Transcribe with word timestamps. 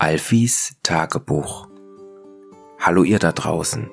Alfis 0.00 0.76
Tagebuch. 0.84 1.66
Hallo 2.78 3.02
ihr 3.02 3.18
da 3.18 3.32
draußen. 3.32 3.90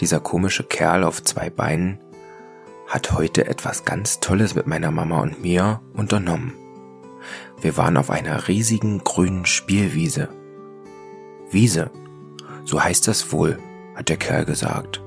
Dieser 0.00 0.18
komische 0.18 0.64
Kerl 0.64 1.04
auf 1.04 1.22
zwei 1.22 1.48
Beinen 1.48 2.00
hat 2.88 3.12
heute 3.12 3.46
etwas 3.46 3.84
ganz 3.84 4.18
Tolles 4.18 4.56
mit 4.56 4.66
meiner 4.66 4.90
Mama 4.90 5.20
und 5.20 5.40
mir 5.40 5.80
unternommen. 5.94 6.54
Wir 7.60 7.76
waren 7.76 7.96
auf 7.98 8.10
einer 8.10 8.48
riesigen 8.48 9.04
grünen 9.04 9.46
Spielwiese. 9.46 10.28
Wiese, 11.52 11.92
so 12.64 12.82
heißt 12.82 13.06
das 13.06 13.30
wohl, 13.30 13.60
hat 13.94 14.08
der 14.08 14.16
Kerl 14.16 14.44
gesagt. 14.44 15.00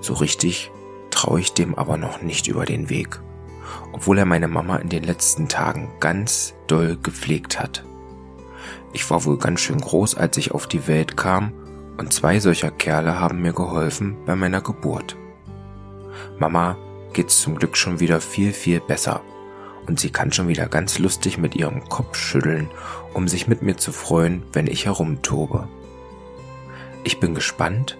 So 0.00 0.14
richtig 0.14 0.70
traue 1.10 1.40
ich 1.40 1.52
dem 1.52 1.74
aber 1.74 1.98
noch 1.98 2.22
nicht 2.22 2.46
über 2.46 2.64
den 2.64 2.88
Weg, 2.88 3.20
obwohl 3.92 4.16
er 4.16 4.24
meine 4.24 4.48
Mama 4.48 4.76
in 4.76 4.88
den 4.88 5.04
letzten 5.04 5.48
Tagen 5.48 5.92
ganz 6.00 6.54
doll 6.66 6.96
gepflegt 6.96 7.60
hat. 7.60 7.84
Ich 8.92 9.08
war 9.10 9.24
wohl 9.24 9.38
ganz 9.38 9.60
schön 9.60 9.80
groß, 9.80 10.16
als 10.16 10.36
ich 10.36 10.52
auf 10.52 10.66
die 10.66 10.86
Welt 10.86 11.16
kam, 11.16 11.52
und 11.96 12.12
zwei 12.12 12.40
solcher 12.40 12.70
Kerle 12.70 13.18
haben 13.18 13.42
mir 13.42 13.52
geholfen 13.52 14.16
bei 14.26 14.36
meiner 14.36 14.60
Geburt. 14.60 15.16
Mama 16.38 16.76
geht's 17.12 17.40
zum 17.40 17.56
Glück 17.56 17.76
schon 17.76 18.00
wieder 18.00 18.20
viel, 18.20 18.52
viel 18.52 18.80
besser, 18.80 19.22
und 19.86 19.98
sie 19.98 20.10
kann 20.10 20.32
schon 20.32 20.48
wieder 20.48 20.66
ganz 20.66 20.98
lustig 20.98 21.38
mit 21.38 21.56
ihrem 21.56 21.88
Kopf 21.88 22.16
schütteln, 22.16 22.68
um 23.14 23.28
sich 23.28 23.48
mit 23.48 23.62
mir 23.62 23.76
zu 23.76 23.92
freuen, 23.92 24.42
wenn 24.52 24.66
ich 24.66 24.86
herumtobe. 24.86 25.68
Ich 27.04 27.18
bin 27.18 27.34
gespannt, 27.34 27.98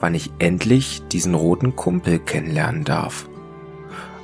wann 0.00 0.14
ich 0.14 0.30
endlich 0.38 1.02
diesen 1.10 1.34
roten 1.34 1.76
Kumpel 1.76 2.18
kennenlernen 2.18 2.84
darf. 2.84 3.28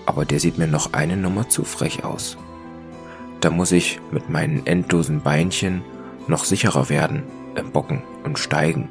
Aber 0.06 0.24
der 0.24 0.40
sieht 0.40 0.58
mir 0.58 0.66
noch 0.66 0.92
eine 0.92 1.16
Nummer 1.16 1.48
zu 1.48 1.64
frech 1.64 2.04
aus. 2.04 2.36
Da 3.40 3.50
muss 3.50 3.72
ich 3.72 4.00
mit 4.10 4.28
meinen 4.28 4.66
endlosen 4.66 5.22
Beinchen 5.22 5.82
noch 6.30 6.44
sicherer 6.44 6.88
werden 6.88 7.24
im 7.56 7.72
Bocken 7.72 8.02
und 8.24 8.38
Steigen. 8.38 8.88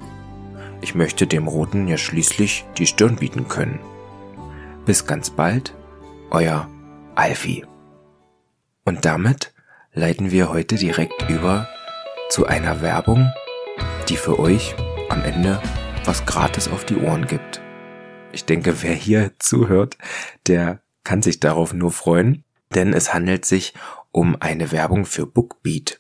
Ich 0.81 0.93
möchte 0.93 1.25
dem 1.25 1.47
Roten 1.47 1.87
ja 1.87 1.97
schließlich 1.97 2.65
die 2.77 2.85
Stirn 2.85 3.15
bieten 3.15 3.47
können. 3.47 3.79
Bis 4.85 5.07
ganz 5.07 5.29
bald, 5.29 5.73
euer 6.29 6.69
Alfie. 7.15 7.65
Und 8.85 9.05
damit 9.05 9.53
leiten 9.93 10.31
wir 10.31 10.49
heute 10.49 10.75
direkt 10.75 11.29
über 11.29 11.67
zu 12.29 12.45
einer 12.45 12.81
Werbung, 12.81 13.31
die 14.07 14.17
für 14.17 14.39
euch 14.39 14.75
am 15.09 15.23
Ende 15.23 15.61
was 16.05 16.25
gratis 16.25 16.67
auf 16.67 16.85
die 16.85 16.97
Ohren 16.97 17.25
gibt. 17.25 17.61
Ich 18.31 18.45
denke, 18.45 18.83
wer 18.83 18.93
hier 18.93 19.31
zuhört, 19.39 19.97
der 20.47 20.81
kann 21.03 21.21
sich 21.21 21.39
darauf 21.39 21.73
nur 21.73 21.91
freuen, 21.91 22.43
denn 22.73 22.93
es 22.93 23.13
handelt 23.13 23.45
sich 23.45 23.73
um 24.11 24.37
eine 24.39 24.71
Werbung 24.71 25.05
für 25.05 25.25
Bookbeat. 25.25 25.99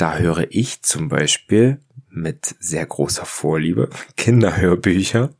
Da 0.00 0.16
höre 0.16 0.46
ich 0.48 0.80
zum 0.80 1.10
Beispiel 1.10 1.78
mit 2.08 2.56
sehr 2.58 2.86
großer 2.86 3.26
Vorliebe 3.26 3.90
Kinderhörbücher. 4.16 5.34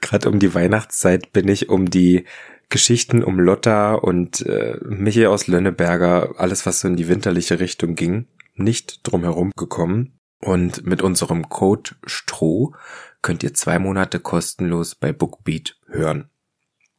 Gerade 0.00 0.30
um 0.30 0.38
die 0.38 0.54
Weihnachtszeit 0.54 1.34
bin 1.34 1.46
ich 1.46 1.68
um 1.68 1.90
die 1.90 2.24
Geschichten 2.70 3.22
um 3.22 3.38
Lotta 3.38 3.92
und 3.92 4.46
äh, 4.46 4.78
Michi 4.82 5.26
aus 5.26 5.46
Lönneberger, 5.46 6.36
alles 6.38 6.64
was 6.64 6.80
so 6.80 6.88
in 6.88 6.96
die 6.96 7.08
winterliche 7.08 7.60
Richtung 7.60 7.96
ging, 7.96 8.28
nicht 8.54 9.06
drumherum 9.06 9.52
gekommen. 9.54 10.18
Und 10.40 10.86
mit 10.86 11.02
unserem 11.02 11.50
Code 11.50 11.90
STROH 12.06 12.72
könnt 13.20 13.42
ihr 13.42 13.52
zwei 13.52 13.78
Monate 13.78 14.20
kostenlos 14.20 14.94
bei 14.94 15.12
Bookbeat 15.12 15.76
hören. 15.86 16.30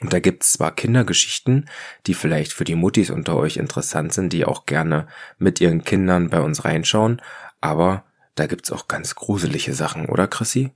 Und 0.01 0.13
da 0.13 0.19
gibt's 0.19 0.53
zwar 0.53 0.75
Kindergeschichten, 0.75 1.69
die 2.07 2.13
vielleicht 2.13 2.53
für 2.53 2.63
die 2.63 2.75
Muttis 2.75 3.09
unter 3.09 3.35
euch 3.35 3.57
interessant 3.57 4.13
sind, 4.13 4.31
die 4.31 4.45
auch 4.45 4.65
gerne 4.65 5.07
mit 5.37 5.59
ihren 5.59 5.83
Kindern 5.83 6.29
bei 6.29 6.39
uns 6.39 6.63
reinschauen, 6.63 7.21
aber 7.59 8.05
da 8.35 8.47
gibt's 8.47 8.71
auch 8.71 8.87
ganz 8.87 9.15
gruselige 9.15 9.73
Sachen, 9.73 10.05
oder 10.05 10.27
Chrissy? 10.27 10.71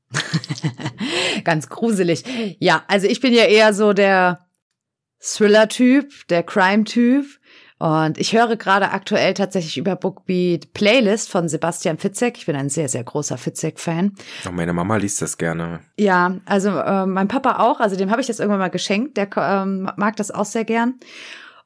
ganz 1.45 1.69
gruselig. 1.69 2.25
Ja, 2.59 2.83
also 2.89 3.07
ich 3.07 3.21
bin 3.21 3.33
ja 3.33 3.45
eher 3.45 3.73
so 3.73 3.93
der 3.93 4.45
Thriller-Typ, 5.21 6.27
der 6.27 6.43
Crime-Typ. 6.43 7.25
Und 7.80 8.17
ich 8.17 8.34
höre 8.34 8.56
gerade 8.56 8.92
aktuell 8.92 9.34
tatsächlich 9.34 9.78
über 9.78 9.95
Bookbeat 9.95 10.73
Playlist 10.73 11.30
von 11.30 11.50
Sebastian 11.50 11.98
Fitzek. 11.98 12.38
Ich 12.38 12.45
bin 12.45 12.56
ein 12.56 12.70
sehr, 12.70 12.88
sehr 12.88 13.04
großer 13.04 13.38
Fitzek-Fan. 13.38 14.14
meine 14.52 14.73
Mama 14.73 14.98
liest 14.98 15.22
das 15.22 15.38
gerne. 15.38 15.82
Ja, 15.98 16.38
also 16.45 16.70
äh, 16.70 17.06
mein 17.06 17.28
Papa 17.28 17.60
auch. 17.60 17.80
Also 17.80 17.95
dem 17.95 18.11
habe 18.11 18.22
ich 18.22 18.28
das 18.28 18.39
irgendwann 18.39 18.60
mal 18.60 18.70
geschenkt. 18.70 19.17
Der 19.17 19.30
ähm, 19.36 19.89
mag 19.98 20.16
das 20.16 20.32
auch 20.32 20.45
sehr 20.45 20.66
gern. 20.66 20.95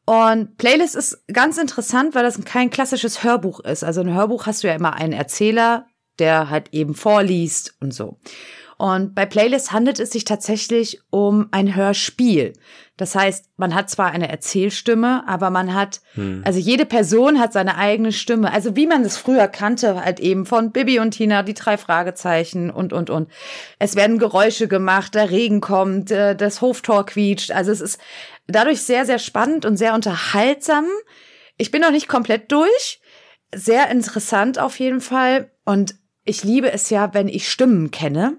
Und 0.05 0.57
Playlist 0.57 0.95
ist 0.95 1.27
ganz 1.27 1.57
interessant, 1.57 2.15
weil 2.15 2.23
das 2.23 2.41
kein 2.45 2.69
klassisches 2.69 3.23
Hörbuch 3.23 3.59
ist. 3.59 3.83
Also 3.83 4.01
ein 4.01 4.13
Hörbuch 4.13 4.45
hast 4.45 4.63
du 4.63 4.67
ja 4.67 4.75
immer 4.75 4.93
einen 4.93 5.11
Erzähler, 5.11 5.85
der 6.17 6.49
halt 6.49 6.69
eben 6.71 6.95
vorliest 6.95 7.75
und 7.81 7.93
so. 7.93 8.17
Und 8.77 9.15
bei 9.15 9.25
Playlist 9.25 9.71
handelt 9.71 9.99
es 9.99 10.11
sich 10.11 10.23
tatsächlich 10.23 11.01
um 11.09 11.47
ein 11.51 11.75
Hörspiel. 11.75 12.53
Das 12.95 13.15
heißt, 13.15 13.45
man 13.57 13.73
hat 13.73 13.89
zwar 13.89 14.11
eine 14.11 14.29
Erzählstimme, 14.29 15.23
aber 15.27 15.49
man 15.49 15.73
hat, 15.73 16.01
hm. 16.13 16.41
also 16.45 16.59
jede 16.59 16.85
Person 16.85 17.39
hat 17.39 17.53
seine 17.53 17.77
eigene 17.77 18.11
Stimme. 18.11 18.51
Also 18.51 18.75
wie 18.75 18.87
man 18.87 19.03
es 19.03 19.17
früher 19.17 19.47
kannte, 19.47 20.03
halt 20.03 20.19
eben 20.19 20.45
von 20.45 20.71
Bibi 20.71 20.99
und 20.99 21.11
Tina, 21.11 21.43
die 21.43 21.53
drei 21.55 21.77
Fragezeichen 21.77 22.69
und, 22.69 22.93
und, 22.93 23.09
und. 23.09 23.31
Es 23.79 23.95
werden 23.95 24.19
Geräusche 24.19 24.67
gemacht, 24.67 25.15
der 25.15 25.31
Regen 25.31 25.61
kommt, 25.61 26.11
äh, 26.11 26.35
das 26.35 26.61
Hoftor 26.61 27.05
quietscht. 27.05 27.51
Also 27.51 27.71
es 27.71 27.81
ist 27.81 27.99
dadurch 28.47 28.81
sehr, 28.81 29.05
sehr 29.05 29.19
spannend 29.19 29.65
und 29.65 29.77
sehr 29.77 29.93
unterhaltsam. 29.93 30.85
Ich 31.57 31.71
bin 31.71 31.81
noch 31.81 31.91
nicht 31.91 32.07
komplett 32.07 32.51
durch. 32.51 32.99
Sehr 33.53 33.89
interessant 33.89 34.59
auf 34.59 34.79
jeden 34.79 35.01
Fall. 35.01 35.51
Und 35.65 35.95
ich 36.27 36.43
liebe 36.43 36.71
es 36.71 36.89
ja, 36.89 37.13
wenn 37.13 37.27
ich 37.27 37.49
Stimmen 37.49 37.89
kenne. 37.89 38.37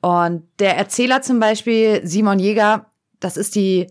Und 0.00 0.44
der 0.58 0.76
Erzähler 0.76 1.20
zum 1.22 1.40
Beispiel, 1.40 2.00
Simon 2.04 2.38
Jäger, 2.38 2.92
das 3.20 3.36
ist 3.36 3.54
die 3.54 3.88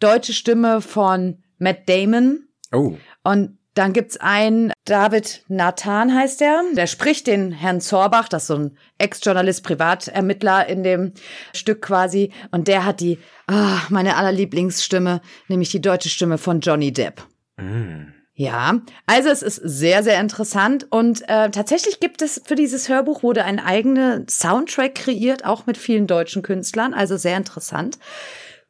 deutsche 0.00 0.32
Stimme 0.32 0.80
von 0.80 1.42
Matt 1.58 1.88
Damon. 1.88 2.48
Oh. 2.72 2.96
Und 3.22 3.58
dann 3.74 3.92
gibt's 3.92 4.16
einen, 4.16 4.72
David 4.86 5.44
Nathan 5.48 6.14
heißt 6.14 6.40
der, 6.40 6.62
der 6.74 6.86
spricht 6.86 7.26
den 7.26 7.52
Herrn 7.52 7.82
Zorbach, 7.82 8.28
das 8.28 8.44
ist 8.44 8.48
so 8.48 8.56
ein 8.56 8.78
Ex-Journalist, 8.96 9.64
Privatermittler 9.64 10.66
in 10.66 10.82
dem 10.82 11.12
Stück 11.52 11.82
quasi. 11.82 12.32
Und 12.52 12.68
der 12.68 12.86
hat 12.86 13.00
die, 13.00 13.18
ah, 13.46 13.80
meine 13.90 14.16
allerlieblingsstimme, 14.16 15.20
nämlich 15.48 15.68
die 15.68 15.82
deutsche 15.82 16.08
Stimme 16.08 16.38
von 16.38 16.60
Johnny 16.60 16.90
Depp. 16.92 17.22
Mm. 17.58 18.15
Ja, 18.38 18.82
also 19.06 19.30
es 19.30 19.40
ist 19.40 19.56
sehr, 19.56 20.02
sehr 20.02 20.20
interessant 20.20 20.86
und 20.90 21.22
äh, 21.22 21.50
tatsächlich 21.50 22.00
gibt 22.00 22.20
es 22.20 22.42
für 22.44 22.54
dieses 22.54 22.90
Hörbuch 22.90 23.22
wurde 23.22 23.44
ein 23.44 23.58
eigener 23.58 24.24
Soundtrack 24.28 24.94
kreiert, 24.94 25.46
auch 25.46 25.64
mit 25.64 25.78
vielen 25.78 26.06
deutschen 26.06 26.42
Künstlern, 26.42 26.92
also 26.92 27.16
sehr 27.16 27.38
interessant. 27.38 27.98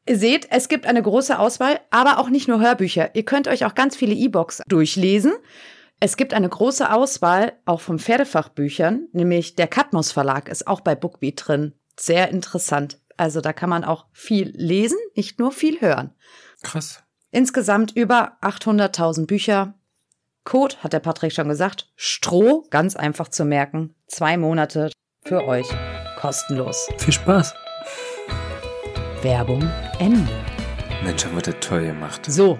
Ihr 0.08 0.18
seht, 0.18 0.46
es 0.52 0.68
gibt 0.68 0.86
eine 0.86 1.02
große 1.02 1.36
Auswahl, 1.36 1.80
aber 1.90 2.20
auch 2.20 2.28
nicht 2.28 2.46
nur 2.46 2.60
Hörbücher. 2.60 3.16
Ihr 3.16 3.24
könnt 3.24 3.48
euch 3.48 3.64
auch 3.64 3.74
ganz 3.74 3.96
viele 3.96 4.14
E-Books 4.14 4.62
durchlesen. 4.68 5.32
Es 5.98 6.16
gibt 6.16 6.32
eine 6.32 6.48
große 6.48 6.92
Auswahl 6.92 7.54
auch 7.64 7.80
von 7.80 7.98
Pferdefachbüchern, 7.98 9.08
nämlich 9.12 9.56
der 9.56 9.66
Katmos 9.66 10.12
Verlag 10.12 10.48
ist 10.48 10.68
auch 10.68 10.80
bei 10.80 10.94
Bookbeat 10.94 11.42
drin. 11.44 11.72
Sehr 11.98 12.28
interessant. 12.28 13.00
Also 13.16 13.40
da 13.40 13.52
kann 13.52 13.70
man 13.70 13.82
auch 13.82 14.06
viel 14.12 14.52
lesen, 14.54 14.98
nicht 15.16 15.40
nur 15.40 15.50
viel 15.50 15.80
hören. 15.80 16.14
Krass. 16.62 17.02
Insgesamt 17.36 17.94
über 17.94 18.38
800.000 18.40 19.26
Bücher. 19.26 19.74
Code, 20.44 20.76
hat 20.82 20.94
der 20.94 21.00
Patrick 21.00 21.34
schon 21.34 21.50
gesagt, 21.50 21.86
Stroh, 21.94 22.64
ganz 22.70 22.96
einfach 22.96 23.28
zu 23.28 23.44
merken. 23.44 23.94
Zwei 24.06 24.38
Monate 24.38 24.90
für 25.22 25.44
euch 25.44 25.66
kostenlos. 26.18 26.88
Viel 26.96 27.12
Spaß. 27.12 27.52
Werbung 29.20 29.70
Ende. 29.98 30.32
Mensch, 31.04 31.26
haben 31.26 31.34
wir 31.34 31.42
das 31.42 31.56
toll 31.60 31.84
gemacht. 31.84 32.22
So. 32.26 32.58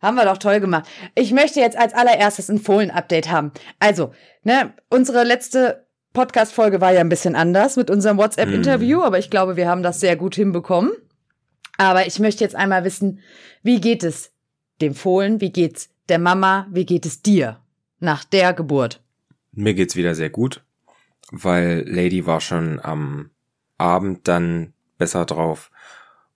haben 0.00 0.14
wir 0.14 0.24
doch 0.24 0.38
toll 0.38 0.60
gemacht. 0.60 0.88
Ich 1.14 1.30
möchte 1.34 1.60
jetzt 1.60 1.76
als 1.76 1.92
allererstes 1.92 2.48
ein 2.48 2.60
Fohlen-Update 2.60 3.30
haben. 3.30 3.52
Also, 3.78 4.14
ne, 4.42 4.72
unsere 4.88 5.22
letzte 5.22 5.86
Podcast-Folge 6.14 6.80
war 6.80 6.92
ja 6.94 7.00
ein 7.00 7.10
bisschen 7.10 7.36
anders 7.36 7.76
mit 7.76 7.90
unserem 7.90 8.16
WhatsApp-Interview, 8.16 9.00
mm. 9.00 9.02
aber 9.02 9.18
ich 9.18 9.28
glaube, 9.28 9.56
wir 9.56 9.68
haben 9.68 9.82
das 9.82 10.00
sehr 10.00 10.16
gut 10.16 10.34
hinbekommen. 10.34 10.92
Aber 11.76 12.06
ich 12.06 12.18
möchte 12.18 12.44
jetzt 12.44 12.56
einmal 12.56 12.84
wissen, 12.84 13.20
wie 13.62 13.80
geht 13.80 14.04
es 14.04 14.32
dem 14.80 14.94
Fohlen, 14.94 15.40
wie 15.40 15.52
geht's 15.52 15.90
der 16.08 16.18
Mama, 16.18 16.66
wie 16.70 16.86
geht 16.86 17.06
es 17.06 17.22
dir 17.22 17.60
nach 17.98 18.24
der 18.24 18.52
Geburt? 18.52 19.02
Mir 19.52 19.74
geht's 19.74 19.96
wieder 19.96 20.14
sehr 20.14 20.30
gut, 20.30 20.62
weil 21.30 21.84
Lady 21.86 22.26
war 22.26 22.40
schon 22.40 22.80
am 22.80 23.30
Abend 23.78 24.28
dann 24.28 24.72
besser 24.98 25.24
drauf 25.24 25.70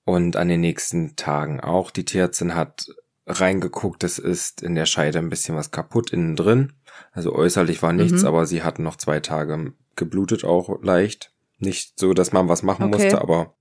und 0.04 0.36
an 0.36 0.48
den 0.48 0.60
nächsten 0.60 1.16
Tagen 1.16 1.60
auch. 1.60 1.90
Die 1.90 2.04
Tierärztin 2.04 2.54
hat 2.54 2.87
reingeguckt, 3.26 4.04
es 4.04 4.19
ist 4.19 4.62
in 4.62 4.75
der 4.75 4.87
Scheide 4.87 5.19
ein 5.19 5.30
bisschen 5.30 5.56
was 5.56 5.70
kaputt 5.70 6.12
innen 6.12 6.37
drin. 6.37 6.72
Also 7.12 7.34
äußerlich 7.34 7.82
war 7.82 7.92
nichts, 7.92 8.22
mhm. 8.22 8.28
aber 8.28 8.46
sie 8.46 8.62
hat 8.62 8.78
noch 8.78 8.96
zwei 8.96 9.20
Tage 9.20 9.72
geblutet, 9.96 10.44
auch 10.44 10.82
leicht. 10.82 11.32
Nicht 11.58 11.98
so, 11.98 12.12
dass 12.12 12.32
man 12.32 12.48
was 12.48 12.62
machen 12.62 12.84
okay. 12.84 13.04
musste, 13.04 13.20
aber 13.20 13.54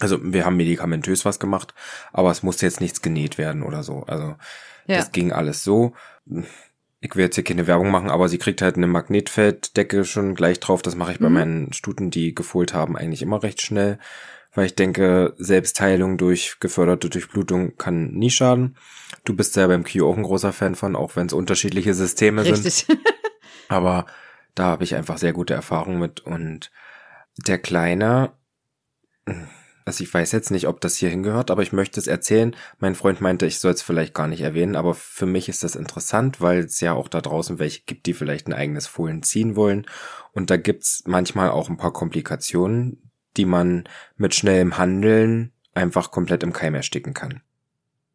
also 0.00 0.18
wir 0.22 0.44
haben 0.44 0.56
medikamentös 0.56 1.24
was 1.24 1.38
gemacht, 1.38 1.74
aber 2.12 2.30
es 2.30 2.42
musste 2.42 2.66
jetzt 2.66 2.80
nichts 2.80 3.02
genäht 3.02 3.38
werden 3.38 3.62
oder 3.62 3.82
so. 3.82 4.04
Also 4.04 4.36
ja. 4.86 4.96
das 4.98 5.12
ging 5.12 5.32
alles 5.32 5.62
so. 5.64 5.94
ich 7.00 7.14
will 7.14 7.24
jetzt 7.24 7.36
hier 7.36 7.44
keine 7.44 7.66
Werbung 7.66 7.90
machen, 7.90 8.10
aber 8.10 8.28
sie 8.28 8.38
kriegt 8.38 8.62
halt 8.62 8.76
eine 8.76 8.86
Magnetfelddecke 8.86 10.04
schon 10.04 10.34
gleich 10.34 10.58
drauf. 10.60 10.82
Das 10.82 10.96
mache 10.96 11.12
ich 11.12 11.18
bei 11.18 11.28
Mhm. 11.28 11.34
meinen 11.34 11.72
Stuten, 11.72 12.10
die 12.10 12.34
gefohlt 12.34 12.74
haben, 12.74 12.96
eigentlich 12.96 13.22
immer 13.22 13.42
recht 13.42 13.62
schnell, 13.62 13.98
weil 14.54 14.66
ich 14.66 14.74
denke, 14.74 15.34
Selbstheilung 15.36 16.18
durch 16.18 16.56
geförderte 16.60 17.08
Durchblutung 17.10 17.76
kann 17.76 18.12
nie 18.12 18.30
schaden. 18.30 18.76
Du 19.24 19.36
bist 19.36 19.54
ja 19.56 19.66
beim 19.66 19.84
Q 19.84 20.06
auch 20.08 20.16
ein 20.16 20.22
großer 20.24 20.52
Fan 20.52 20.74
von, 20.74 20.96
auch 20.96 21.14
wenn 21.16 21.26
es 21.26 21.32
unterschiedliche 21.32 21.94
Systeme 21.94 22.42
sind. 22.44 22.64
Richtig. 22.64 22.86
Aber 23.68 24.06
da 24.54 24.64
habe 24.64 24.84
ich 24.84 24.94
einfach 24.94 25.18
sehr 25.18 25.32
gute 25.32 25.54
Erfahrungen 25.54 26.00
mit. 26.00 26.20
Und 26.20 26.70
der 27.36 27.58
Kleine, 27.58 28.32
also 29.86 30.02
ich 30.02 30.12
weiß 30.12 30.32
jetzt 30.32 30.50
nicht, 30.50 30.66
ob 30.66 30.80
das 30.80 30.96
hier 30.96 31.08
hingehört, 31.08 31.52
aber 31.52 31.62
ich 31.62 31.72
möchte 31.72 32.00
es 32.00 32.08
erzählen. 32.08 32.56
Mein 32.80 32.96
Freund 32.96 33.20
meinte, 33.20 33.46
ich 33.46 33.60
soll 33.60 33.70
es 33.70 33.82
vielleicht 33.82 34.14
gar 34.14 34.26
nicht 34.26 34.40
erwähnen, 34.40 34.74
aber 34.74 34.94
für 34.94 35.26
mich 35.26 35.48
ist 35.48 35.62
das 35.62 35.76
interessant, 35.76 36.40
weil 36.40 36.64
es 36.64 36.80
ja 36.80 36.92
auch 36.92 37.06
da 37.06 37.20
draußen 37.20 37.60
welche 37.60 37.82
gibt, 37.86 38.06
die 38.06 38.12
vielleicht 38.12 38.48
ein 38.48 38.52
eigenes 38.52 38.88
Fohlen 38.88 39.22
ziehen 39.22 39.54
wollen. 39.54 39.86
Und 40.32 40.50
da 40.50 40.56
gibt's 40.56 41.04
manchmal 41.06 41.50
auch 41.50 41.70
ein 41.70 41.76
paar 41.76 41.92
Komplikationen, 41.92 43.10
die 43.36 43.44
man 43.44 43.84
mit 44.16 44.34
schnellem 44.34 44.76
Handeln 44.76 45.52
einfach 45.72 46.10
komplett 46.10 46.42
im 46.42 46.52
Keim 46.52 46.74
ersticken 46.74 47.14
kann. 47.14 47.42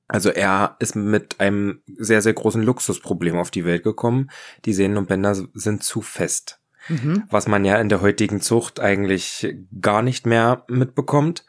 Also 0.10 0.30
er 0.30 0.76
ist 0.80 0.98
mit 0.98 1.40
einem 1.40 1.84
sehr, 1.98 2.22
sehr 2.22 2.34
großen 2.34 2.62
Luxusproblem 2.62 3.38
auf 3.38 3.50
die 3.50 3.64
Welt 3.64 3.84
gekommen. 3.84 4.30
Die 4.66 4.74
Sehnen 4.74 4.98
und 4.98 5.08
Bänder 5.08 5.36
sind 5.54 5.84
zu 5.86 6.02
fest. 6.02 6.61
Mhm. 6.88 7.24
Was 7.30 7.48
man 7.48 7.66
ja 7.66 7.80
in 7.80 7.90
der 7.90 8.02
heutigen 8.02 8.42
Zucht 8.42 8.80
eigentlich 8.80 9.56
gar 9.80 10.02
nicht 10.02 10.26
mehr 10.26 10.64
mitbekommt. 10.68 11.46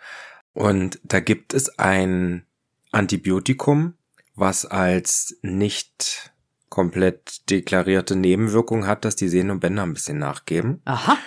Und 0.53 1.01
da 1.05 1.21
gibt 1.21 1.55
es 1.55 1.79
ein 1.79 2.45
Antibiotikum, 2.91 3.95
was 4.35 4.67
als 4.67 5.39
nicht 5.43 6.33
komplett 6.69 7.51
deklarierte 7.51 8.17
Nebenwirkung 8.17 8.87
hat, 8.87 9.05
dass 9.05 9.17
die 9.17 9.29
Sehnen 9.29 9.51
und 9.51 9.61
Bänder 9.61 9.83
ein 9.83 9.95
bisschen 9.95 10.19
nachgeben. 10.19 10.81
Aha. 10.85 11.19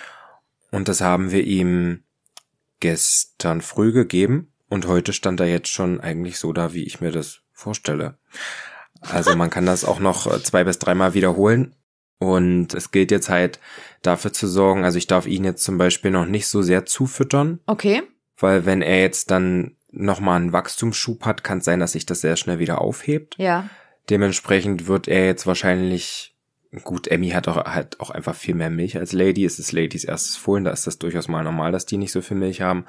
Und 0.70 0.88
das 0.88 1.00
haben 1.00 1.30
wir 1.30 1.44
ihm 1.44 2.02
gestern 2.80 3.60
früh 3.60 3.92
gegeben. 3.92 4.52
Und 4.68 4.86
heute 4.86 5.12
stand 5.12 5.40
er 5.40 5.46
jetzt 5.46 5.68
schon 5.68 6.00
eigentlich 6.00 6.38
so 6.38 6.52
da, 6.52 6.72
wie 6.72 6.84
ich 6.84 7.00
mir 7.00 7.12
das 7.12 7.40
vorstelle. 7.52 8.18
Also 9.00 9.36
man 9.36 9.50
kann 9.50 9.66
das 9.66 9.84
auch 9.84 10.00
noch 10.00 10.26
äh, 10.26 10.42
zwei 10.42 10.64
bis 10.64 10.78
dreimal 10.78 11.14
wiederholen. 11.14 11.74
Und 12.18 12.72
es 12.72 12.90
gilt 12.92 13.10
jetzt 13.10 13.28
halt 13.28 13.60
dafür 14.02 14.32
zu 14.32 14.46
sorgen, 14.46 14.84
also 14.84 14.96
ich 14.96 15.06
darf 15.06 15.26
ihn 15.26 15.44
jetzt 15.44 15.62
zum 15.64 15.76
Beispiel 15.76 16.10
noch 16.10 16.26
nicht 16.26 16.46
so 16.48 16.62
sehr 16.62 16.86
zufüttern, 16.86 17.60
Okay. 17.66 18.02
weil 18.38 18.64
wenn 18.64 18.80
er 18.82 19.00
jetzt 19.00 19.30
dann 19.30 19.76
nochmal 19.90 20.40
einen 20.40 20.52
Wachstumsschub 20.52 21.24
hat, 21.24 21.44
kann 21.44 21.58
es 21.58 21.64
sein, 21.64 21.80
dass 21.80 21.92
sich 21.92 22.06
das 22.06 22.20
sehr 22.20 22.36
schnell 22.36 22.58
wieder 22.58 22.80
aufhebt. 22.80 23.36
Ja. 23.38 23.68
Dementsprechend 24.10 24.86
wird 24.86 25.08
er 25.08 25.26
jetzt 25.26 25.46
wahrscheinlich, 25.46 26.34
gut, 26.84 27.08
Emmy 27.08 27.30
hat 27.30 27.48
auch, 27.48 27.64
hat 27.64 28.00
auch 28.00 28.10
einfach 28.10 28.34
viel 28.34 28.54
mehr 28.54 28.70
Milch 28.70 28.96
als 28.96 29.12
Lady. 29.12 29.44
Es 29.44 29.58
ist 29.58 29.72
Ladies 29.72 30.04
erstes 30.04 30.36
Fohlen, 30.36 30.64
da 30.64 30.70
ist 30.70 30.86
das 30.86 30.98
durchaus 30.98 31.28
mal 31.28 31.42
normal, 31.44 31.72
dass 31.72 31.86
die 31.86 31.96
nicht 31.98 32.12
so 32.12 32.22
viel 32.22 32.36
Milch 32.36 32.60
haben. 32.62 32.86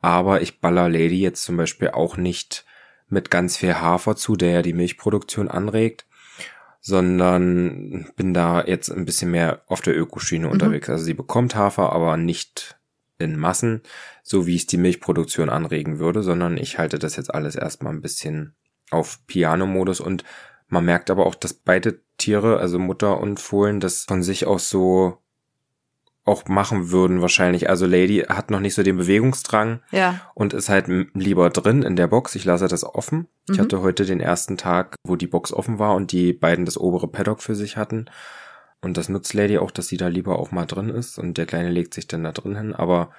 Aber 0.00 0.40
ich 0.40 0.60
baller 0.60 0.88
Lady 0.88 1.20
jetzt 1.20 1.42
zum 1.42 1.56
Beispiel 1.56 1.88
auch 1.90 2.16
nicht 2.16 2.64
mit 3.08 3.30
ganz 3.30 3.56
viel 3.56 3.74
Hafer 3.74 4.16
zu, 4.16 4.36
der 4.36 4.50
ja 4.50 4.62
die 4.62 4.72
Milchproduktion 4.72 5.48
anregt, 5.48 6.06
sondern 6.80 8.06
bin 8.16 8.34
da 8.34 8.64
jetzt 8.64 8.90
ein 8.90 9.04
bisschen 9.04 9.30
mehr 9.30 9.62
auf 9.66 9.80
der 9.80 9.98
Ökoschiene 9.98 10.46
Mhm. 10.46 10.52
unterwegs. 10.52 10.88
Also 10.88 11.04
sie 11.04 11.14
bekommt 11.14 11.54
Hafer, 11.54 11.92
aber 11.92 12.16
nicht 12.16 12.78
in 13.18 13.38
Massen, 13.38 13.82
so 14.22 14.46
wie 14.46 14.56
es 14.56 14.66
die 14.66 14.78
Milchproduktion 14.78 15.50
anregen 15.50 15.98
würde, 15.98 16.22
sondern 16.22 16.56
ich 16.56 16.78
halte 16.78 16.98
das 16.98 17.16
jetzt 17.16 17.34
alles 17.34 17.54
erstmal 17.54 17.92
ein 17.92 18.00
bisschen 18.00 18.54
auf 18.90 19.18
Piano-Modus 19.26 20.00
und 20.00 20.24
man 20.68 20.84
merkt 20.84 21.10
aber 21.10 21.26
auch, 21.26 21.34
dass 21.34 21.52
beide 21.52 22.00
Tiere, 22.16 22.58
also 22.58 22.78
Mutter 22.78 23.20
und 23.20 23.40
Fohlen, 23.40 23.80
das 23.80 24.04
von 24.04 24.22
sich 24.22 24.46
aus 24.46 24.70
so 24.70 25.18
auch 26.24 26.46
machen 26.48 26.90
würden 26.90 27.20
wahrscheinlich. 27.22 27.68
Also 27.70 27.86
Lady 27.86 28.18
hat 28.28 28.50
noch 28.50 28.60
nicht 28.60 28.74
so 28.74 28.82
den 28.82 28.98
Bewegungsdrang 28.98 29.80
Ja. 29.90 30.20
und 30.34 30.52
ist 30.52 30.68
halt 30.68 30.86
lieber 31.14 31.50
drin 31.50 31.82
in 31.82 31.96
der 31.96 32.06
Box. 32.08 32.34
Ich 32.34 32.44
lasse 32.44 32.68
das 32.68 32.84
offen. 32.84 33.26
Ich 33.50 33.56
Mhm. 33.56 33.62
hatte 33.62 33.80
heute 33.82 34.04
den 34.04 34.20
ersten 34.20 34.56
Tag, 34.56 34.96
wo 35.02 35.16
die 35.16 35.26
Box 35.26 35.52
offen 35.52 35.78
war 35.78 35.94
und 35.94 36.12
die 36.12 36.32
beiden 36.32 36.64
das 36.66 36.76
obere 36.78 37.08
Paddock 37.08 37.42
für 37.42 37.54
sich 37.54 37.76
hatten. 37.76 38.06
Und 38.82 38.96
das 38.96 39.08
nutzt 39.08 39.34
Lady 39.34 39.58
auch, 39.58 39.70
dass 39.70 39.88
sie 39.88 39.96
da 39.96 40.08
lieber 40.08 40.38
auch 40.38 40.52
mal 40.52 40.66
drin 40.66 40.88
ist 40.90 41.18
und 41.18 41.36
der 41.38 41.46
Kleine 41.46 41.70
legt 41.70 41.94
sich 41.94 42.06
dann 42.06 42.22
da 42.24 42.32
drin 42.32 42.56
hin. 42.56 42.74
Aber 42.74 43.10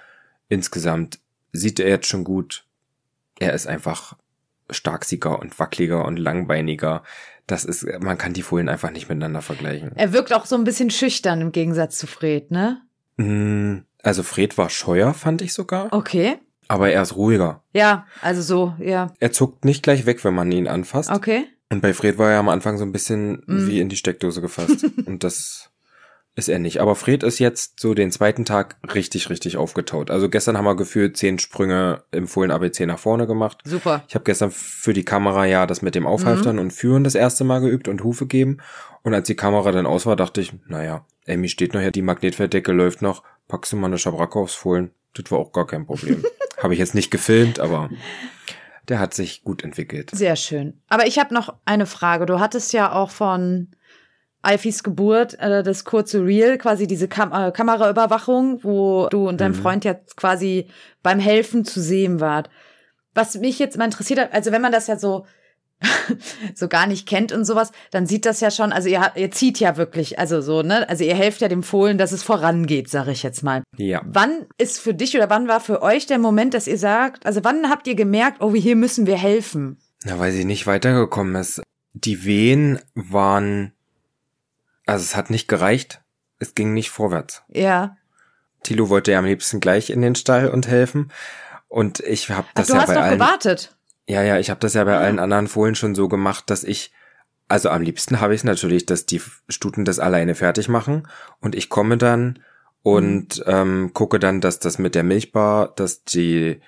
insgesamt 0.47 1.19
sieht 1.51 1.79
er 1.79 1.89
jetzt 1.89 2.07
schon 2.07 2.23
gut. 2.23 2.65
Er 3.39 3.53
ist 3.53 3.67
einfach 3.67 4.15
starksiger 4.69 5.39
und 5.39 5.59
wackeliger 5.59 6.05
und 6.05 6.17
langbeiniger. 6.17 7.03
Das 7.47 7.65
ist, 7.65 7.85
man 8.01 8.17
kann 8.17 8.33
die 8.33 8.43
Fohlen 8.43 8.69
einfach 8.69 8.91
nicht 8.91 9.09
miteinander 9.09 9.41
vergleichen. 9.41 9.91
Er 9.95 10.13
wirkt 10.13 10.31
auch 10.33 10.45
so 10.45 10.55
ein 10.55 10.63
bisschen 10.63 10.89
schüchtern 10.91 11.41
im 11.41 11.51
Gegensatz 11.51 11.97
zu 11.97 12.07
Fred, 12.07 12.51
ne? 12.51 12.81
Mm, 13.17 13.79
Also 14.03 14.23
Fred 14.23 14.57
war 14.57 14.69
scheuer, 14.69 15.13
fand 15.13 15.41
ich 15.41 15.53
sogar. 15.53 15.91
Okay. 15.93 16.37
Aber 16.67 16.89
er 16.89 17.01
ist 17.01 17.15
ruhiger. 17.15 17.63
Ja, 17.73 18.05
also 18.21 18.41
so, 18.41 18.73
ja. 18.79 19.11
Er 19.19 19.31
zuckt 19.31 19.65
nicht 19.65 19.83
gleich 19.83 20.05
weg, 20.05 20.23
wenn 20.23 20.33
man 20.33 20.51
ihn 20.51 20.67
anfasst. 20.67 21.11
Okay. 21.11 21.45
Und 21.69 21.81
bei 21.81 21.93
Fred 21.93 22.17
war 22.17 22.31
er 22.31 22.39
am 22.39 22.49
Anfang 22.49 22.77
so 22.77 22.83
ein 22.85 22.91
bisschen 22.91 23.43
Mm. 23.45 23.67
wie 23.67 23.79
in 23.79 23.89
die 23.89 23.95
Steckdose 23.97 24.41
gefasst. 24.41 24.85
Und 25.05 25.23
das 25.23 25.69
ist 26.35 26.47
er 26.47 26.59
nicht. 26.59 26.79
Aber 26.79 26.95
Fred 26.95 27.23
ist 27.23 27.39
jetzt 27.39 27.79
so 27.81 27.93
den 27.93 28.09
zweiten 28.11 28.45
Tag 28.45 28.77
richtig, 28.95 29.29
richtig 29.29 29.57
aufgetaut. 29.57 30.09
Also 30.11 30.29
gestern 30.29 30.57
haben 30.57 30.63
wir 30.65 30.75
gefühlt 30.77 31.17
zehn 31.17 31.39
Sprünge 31.39 32.03
im 32.11 32.25
Fohlen 32.27 32.51
ABC 32.51 32.85
nach 32.85 32.99
vorne 32.99 33.27
gemacht. 33.27 33.59
Super. 33.65 34.03
Ich 34.07 34.15
habe 34.15 34.23
gestern 34.23 34.49
für 34.51 34.93
die 34.93 35.03
Kamera 35.03 35.45
ja 35.45 35.65
das 35.67 35.81
mit 35.81 35.93
dem 35.93 36.07
Aufhalftern 36.07 36.57
und 36.57 36.71
Führen 36.71 37.03
das 37.03 37.15
erste 37.15 37.43
Mal 37.43 37.59
geübt 37.59 37.89
und 37.89 38.03
Hufe 38.03 38.27
geben. 38.27 38.59
Und 39.03 39.13
als 39.13 39.27
die 39.27 39.35
Kamera 39.35 39.71
dann 39.73 39.85
aus 39.85 40.05
war, 40.05 40.15
dachte 40.15 40.39
ich, 40.39 40.53
naja, 40.67 41.05
Emmy 41.25 41.49
steht 41.49 41.73
noch 41.73 41.81
hier, 41.81 41.91
die 41.91 42.01
Magnetfelddecke 42.01 42.71
läuft 42.71 43.01
noch, 43.01 43.23
packst 43.47 43.71
du 43.71 43.77
mal 43.77 43.87
eine 43.87 43.97
Schabracke 43.97 44.39
aufs 44.39 44.55
Fohlen. 44.55 44.91
Das 45.13 45.29
war 45.31 45.39
auch 45.39 45.51
gar 45.51 45.67
kein 45.67 45.85
Problem. 45.85 46.23
habe 46.61 46.73
ich 46.73 46.79
jetzt 46.79 46.95
nicht 46.95 47.11
gefilmt, 47.11 47.59
aber 47.59 47.89
der 48.87 48.99
hat 48.99 49.13
sich 49.13 49.43
gut 49.43 49.63
entwickelt. 49.63 50.11
Sehr 50.11 50.35
schön. 50.35 50.81
Aber 50.89 51.07
ich 51.07 51.19
habe 51.19 51.33
noch 51.33 51.55
eine 51.65 51.85
Frage. 51.85 52.25
Du 52.25 52.39
hattest 52.39 52.73
ja 52.73 52.91
auch 52.93 53.09
von 53.11 53.69
Alfis 54.41 54.83
Geburt 54.83 55.37
äh, 55.39 55.63
das 55.63 55.85
kurze 55.85 56.25
Reel, 56.25 56.57
quasi 56.57 56.87
diese 56.87 57.07
Kam 57.07 57.31
äh, 57.31 57.51
Kameraüberwachung, 57.51 58.63
wo 58.63 59.07
du 59.09 59.27
und 59.27 59.39
dein 59.39 59.51
Mhm. 59.51 59.55
Freund 59.55 59.85
jetzt 59.85 60.17
quasi 60.17 60.67
beim 61.03 61.19
Helfen 61.19 61.63
zu 61.63 61.79
sehen 61.79 62.19
wart. 62.19 62.49
Was 63.13 63.35
mich 63.35 63.59
jetzt 63.59 63.77
mal 63.77 63.85
interessiert 63.85 64.19
hat, 64.19 64.33
also 64.33 64.51
wenn 64.51 64.61
man 64.61 64.71
das 64.71 64.87
ja 64.87 64.97
so 64.97 65.25
so 66.55 66.67
gar 66.67 66.87
nicht 66.87 67.07
kennt 67.07 67.31
und 67.31 67.45
sowas, 67.45 67.71
dann 67.91 68.05
sieht 68.05 68.25
das 68.25 68.39
ja 68.39 68.51
schon, 68.51 68.71
also 68.71 68.89
ihr, 68.89 69.11
ihr 69.15 69.31
zieht 69.31 69.59
ja 69.59 69.77
wirklich, 69.77 70.19
also 70.19 70.41
so, 70.41 70.61
ne? 70.61 70.87
Also 70.89 71.03
ihr 71.03 71.15
helft 71.15 71.41
ja 71.41 71.47
dem 71.47 71.63
Fohlen, 71.63 71.97
dass 71.97 72.11
es 72.11 72.23
vorangeht, 72.23 72.89
sag 72.89 73.07
ich 73.07 73.23
jetzt 73.23 73.43
mal. 73.43 73.63
Ja. 73.77 74.01
Wann 74.05 74.45
ist 74.57 74.79
für 74.79 74.93
dich 74.93 75.15
oder 75.15 75.29
wann 75.29 75.47
war 75.47 75.59
für 75.59 75.81
euch 75.81 76.05
der 76.05 76.19
Moment, 76.19 76.53
dass 76.53 76.67
ihr 76.67 76.77
sagt, 76.77 77.25
also 77.25 77.43
wann 77.43 77.69
habt 77.69 77.87
ihr 77.87 77.95
gemerkt, 77.95 78.41
oh, 78.41 78.53
hier 78.53 78.75
müssen 78.75 79.07
wir 79.07 79.17
helfen? 79.17 79.77
Na, 80.03 80.19
weil 80.19 80.31
sie 80.31 80.45
nicht 80.45 80.67
weitergekommen 80.67 81.35
ist. 81.35 81.61
Die 81.93 82.23
Wehen 82.25 82.79
waren, 82.95 83.73
also 84.85 85.03
es 85.03 85.15
hat 85.15 85.29
nicht 85.29 85.47
gereicht. 85.47 86.01
Es 86.39 86.55
ging 86.55 86.73
nicht 86.73 86.89
vorwärts. 86.89 87.43
Ja. 87.49 87.97
Tilo 88.63 88.89
wollte 88.89 89.11
ja 89.11 89.19
am 89.19 89.25
liebsten 89.25 89.59
gleich 89.59 89.89
in 89.89 90.01
den 90.01 90.15
Stall 90.15 90.47
und 90.49 90.67
helfen. 90.67 91.11
Und 91.67 91.99
ich 91.99 92.29
habe 92.29 92.47
Ach, 92.49 92.53
das 92.55 92.67
du 92.67 92.73
ja 92.73 92.79
hast 92.81 92.87
bei 92.87 92.93
noch 92.95 93.01
allen. 93.01 93.13
gewartet. 93.13 93.75
Ja, 94.07 94.23
ja, 94.23 94.37
ich 94.39 94.49
habe 94.49 94.59
das 94.59 94.73
ja 94.73 94.83
bei 94.83 94.97
allen 94.97 95.19
anderen 95.19 95.47
Fohlen 95.47 95.75
schon 95.75 95.95
so 95.95 96.07
gemacht, 96.07 96.49
dass 96.49 96.63
ich, 96.63 96.91
also 97.47 97.69
am 97.69 97.81
liebsten 97.81 98.19
habe 98.19 98.33
ich 98.33 98.41
es 98.41 98.43
natürlich, 98.45 98.85
dass 98.85 99.05
die 99.05 99.21
Stuten 99.49 99.85
das 99.85 99.99
alleine 99.99 100.35
fertig 100.35 100.67
machen 100.67 101.07
und 101.39 101.55
ich 101.55 101.69
komme 101.69 101.97
dann 101.97 102.39
und 102.83 103.37
Mhm. 103.37 103.43
ähm, 103.45 103.91
gucke 103.93 104.19
dann, 104.19 104.41
dass 104.41 104.59
das 104.59 104.79
mit 104.79 104.95
der 104.95 105.03
Milchbar, 105.03 105.71
dass 105.75 106.03
die 106.03 106.61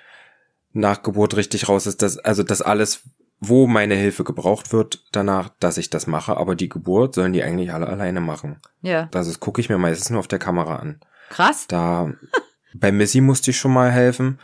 Nachgeburt 0.72 1.36
richtig 1.36 1.68
raus 1.68 1.86
ist, 1.86 2.02
dass, 2.02 2.18
also 2.18 2.42
dass 2.42 2.62
alles, 2.62 3.02
wo 3.40 3.66
meine 3.66 3.94
Hilfe 3.94 4.24
gebraucht 4.24 4.72
wird, 4.72 5.04
danach, 5.12 5.50
dass 5.60 5.76
ich 5.78 5.90
das 5.90 6.06
mache, 6.06 6.36
aber 6.36 6.54
die 6.54 6.68
Geburt 6.68 7.14
sollen 7.14 7.32
die 7.32 7.42
eigentlich 7.42 7.72
alle 7.72 7.86
alleine 7.88 8.20
machen. 8.20 8.60
Ja. 8.82 9.08
Also 9.14 9.30
das 9.30 9.40
gucke 9.40 9.60
ich 9.60 9.68
mir 9.68 9.78
meistens 9.78 10.10
nur 10.10 10.20
auf 10.20 10.28
der 10.28 10.38
Kamera 10.38 10.76
an. 10.76 11.00
Krass. 11.30 11.66
Da 11.68 12.12
bei 12.74 12.90
Missy 12.92 13.20
musste 13.20 13.50
ich 13.50 13.58
schon 13.58 13.72
mal 13.72 13.90
helfen. 13.90 14.38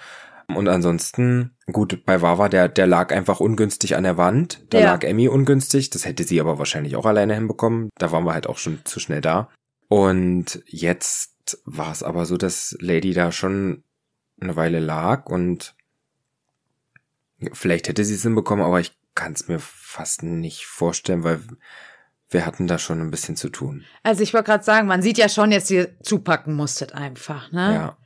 Und 0.57 0.69
ansonsten, 0.69 1.57
gut, 1.71 2.05
bei 2.05 2.23
Wawa, 2.23 2.49
der, 2.49 2.69
der 2.69 2.87
lag 2.87 3.13
einfach 3.13 3.41
ungünstig 3.41 3.97
an 3.97 4.05
der 4.05 4.17
Wand. 4.17 4.65
Da 4.71 4.79
Ja. 4.81 4.93
lag 4.93 5.05
Emmy 5.05 5.29
ungünstig. 5.29 5.91
Das 5.91 6.05
hätte 6.05 6.25
sie 6.25 6.41
aber 6.41 6.59
wahrscheinlich 6.59 6.97
auch 6.97 7.07
alleine 7.07 7.35
hinbekommen. 7.35 7.91
Da 7.99 8.13
waren 8.13 8.25
wir 8.25 8.35
halt 8.35 8.47
auch 8.47 8.59
schon 8.59 8.81
zu 8.85 9.01
schnell 9.01 9.21
da. 9.21 9.49
Und 9.89 10.63
jetzt 10.67 11.61
war 11.65 11.91
es 11.93 12.03
aber 12.03 12.27
so, 12.27 12.37
dass 12.37 12.77
Lady 12.81 13.13
da 13.13 13.33
schon 13.33 13.83
eine 14.41 14.57
Weile 14.57 14.79
lag 14.79 15.27
und 15.27 15.75
vielleicht 17.53 17.89
hätte 17.89 18.05
sie 18.05 18.15
es 18.15 18.23
hinbekommen, 18.23 18.65
aber 18.65 18.81
ich 18.81 18.93
kann 19.15 19.33
es 19.33 19.49
mir 19.49 19.59
fast 19.59 20.23
nicht 20.23 20.67
vorstellen, 20.67 21.25
weil 21.25 21.41
wir 22.31 22.47
hatten 22.47 22.67
da 22.69 22.79
schon 22.79 23.01
ein 23.01 23.11
bisschen 23.11 23.37
zu 23.37 23.49
tun. 23.49 23.85
Also 24.03 24.23
ich 24.23 24.33
wollte 24.33 24.47
gerade 24.47 24.63
sagen, 24.65 24.87
man 24.87 25.03
sieht 25.03 25.19
ja 25.19 25.29
schon, 25.29 25.51
dass 25.51 25.71
ihr 25.71 25.99
zupacken 26.01 26.55
musstet 26.55 26.93
einfach, 26.95 27.51
ne? 27.51 27.75
Ja. 27.75 27.97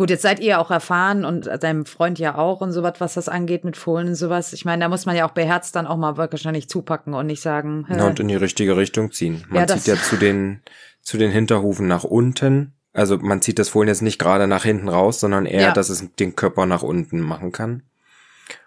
Gut, 0.00 0.08
jetzt 0.08 0.22
seid 0.22 0.40
ihr 0.40 0.58
auch 0.58 0.70
erfahren 0.70 1.26
und 1.26 1.44
deinem 1.62 1.84
Freund 1.84 2.18
ja 2.18 2.38
auch 2.38 2.62
und 2.62 2.72
sowas, 2.72 2.94
was 3.00 3.12
das 3.12 3.28
angeht 3.28 3.64
mit 3.64 3.76
Fohlen 3.76 4.08
und 4.08 4.14
sowas. 4.14 4.54
Ich 4.54 4.64
meine, 4.64 4.82
da 4.82 4.88
muss 4.88 5.04
man 5.04 5.14
ja 5.14 5.28
auch 5.28 5.32
beherzt 5.32 5.76
dann 5.76 5.86
auch 5.86 5.98
mal 5.98 6.16
wahrscheinlich 6.16 6.70
zupacken 6.70 7.12
und 7.12 7.26
nicht 7.26 7.42
sagen. 7.42 7.86
Ja, 7.90 8.06
und 8.06 8.18
in 8.18 8.28
die 8.28 8.34
richtige 8.34 8.78
Richtung 8.78 9.12
ziehen. 9.12 9.44
Man 9.50 9.68
Ja, 9.68 9.76
zieht 9.76 9.86
ja 9.88 10.02
zu 10.02 10.16
den, 10.16 10.62
zu 11.02 11.18
den 11.18 11.30
Hinterhufen 11.30 11.86
nach 11.86 12.04
unten. 12.04 12.72
Also 12.94 13.18
man 13.18 13.42
zieht 13.42 13.58
das 13.58 13.68
Fohlen 13.68 13.88
jetzt 13.88 14.00
nicht 14.00 14.18
gerade 14.18 14.46
nach 14.46 14.64
hinten 14.64 14.88
raus, 14.88 15.20
sondern 15.20 15.44
eher, 15.44 15.60
Ja. 15.60 15.72
dass 15.74 15.90
es 15.90 16.02
den 16.18 16.34
Körper 16.34 16.64
nach 16.64 16.82
unten 16.82 17.20
machen 17.20 17.52
kann. 17.52 17.82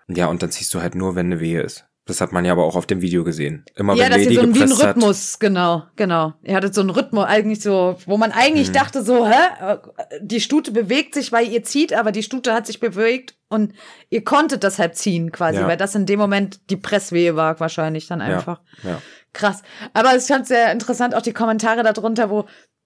Ja, 0.08 0.28
und 0.28 0.44
dann 0.44 0.52
ziehst 0.52 0.72
du 0.76 0.82
halt 0.84 0.94
nur, 0.94 1.16
wenn 1.16 1.26
eine 1.26 1.40
Wehe 1.40 1.64
ist. 1.64 1.88
Das 2.06 2.20
hat 2.20 2.34
man 2.34 2.44
ja 2.44 2.52
aber 2.52 2.66
auch 2.66 2.76
auf 2.76 2.86
dem 2.86 3.02
Video 3.02 3.24
gesehen. 3.24 3.64
Immer 3.76 3.94
ja, 3.96 4.04
wenn 4.06 4.12
dass 4.12 4.20
ihr 4.20 4.26
Lady 4.26 4.36
so 4.36 4.42
einen, 4.42 4.56
wie 4.56 4.60
einen 4.62 4.70
gepresst 4.72 4.84
hat. 4.88 4.96
Rhythmus, 4.98 5.40
genau, 5.40 5.84
genau. 5.96 6.34
Ihr 6.44 6.56
hattet 6.56 6.76
so 6.76 6.82
einen 6.82 6.90
Rhythmus 6.90 7.26
eigentlich 7.26 7.62
so, 7.62 7.96
wo 8.06 8.18
man 8.18 8.32
eigentlich 8.34 8.68
Hm. 8.68 8.74
dachte 8.74 9.04
so, 9.04 9.26
hä, 9.26 9.78
die 10.22 10.42
Stute 10.42 10.72
bewegt 10.72 11.14
sich, 11.14 11.32
weil 11.32 11.48
ihr 11.48 11.64
zieht, 11.64 11.94
aber 11.94 12.12
die 12.12 12.24
Stute 12.24 12.54
hat 12.54 12.68
sich 12.68 12.82
bewegt 12.82 13.36
und 13.48 13.74
ihr 14.10 14.24
konntet 14.26 14.66
das 14.66 14.80
halt 14.80 14.98
ziehen 14.98 15.32
quasi, 15.32 15.60
Ja. 15.60 15.68
weil 15.68 15.78
das 15.78 15.96
in 15.96 16.06
dem 16.06 16.20
Moment 16.20 16.60
die 16.70 16.78
Presswehe 16.78 17.38
war 17.38 17.58
wahrscheinlich 17.62 18.08
dann 18.08 18.20
einfach. 18.22 18.60
Ja. 18.84 19.02
Krass. 19.32 19.64
Aber 19.94 20.14
es 20.14 20.28
fand 20.28 20.46
sehr 20.46 20.72
interessant, 20.74 21.16
auch 21.16 21.22
die 21.22 21.34
Kommentare 21.34 21.84
darunter, 21.84 22.30
wo 22.30 22.46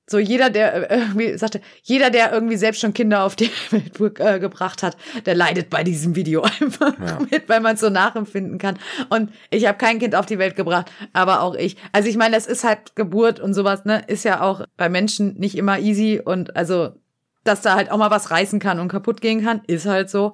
so 0.10 0.20
jeder, 0.20 0.50
der 0.50 0.90
äh, 0.90 1.00
irgendwie 1.00 1.38
sagte, 1.38 1.60
jeder, 1.84 2.10
der 2.10 2.32
irgendwie 2.32 2.56
selbst 2.56 2.80
schon 2.82 2.94
Kinder 2.94 3.24
auf 3.24 3.36
die 3.36 3.50
Welt 3.72 4.20
äh, 4.20 4.40
gebracht 4.40 4.82
hat, 4.84 4.96
der 5.26 5.36
leidet 5.36 5.70
bei 5.70 5.84
diesem 5.84 6.16
Video 6.16 6.42
einfach 6.62 6.94
Ja. 7.00 7.20
mit, 7.30 7.48
weil 7.50 7.60
man 7.60 7.76
es 7.76 7.82
so 7.82 7.90
nachempfinden 7.90 8.58
kann. 8.58 8.80
Und 9.10 9.32
ich 9.50 9.68
habe 9.68 9.78
kein 9.78 10.00
Kind 10.00 10.16
auf 10.16 10.26
die 10.26 10.40
Welt 10.40 10.56
gebracht, 10.56 10.92
aber 11.14 11.42
auch 11.42 11.56
ich. 11.56 11.78
Also 11.92 12.08
ich 12.10 12.18
meine, 12.18 12.36
das 12.36 12.48
ist 12.48 12.64
halt 12.64 12.96
Geburt 12.96 13.40
und 13.40 13.54
sowas, 13.54 13.86
ne, 13.86 14.02
ist 14.08 14.24
ja 14.24 14.42
auch 14.42 14.62
bei 14.78 14.90
Menschen 14.90 15.36
nicht 15.38 15.58
immer 15.58 15.80
easy 15.80 16.22
und 16.24 16.56
also 16.56 16.90
dass 17.44 17.62
da 17.62 17.76
halt 17.76 17.92
auch 17.92 17.98
mal 17.98 18.12
was 18.12 18.30
reißen 18.30 18.60
kann 18.60 18.78
und 18.82 18.90
kaputt 18.90 19.22
gehen 19.22 19.42
kann, 19.42 19.62
ist 19.68 19.86
halt 19.86 20.10
so. 20.10 20.34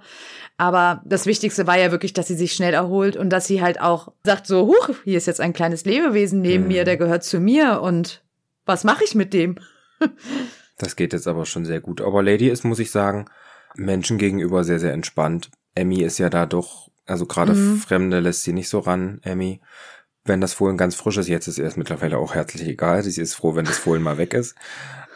Aber 0.57 1.03
das 1.05 1.27
Wichtigste 1.27 1.67
war 1.67 1.77
ja 1.77 1.91
wirklich, 1.91 2.13
dass 2.13 2.27
sie 2.27 2.33
sich 2.35 2.53
schnell 2.53 2.73
erholt 2.73 3.15
und 3.17 3.29
dass 3.29 3.45
sie 3.45 3.61
halt 3.61 3.79
auch 3.79 4.11
sagt 4.23 4.47
so, 4.47 4.65
huch, 4.65 4.89
hier 5.03 5.17
ist 5.17 5.27
jetzt 5.27 5.39
ein 5.39 5.53
kleines 5.53 5.85
Lebewesen 5.85 6.41
neben 6.41 6.63
Mhm. 6.63 6.69
mir, 6.69 6.83
der 6.85 6.97
gehört 6.97 7.23
zu 7.23 7.39
mir 7.39 7.81
und 7.81 8.22
was 8.65 8.83
mache 8.83 9.03
ich 9.03 9.15
mit 9.15 9.33
dem? 9.33 9.57
Das 10.79 10.95
geht 10.95 11.13
jetzt 11.13 11.27
aber 11.27 11.45
schon 11.45 11.65
sehr 11.65 11.81
gut. 11.81 12.01
Aber 12.01 12.23
Lady 12.23 12.49
ist, 12.49 12.65
muss 12.65 12.79
ich 12.79 12.89
sagen, 12.89 13.29
Menschen 13.75 14.17
gegenüber 14.17 14.63
sehr, 14.63 14.79
sehr 14.79 14.91
entspannt. 14.91 15.51
Emmy 15.75 16.01
ist 16.01 16.17
ja 16.17 16.29
da 16.29 16.47
doch, 16.47 16.89
also 17.05 17.27
gerade 17.27 17.53
Mhm. 17.53 17.77
Fremde 17.77 18.19
lässt 18.19 18.41
sie 18.43 18.53
nicht 18.53 18.69
so 18.69 18.79
ran, 18.79 19.19
Emmy. 19.23 19.61
Wenn 20.25 20.41
das 20.41 20.53
Fohlen 20.53 20.75
ganz 20.75 20.95
frisch 20.95 21.17
ist, 21.17 21.27
jetzt 21.27 21.47
ist 21.47 21.59
ihr 21.59 21.65
es 21.67 21.77
mittlerweile 21.77 22.17
auch 22.17 22.33
herzlich 22.33 22.67
egal. 22.67 23.03
Sie 23.03 23.21
ist 23.21 23.35
froh, 23.35 23.55
wenn 23.55 23.65
das 23.65 23.77
Fohlen 23.77 24.01
mal 24.01 24.17
weg 24.17 24.33
ist. 24.33 24.55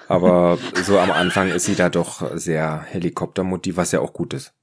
Aber 0.08 0.60
so 0.84 1.00
am 1.00 1.12
Anfang 1.12 1.50
ist 1.50 1.66
sie 1.66 1.76
da 1.76 1.90
doch 1.90 2.38
sehr 2.38 2.82
Helikoptermotiv, 2.82 3.78
was 3.78 3.92
ja 3.92 4.00
auch 4.00 4.14
gut 4.14 4.36
ist. 4.36 4.54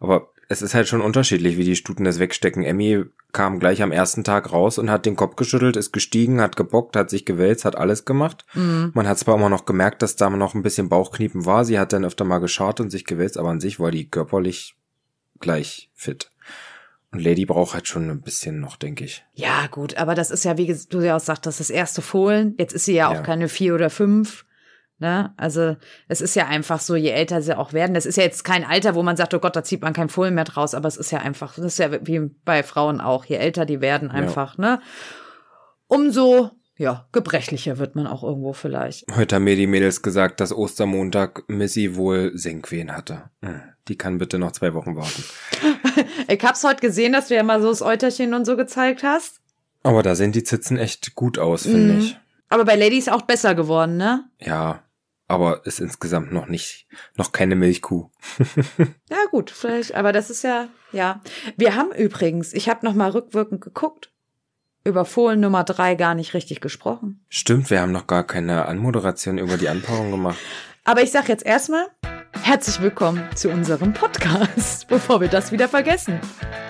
Aber 0.00 0.32
es 0.48 0.62
ist 0.62 0.74
halt 0.74 0.88
schon 0.88 1.00
unterschiedlich, 1.00 1.56
wie 1.56 1.64
die 1.64 1.76
Stuten 1.76 2.04
das 2.04 2.18
wegstecken. 2.18 2.62
Emmy 2.64 3.04
kam 3.32 3.58
gleich 3.60 3.82
am 3.82 3.92
ersten 3.92 4.24
Tag 4.24 4.52
raus 4.52 4.78
und 4.78 4.90
hat 4.90 5.06
den 5.06 5.16
Kopf 5.16 5.36
geschüttelt, 5.36 5.76
ist 5.76 5.92
gestiegen, 5.92 6.40
hat 6.40 6.56
gebockt, 6.56 6.96
hat 6.96 7.10
sich 7.10 7.24
gewälzt, 7.24 7.64
hat 7.64 7.76
alles 7.76 8.04
gemacht. 8.04 8.44
Mhm. 8.54 8.90
Man 8.94 9.08
hat 9.08 9.18
zwar 9.18 9.36
immer 9.36 9.48
noch 9.48 9.64
gemerkt, 9.64 10.02
dass 10.02 10.16
da 10.16 10.30
noch 10.30 10.54
ein 10.54 10.62
bisschen 10.62 10.88
Bauchkniepen 10.88 11.44
war. 11.46 11.64
Sie 11.64 11.78
hat 11.78 11.92
dann 11.92 12.04
öfter 12.04 12.24
mal 12.24 12.38
geschaut 12.38 12.80
und 12.80 12.90
sich 12.90 13.04
gewälzt, 13.04 13.38
aber 13.38 13.48
an 13.50 13.60
sich 13.60 13.80
war 13.80 13.90
die 13.90 14.08
körperlich 14.08 14.76
gleich 15.40 15.90
fit. 15.94 16.30
Und 17.10 17.20
Lady 17.20 17.46
braucht 17.46 17.74
halt 17.74 17.86
schon 17.86 18.10
ein 18.10 18.22
bisschen 18.22 18.60
noch, 18.60 18.76
denke 18.76 19.04
ich. 19.04 19.24
Ja, 19.34 19.68
gut, 19.68 19.96
aber 19.96 20.14
das 20.14 20.30
ist 20.30 20.44
ja, 20.44 20.58
wie 20.58 20.74
du 20.88 21.00
ja 21.00 21.16
auch 21.16 21.20
sagtest, 21.20 21.60
das 21.60 21.70
erste 21.70 22.02
Fohlen. 22.02 22.54
Jetzt 22.58 22.72
ist 22.74 22.86
sie 22.86 22.94
ja 22.94 23.08
auch 23.08 23.14
Ja. 23.14 23.22
keine 23.22 23.48
vier 23.48 23.74
oder 23.74 23.88
fünf. 23.88 24.44
Ne? 24.98 25.34
Also 25.36 25.76
es 26.08 26.20
ist 26.20 26.36
ja 26.36 26.46
einfach 26.46 26.78
so, 26.80 26.94
je 26.94 27.10
älter 27.10 27.42
sie 27.42 27.56
auch 27.58 27.72
werden. 27.72 27.94
Das 27.94 28.06
ist 28.06 28.16
ja 28.16 28.22
jetzt 28.22 28.44
kein 28.44 28.64
Alter, 28.64 28.94
wo 28.94 29.02
man 29.02 29.16
sagt, 29.16 29.34
oh 29.34 29.38
Gott, 29.40 29.56
da 29.56 29.64
zieht 29.64 29.82
man 29.82 29.92
kein 29.92 30.08
Fohlen 30.08 30.34
mehr 30.34 30.44
draus. 30.44 30.74
Aber 30.74 30.86
es 30.88 30.96
ist 30.96 31.10
ja 31.10 31.18
einfach, 31.18 31.56
das 31.56 31.64
ist 31.64 31.78
ja 31.78 31.90
wie 32.06 32.30
bei 32.44 32.62
Frauen 32.62 33.00
auch. 33.00 33.24
Je 33.24 33.36
älter 33.36 33.66
die 33.66 33.80
werden 33.80 34.10
einfach, 34.10 34.56
ne? 34.56 34.80
Umso, 35.86 36.50
ja, 36.76 37.06
gebrechlicher 37.12 37.78
wird 37.78 37.94
man 37.96 38.06
auch 38.06 38.22
irgendwo 38.22 38.52
vielleicht. 38.52 39.04
Heute 39.14 39.36
haben 39.36 39.44
mir 39.44 39.56
die 39.56 39.66
Mädels 39.66 40.02
gesagt, 40.02 40.40
dass 40.40 40.52
Ostermontag 40.52 41.44
Missy 41.48 41.96
wohl 41.96 42.32
Senkwehen 42.34 42.96
hatte. 42.96 43.30
Hm, 43.44 43.60
Die 43.88 43.98
kann 43.98 44.18
bitte 44.18 44.38
noch 44.38 44.52
zwei 44.52 44.74
Wochen 44.74 44.96
warten. 44.96 45.24
Ich 46.26 46.42
hab's 46.42 46.64
heute 46.64 46.80
gesehen, 46.80 47.12
dass 47.12 47.28
du 47.28 47.34
ja 47.34 47.42
mal 47.42 47.60
so 47.60 47.68
das 47.68 47.82
Euterchen 47.82 48.32
und 48.32 48.46
so 48.46 48.56
gezeigt 48.56 49.02
hast. 49.02 49.40
Aber 49.82 50.02
da 50.02 50.14
sehen 50.14 50.32
die 50.32 50.42
Zitzen 50.42 50.78
echt 50.78 51.14
gut 51.14 51.38
aus, 51.38 51.64
finde 51.64 51.94
Mhm. 51.94 52.00
ich. 52.00 52.18
Aber 52.54 52.64
bei 52.64 52.76
Lady 52.76 52.98
ist 52.98 53.10
auch 53.10 53.22
besser 53.22 53.56
geworden, 53.56 53.96
ne? 53.96 54.30
Ja, 54.38 54.84
aber 55.26 55.66
ist 55.66 55.80
insgesamt 55.80 56.30
noch 56.30 56.46
nicht, 56.46 56.86
noch 57.16 57.32
keine 57.32 57.56
Milchkuh. 57.56 58.10
Ja, 59.10 59.16
gut, 59.32 59.50
vielleicht, 59.50 59.96
aber 59.96 60.12
das 60.12 60.30
ist 60.30 60.44
ja, 60.44 60.68
ja. 60.92 61.20
Wir 61.56 61.74
haben 61.74 61.90
übrigens, 61.90 62.52
ich 62.52 62.68
habe 62.68 62.86
noch 62.86 62.94
mal 62.94 63.10
rückwirkend 63.10 63.60
geguckt, 63.60 64.12
über 64.84 65.04
Fohlen 65.04 65.40
Nummer 65.40 65.64
drei 65.64 65.96
gar 65.96 66.14
nicht 66.14 66.32
richtig 66.32 66.60
gesprochen. 66.60 67.24
Stimmt, 67.28 67.70
wir 67.70 67.80
haben 67.80 67.90
noch 67.90 68.06
gar 68.06 68.22
keine 68.22 68.66
Anmoderation 68.66 69.38
über 69.38 69.56
die 69.56 69.68
Anpaarung 69.68 70.12
gemacht. 70.12 70.38
Aber 70.84 71.02
ich 71.02 71.10
sag 71.10 71.28
jetzt 71.28 71.44
erstmal, 71.44 71.88
herzlich 72.40 72.80
willkommen 72.80 73.28
zu 73.34 73.50
unserem 73.50 73.94
Podcast, 73.94 74.86
bevor 74.88 75.20
wir 75.20 75.28
das 75.28 75.50
wieder 75.50 75.68
vergessen. 75.68 76.20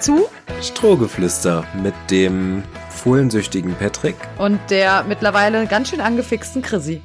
Zu 0.00 0.28
Strohgeflüster 0.62 1.66
mit 1.82 1.94
dem 2.10 2.62
fohlensüchtigen 3.04 3.74
Patrick. 3.74 4.16
und 4.38 4.58
der 4.70 5.04
mittlerweile 5.04 5.66
ganz 5.66 5.90
schön 5.90 6.00
angefixten 6.00 6.62
Chrissy. 6.62 7.02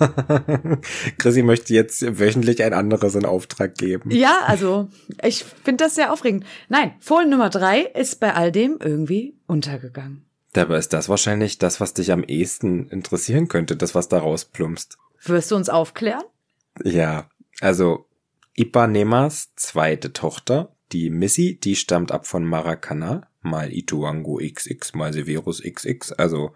Chrissy 1.18 1.44
möchte 1.44 1.72
jetzt 1.74 2.18
wöchentlich 2.18 2.60
ein 2.64 2.72
anderes 2.72 3.14
in 3.14 3.24
Auftrag 3.24 3.76
geben. 3.76 4.10
Ja, 4.10 4.40
also, 4.48 4.88
ich 5.22 5.44
finde 5.44 5.84
das 5.84 5.94
sehr 5.94 6.12
aufregend. 6.12 6.44
Nein, 6.68 6.94
Fohlen 6.98 7.30
Nummer 7.30 7.50
drei 7.50 7.82
ist 7.82 8.18
bei 8.18 8.34
all 8.34 8.50
dem 8.50 8.78
irgendwie 8.80 9.38
untergegangen. 9.46 10.26
Dabei 10.54 10.78
ist 10.78 10.92
das 10.92 11.08
wahrscheinlich 11.08 11.58
das, 11.58 11.80
was 11.80 11.94
dich 11.94 12.10
am 12.10 12.24
ehesten 12.24 12.88
interessieren 12.88 13.46
könnte, 13.46 13.76
das, 13.76 13.94
was 13.94 14.08
da 14.08 14.18
rausplumpst. 14.18 14.98
Wirst 15.22 15.52
du 15.52 15.54
uns 15.54 15.68
aufklären? 15.68 16.24
Ja, 16.82 17.30
also 17.60 18.06
Ipanemas 18.56 19.52
zweite 19.54 20.12
Tochter, 20.12 20.74
die 20.90 21.10
Missy, 21.10 21.60
die 21.62 21.76
stammt 21.76 22.10
ab 22.10 22.26
von 22.26 22.44
Maracana, 22.44 23.28
mal 23.42 23.72
Ituango 23.72 24.38
XX, 24.38 24.94
mal 24.94 25.12
Severus 25.12 25.62
XX, 25.62 26.12
also 26.12 26.52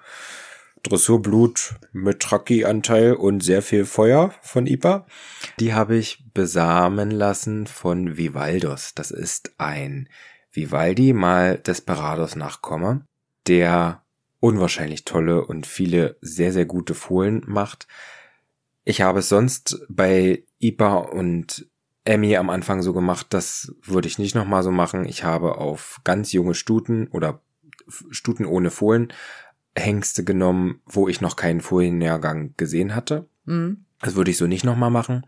Dressurblut 0.82 1.74
mit 1.92 2.20
Traki-Anteil 2.20 3.14
und 3.14 3.42
sehr 3.42 3.62
viel 3.62 3.84
Feuer 3.84 4.32
von 4.42 4.66
Ipa. 4.66 5.06
Die 5.58 5.74
habe 5.74 5.96
ich 5.96 6.24
besamen 6.32 7.10
lassen 7.10 7.66
von 7.66 8.16
Vivaldos. 8.16 8.94
Das 8.94 9.10
ist 9.10 9.54
ein 9.58 10.08
Vivaldi 10.52 11.12
mal 11.12 11.58
Desperados 11.58 12.36
Nachkomme, 12.36 13.06
der 13.46 14.02
unwahrscheinlich 14.40 15.04
tolle 15.04 15.44
und 15.44 15.66
viele 15.66 16.16
sehr, 16.20 16.52
sehr 16.52 16.66
gute 16.66 16.94
Fohlen 16.94 17.42
macht. 17.46 17.86
Ich 18.84 19.00
habe 19.00 19.18
es 19.18 19.28
sonst 19.28 19.80
bei 19.88 20.44
Ipa 20.60 20.96
und 20.98 21.68
Emmy 22.06 22.36
am 22.36 22.50
Anfang 22.50 22.82
so 22.82 22.92
gemacht, 22.92 23.26
das 23.30 23.74
würde 23.82 24.08
ich 24.08 24.18
nicht 24.18 24.34
nochmal 24.34 24.62
so 24.62 24.70
machen. 24.70 25.04
Ich 25.06 25.24
habe 25.24 25.58
auf 25.58 26.00
ganz 26.04 26.32
junge 26.32 26.54
Stuten 26.54 27.08
oder 27.08 27.40
Stuten 27.88 28.46
ohne 28.46 28.70
Fohlen 28.70 29.12
Hengste 29.76 30.24
genommen, 30.24 30.80
wo 30.86 31.08
ich 31.08 31.20
noch 31.20 31.36
keinen 31.36 31.60
Fohlenjahrgang 31.60 32.54
gesehen 32.56 32.94
hatte. 32.94 33.26
Mhm. 33.44 33.84
Das 34.00 34.14
würde 34.14 34.30
ich 34.30 34.36
so 34.38 34.46
nicht 34.46 34.64
nochmal 34.64 34.90
machen, 34.90 35.26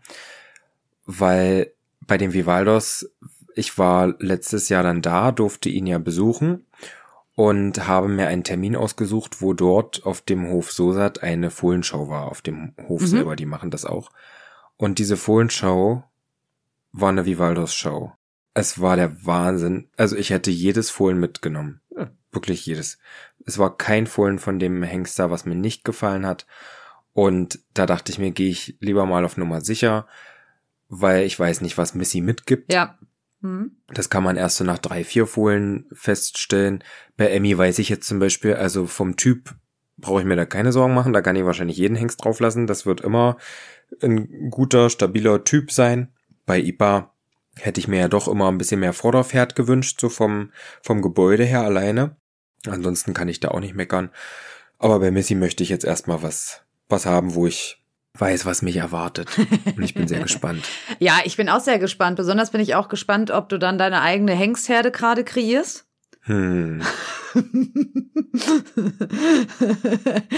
weil 1.05 1.71
bei 2.01 2.17
dem 2.17 2.33
Vivaldos, 2.33 3.09
ich 3.55 3.77
war 3.77 4.15
letztes 4.19 4.69
Jahr 4.69 4.83
dann 4.83 5.01
da, 5.01 5.31
durfte 5.31 5.69
ihn 5.69 5.85
ja 5.87 5.97
besuchen 5.99 6.65
und 7.35 7.87
habe 7.87 8.07
mir 8.07 8.27
einen 8.27 8.43
Termin 8.43 8.75
ausgesucht, 8.75 9.41
wo 9.41 9.53
dort 9.53 10.05
auf 10.05 10.21
dem 10.21 10.47
Hof 10.49 10.71
Sosat 10.71 11.23
eine 11.23 11.51
Fohlenschau 11.51 12.09
war, 12.09 12.29
auf 12.29 12.41
dem 12.41 12.73
Hof 12.87 13.01
Mhm. 13.01 13.07
selber, 13.07 13.35
die 13.35 13.45
machen 13.45 13.71
das 13.71 13.85
auch. 13.85 14.11
Und 14.77 14.99
diese 14.99 15.17
Fohlenschau 15.17 16.03
war 16.91 17.09
eine 17.09 17.25
Vivaldos-Show. 17.25 18.11
Es 18.53 18.81
war 18.81 18.95
der 18.95 19.25
Wahnsinn. 19.25 19.89
Also 19.95 20.15
ich 20.15 20.31
hätte 20.31 20.51
jedes 20.51 20.89
Fohlen 20.89 21.19
mitgenommen. 21.19 21.81
Ja, 21.95 22.11
Wirklich 22.31 22.65
jedes. 22.65 22.99
Es 23.45 23.57
war 23.57 23.77
kein 23.77 24.07
Fohlen 24.07 24.39
von 24.39 24.59
dem 24.59 24.83
Hengster, 24.83 25.31
was 25.31 25.45
mir 25.45 25.55
nicht 25.55 25.83
gefallen 25.83 26.25
hat. 26.25 26.45
Und 27.13 27.59
da 27.73 27.85
dachte 27.85 28.11
ich 28.11 28.19
mir, 28.19 28.31
gehe 28.31 28.49
ich 28.49 28.77
lieber 28.79 29.05
mal 29.05 29.25
auf 29.25 29.37
Nummer 29.37 29.61
sicher, 29.61 30.07
weil 30.87 31.23
ich 31.23 31.39
weiß 31.39 31.61
nicht, 31.61 31.77
was 31.77 31.95
Missy 31.95 32.21
mitgibt. 32.21 32.71
Ja. 32.71 32.97
Mhm. 33.41 33.77
Das 33.87 34.09
kann 34.09 34.23
man 34.23 34.37
erst 34.37 34.57
so 34.57 34.63
nach 34.63 34.77
drei, 34.77 35.03
vier 35.03 35.25
Fohlen 35.25 35.87
feststellen. 35.91 36.83
Bei 37.17 37.29
Emmy 37.29 37.57
weiß 37.57 37.79
ich 37.79 37.89
jetzt 37.89 38.07
zum 38.07 38.19
Beispiel, 38.19 38.55
also 38.55 38.85
vom 38.85 39.15
Typ 39.15 39.55
brauche 39.97 40.21
ich 40.21 40.25
mir 40.25 40.35
da 40.35 40.45
keine 40.45 40.71
Sorgen 40.71 40.93
machen. 40.93 41.13
Da 41.13 41.21
kann 41.21 41.35
ich 41.35 41.45
wahrscheinlich 41.45 41.77
jeden 41.77 41.95
Hengst 41.95 42.23
drauf 42.23 42.39
lassen. 42.39 42.67
Das 42.67 42.85
wird 42.85 43.01
immer 43.01 43.37
ein 44.01 44.49
guter, 44.49 44.89
stabiler 44.89 45.43
Typ 45.43 45.71
sein. 45.71 46.13
Bei 46.49 46.59
Ipa 46.59 47.13
hätte 47.59 47.79
ich 47.79 47.87
mir 47.87 47.99
ja 47.99 48.07
doch 48.07 48.27
immer 48.27 48.47
ein 48.47 48.57
bisschen 48.57 48.79
mehr 48.79 48.93
Vorderpferd 48.93 49.55
gewünscht, 49.55 50.01
so 50.01 50.09
vom, 50.09 50.51
vom 50.81 51.03
Gebäude 51.03 51.43
her 51.43 51.61
alleine. 51.61 52.15
Ansonsten 52.65 53.13
kann 53.13 53.27
ich 53.27 53.39
da 53.39 53.49
auch 53.49 53.59
nicht 53.59 53.75
meckern. 53.75 54.09
Aber 54.79 54.99
bei 54.99 55.11
Missy 55.11 55.35
möchte 55.35 55.61
ich 55.61 55.69
jetzt 55.69 55.85
erstmal 55.85 56.23
was, 56.23 56.63
was 56.87 57.05
haben, 57.05 57.35
wo 57.35 57.45
ich 57.45 57.83
weiß, 58.17 58.47
was 58.47 58.63
mich 58.63 58.77
erwartet. 58.77 59.29
Und 59.37 59.83
ich 59.83 59.93
bin 59.93 60.07
sehr 60.07 60.21
gespannt. 60.23 60.67
Ja, 60.97 61.19
ich 61.23 61.37
bin 61.37 61.49
auch 61.49 61.59
sehr 61.59 61.77
gespannt. 61.77 62.15
Besonders 62.15 62.49
bin 62.49 62.61
ich 62.61 62.73
auch 62.73 62.89
gespannt, 62.89 63.29
ob 63.29 63.47
du 63.49 63.59
dann 63.59 63.77
deine 63.77 64.01
eigene 64.01 64.33
Hengstherde 64.33 64.89
gerade 64.89 65.23
kreierst. 65.23 65.85
Hm. 66.21 66.81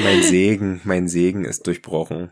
mein 0.03 0.23
Segen, 0.23 0.81
mein 0.83 1.07
Segen 1.07 1.45
ist 1.45 1.65
durchbrochen. 1.67 2.31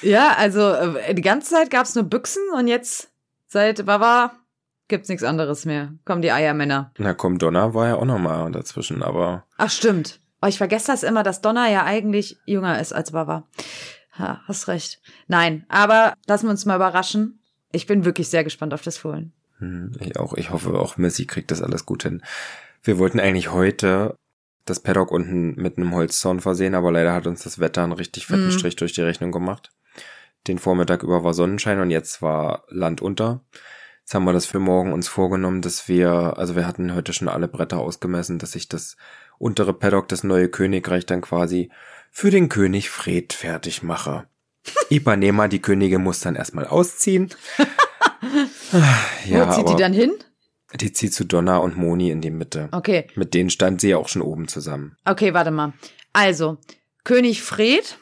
Ja, 0.00 0.34
also 0.38 0.72
äh, 0.72 1.14
die 1.14 1.22
ganze 1.22 1.50
Zeit 1.50 1.70
gab's 1.70 1.94
nur 1.94 2.04
Büchsen 2.04 2.42
und 2.54 2.66
jetzt 2.66 3.09
seit 3.50 3.84
Baba 3.84 4.32
gibt's 4.88 5.08
nichts 5.08 5.24
anderes 5.24 5.64
mehr. 5.64 5.92
Kommen 6.04 6.22
die 6.22 6.32
Eiermänner. 6.32 6.92
Na 6.98 7.14
komm, 7.14 7.38
Donner 7.38 7.74
war 7.74 7.88
ja 7.88 7.94
auch 7.96 8.04
nochmal 8.04 8.50
dazwischen, 8.52 9.02
aber. 9.02 9.44
Ach, 9.56 9.70
stimmt. 9.70 10.20
Oh, 10.42 10.46
ich 10.46 10.58
vergesse 10.58 10.88
das 10.88 11.02
immer, 11.02 11.22
dass 11.22 11.42
Donner 11.42 11.68
ja 11.68 11.84
eigentlich 11.84 12.38
jünger 12.46 12.80
ist 12.80 12.92
als 12.92 13.12
Baba. 13.12 13.46
Ja, 14.18 14.40
hast 14.46 14.68
recht. 14.68 15.00
Nein, 15.28 15.64
aber 15.68 16.14
lassen 16.26 16.46
wir 16.46 16.50
uns 16.50 16.66
mal 16.66 16.76
überraschen. 16.76 17.40
Ich 17.72 17.86
bin 17.86 18.04
wirklich 18.04 18.28
sehr 18.28 18.42
gespannt 18.42 18.74
auf 18.74 18.82
das 18.82 18.98
Fohlen. 18.98 19.32
Hm, 19.58 19.92
ich 20.00 20.18
auch. 20.18 20.34
Ich 20.34 20.50
hoffe 20.50 20.78
auch, 20.78 20.96
Missy 20.96 21.26
kriegt 21.26 21.50
das 21.50 21.62
alles 21.62 21.86
gut 21.86 22.02
hin. 22.02 22.22
Wir 22.82 22.98
wollten 22.98 23.20
eigentlich 23.20 23.52
heute 23.52 24.16
das 24.64 24.80
Paddock 24.80 25.10
unten 25.10 25.54
mit 25.60 25.76
einem 25.76 25.94
Holzzaun 25.94 26.40
versehen, 26.40 26.74
aber 26.74 26.90
leider 26.90 27.12
hat 27.12 27.26
uns 27.26 27.42
das 27.42 27.58
Wetter 27.58 27.82
einen 27.82 27.92
richtig 27.92 28.26
fetten 28.26 28.46
mhm. 28.46 28.52
Strich 28.52 28.76
durch 28.76 28.92
die 28.92 29.02
Rechnung 29.02 29.32
gemacht. 29.32 29.70
Den 30.46 30.58
Vormittag 30.58 31.02
über 31.02 31.22
war 31.22 31.34
Sonnenschein 31.34 31.80
und 31.80 31.90
jetzt 31.90 32.22
war 32.22 32.64
Land 32.68 33.02
unter. 33.02 33.44
Jetzt 34.00 34.14
haben 34.14 34.24
wir 34.24 34.32
das 34.32 34.46
für 34.46 34.58
morgen 34.58 34.92
uns 34.92 35.06
vorgenommen, 35.06 35.62
dass 35.62 35.86
wir, 35.86 36.10
also 36.10 36.56
wir 36.56 36.66
hatten 36.66 36.94
heute 36.94 37.12
schon 37.12 37.28
alle 37.28 37.46
Bretter 37.46 37.78
ausgemessen, 37.78 38.38
dass 38.38 38.54
ich 38.54 38.68
das 38.68 38.96
untere 39.38 39.72
Paddock, 39.72 40.08
das 40.08 40.24
neue 40.24 40.48
Königreich 40.48 41.06
dann 41.06 41.20
quasi 41.20 41.70
für 42.10 42.30
den 42.30 42.48
König 42.48 42.90
Fred 42.90 43.32
fertig 43.32 43.82
mache. 43.82 44.26
Ipanema, 44.90 45.48
die 45.48 45.62
Königin, 45.62 46.02
muss 46.02 46.20
dann 46.20 46.36
erstmal 46.36 46.66
ausziehen. 46.66 47.30
ja, 49.26 49.48
Wo 49.48 49.54
zieht 49.54 49.68
die 49.68 49.80
dann 49.80 49.92
hin? 49.92 50.12
Die 50.74 50.92
zieht 50.92 51.14
zu 51.14 51.24
Donna 51.24 51.58
und 51.58 51.76
Moni 51.76 52.10
in 52.10 52.20
die 52.20 52.30
Mitte. 52.30 52.68
Okay. 52.72 53.06
Mit 53.14 53.34
denen 53.34 53.50
stand 53.50 53.80
sie 53.80 53.90
ja 53.90 53.96
auch 53.96 54.08
schon 54.08 54.22
oben 54.22 54.48
zusammen. 54.48 54.96
Okay, 55.04 55.34
warte 55.34 55.50
mal. 55.50 55.72
Also, 56.12 56.58
König 57.04 57.42
Fred 57.42 57.98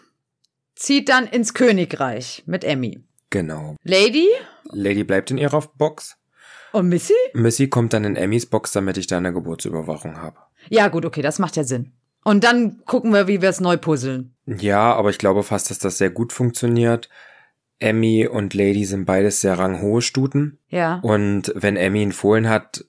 zieht 0.79 1.09
dann 1.09 1.27
ins 1.27 1.55
Königreich 1.55 2.45
mit 2.47 2.65
Emmy. 2.65 3.01
Genau. 3.31 3.77
Lady? 3.83 4.29
Lady 4.71 5.05
bleibt 5.05 5.31
in 5.31 5.39
ihrer 5.39 5.61
Box. 5.77 6.17
Und 6.73 6.89
Missy? 6.89 7.15
Missy 7.35 7.69
kommt 7.69 7.93
dann 7.93 8.05
in 8.05 8.17
Emmys 8.17 8.47
Box, 8.47 8.73
damit 8.73 8.97
ich 8.97 9.07
da 9.07 9.17
eine 9.19 9.33
Geburtsüberwachung 9.33 10.21
habe. 10.21 10.37
Ja, 10.69 10.89
gut, 10.89 11.05
okay, 11.05 11.23
das 11.23 11.39
macht 11.39 11.57
ja 11.57 11.65
Sinn. 11.65 11.93
Und 12.25 12.45
dann 12.45 12.85
gucken 12.85 13.13
wir, 13.13 13.27
wie 13.27 13.43
wir 13.43 13.49
es 13.49 13.61
neu 13.61 13.77
puzzeln. 13.77 14.35
Ja, 14.47 14.95
aber 14.95 15.11
ich 15.11 15.19
glaube 15.19 15.43
fast, 15.43 15.71
dass 15.71 15.79
das 15.79 15.99
sehr 15.99 16.11
gut 16.11 16.33
funktioniert. 16.33 17.09
Emmy 17.79 18.27
und 18.27 18.55
Lady 18.55 18.85
sind 18.85 19.05
beides 19.05 19.41
sehr 19.41 19.59
ranghohe 19.59 20.03
Stuten. 20.03 20.59
Ja. 20.69 21.01
Und 21.03 21.53
wenn 21.55 21.77
Emmy 21.77 22.03
einen 22.03 22.13
Fohlen 22.13 22.49
hat, 22.49 22.85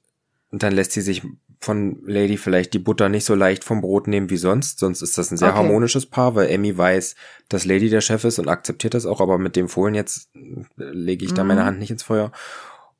dann 0.51 0.73
lässt 0.73 0.91
sie 0.91 1.01
sich 1.01 1.23
von 1.59 1.99
Lady 2.05 2.37
vielleicht 2.37 2.73
die 2.73 2.79
Butter 2.79 3.09
nicht 3.09 3.25
so 3.25 3.35
leicht 3.35 3.63
vom 3.63 3.81
Brot 3.81 4.07
nehmen 4.07 4.29
wie 4.29 4.37
sonst. 4.37 4.79
Sonst 4.79 5.01
ist 5.01 5.17
das 5.17 5.29
ein 5.29 5.37
sehr 5.37 5.49
okay. 5.49 5.57
harmonisches 5.57 6.05
Paar, 6.05 6.35
weil 6.35 6.49
Emmy 6.49 6.77
weiß, 6.77 7.15
dass 7.49 7.65
Lady 7.65 7.89
der 7.89 8.01
Chef 8.01 8.23
ist 8.23 8.39
und 8.39 8.47
akzeptiert 8.47 8.93
das 8.93 9.05
auch. 9.05 9.19
Aber 9.19 9.37
mit 9.37 9.55
dem 9.55 9.67
Fohlen 9.67 9.93
jetzt 9.93 10.29
lege 10.77 11.25
ich 11.25 11.33
da 11.33 11.43
meine 11.43 11.61
mhm. 11.61 11.65
Hand 11.65 11.79
nicht 11.79 11.91
ins 11.91 12.03
Feuer. 12.03 12.31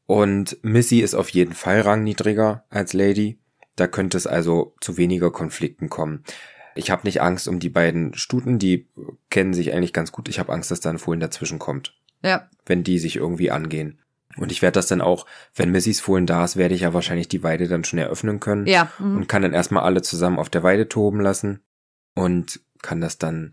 Und 0.06 0.58
Missy 0.62 1.00
ist 1.00 1.16
auf 1.16 1.30
jeden 1.30 1.54
Fall 1.54 1.82
rangniedriger 1.82 2.66
als 2.70 2.94
Lady. 2.94 3.40
Da 3.76 3.88
könnte 3.88 4.18
es 4.18 4.28
also 4.28 4.76
zu 4.82 4.98
weniger 4.98 5.32
Konflikten 5.32 5.90
kommen. 5.90 6.24
Ich 6.76 6.92
habe 6.92 7.04
nicht 7.06 7.22
Angst 7.22 7.48
um 7.48 7.60
die 7.60 7.70
beiden 7.70 8.14
Stuten, 8.14 8.60
die 8.60 8.88
kennen 9.30 9.54
sich 9.54 9.74
eigentlich 9.74 9.94
ganz 9.94 10.12
gut. 10.12 10.28
Ich 10.28 10.40
habe 10.40 10.52
Angst, 10.52 10.72
dass 10.72 10.82
da 10.82 10.90
ein 10.90 11.00
Fohlen 11.00 11.20
dazwischen 11.20 11.60
kommt. 11.60 11.96
Ja. 12.24 12.50
Wenn 12.66 12.84
die 12.84 13.00
sich 13.00 13.16
irgendwie 13.16 13.52
angehen. 13.52 14.00
Und 14.40 14.52
ich 14.52 14.62
werde 14.62 14.76
das 14.76 14.88
dann 14.88 15.02
auch, 15.02 15.26
wenn 15.56 15.72
Missys 15.72 16.00
Fohlen 16.00 16.26
da 16.26 16.44
ist, 16.44 16.56
werde 16.58 16.76
ich 16.76 16.82
ja 16.82 16.94
wahrscheinlich 16.94 17.28
die 17.28 17.44
Weide 17.44 17.68
dann 17.68 17.84
schon 17.84 18.00
eröffnen 18.00 18.40
können. 18.40 18.66
Ja. 18.68 18.92
Mhm. 19.00 19.18
Und 19.18 19.28
kann 19.28 19.42
dann 19.42 19.54
erstmal 19.54 19.84
alle 19.84 20.02
zusammen 20.02 20.40
auf 20.40 20.50
der 20.50 20.64
Weide 20.64 20.88
toben 20.88 21.20
lassen. 21.20 21.62
Und 22.16 22.62
kann 22.82 23.02
das 23.02 23.18
dann 23.18 23.52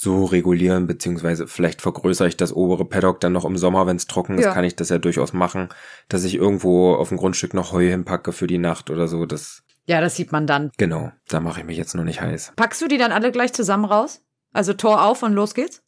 so 0.00 0.24
regulieren, 0.26 0.86
beziehungsweise 0.86 1.48
vielleicht 1.48 1.82
vergrößere 1.82 2.28
ich 2.28 2.36
das 2.36 2.52
obere 2.52 2.84
Paddock 2.84 3.20
dann 3.20 3.32
noch 3.32 3.44
im 3.44 3.56
Sommer, 3.56 3.86
wenn 3.88 3.96
es 3.96 4.06
trocken 4.06 4.38
ist, 4.38 4.44
ja. 4.44 4.52
kann 4.52 4.62
ich 4.62 4.76
das 4.76 4.90
ja 4.90 4.98
durchaus 4.98 5.32
machen, 5.32 5.70
dass 6.08 6.22
ich 6.22 6.36
irgendwo 6.36 6.94
auf 6.94 7.08
dem 7.08 7.18
Grundstück 7.18 7.52
noch 7.52 7.72
Heu 7.72 7.88
hinpacke 7.88 8.30
für 8.30 8.46
die 8.46 8.58
Nacht 8.58 8.90
oder 8.90 9.08
so. 9.08 9.26
Das 9.26 9.64
ja, 9.86 10.00
das 10.00 10.14
sieht 10.14 10.30
man 10.30 10.46
dann. 10.46 10.70
Genau, 10.76 11.10
da 11.28 11.40
mache 11.40 11.60
ich 11.60 11.66
mich 11.66 11.78
jetzt 11.78 11.94
noch 11.94 12.04
nicht 12.04 12.20
heiß. 12.20 12.52
Packst 12.54 12.80
du 12.80 12.88
die 12.88 12.98
dann 12.98 13.10
alle 13.10 13.32
gleich 13.32 13.54
zusammen 13.54 13.86
raus? 13.86 14.22
Also 14.52 14.74
Tor 14.74 15.02
auf 15.02 15.22
und 15.22 15.32
los 15.32 15.54
geht's? 15.54 15.82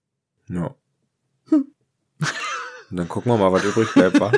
Ja. 0.49 0.75
Hm. 1.51 1.67
Und 2.91 2.97
dann 2.97 3.09
gucken 3.09 3.33
wir 3.33 3.39
mal, 3.39 3.53
was 3.53 3.65
übrig 3.65 3.93
bleibt? 3.93 4.21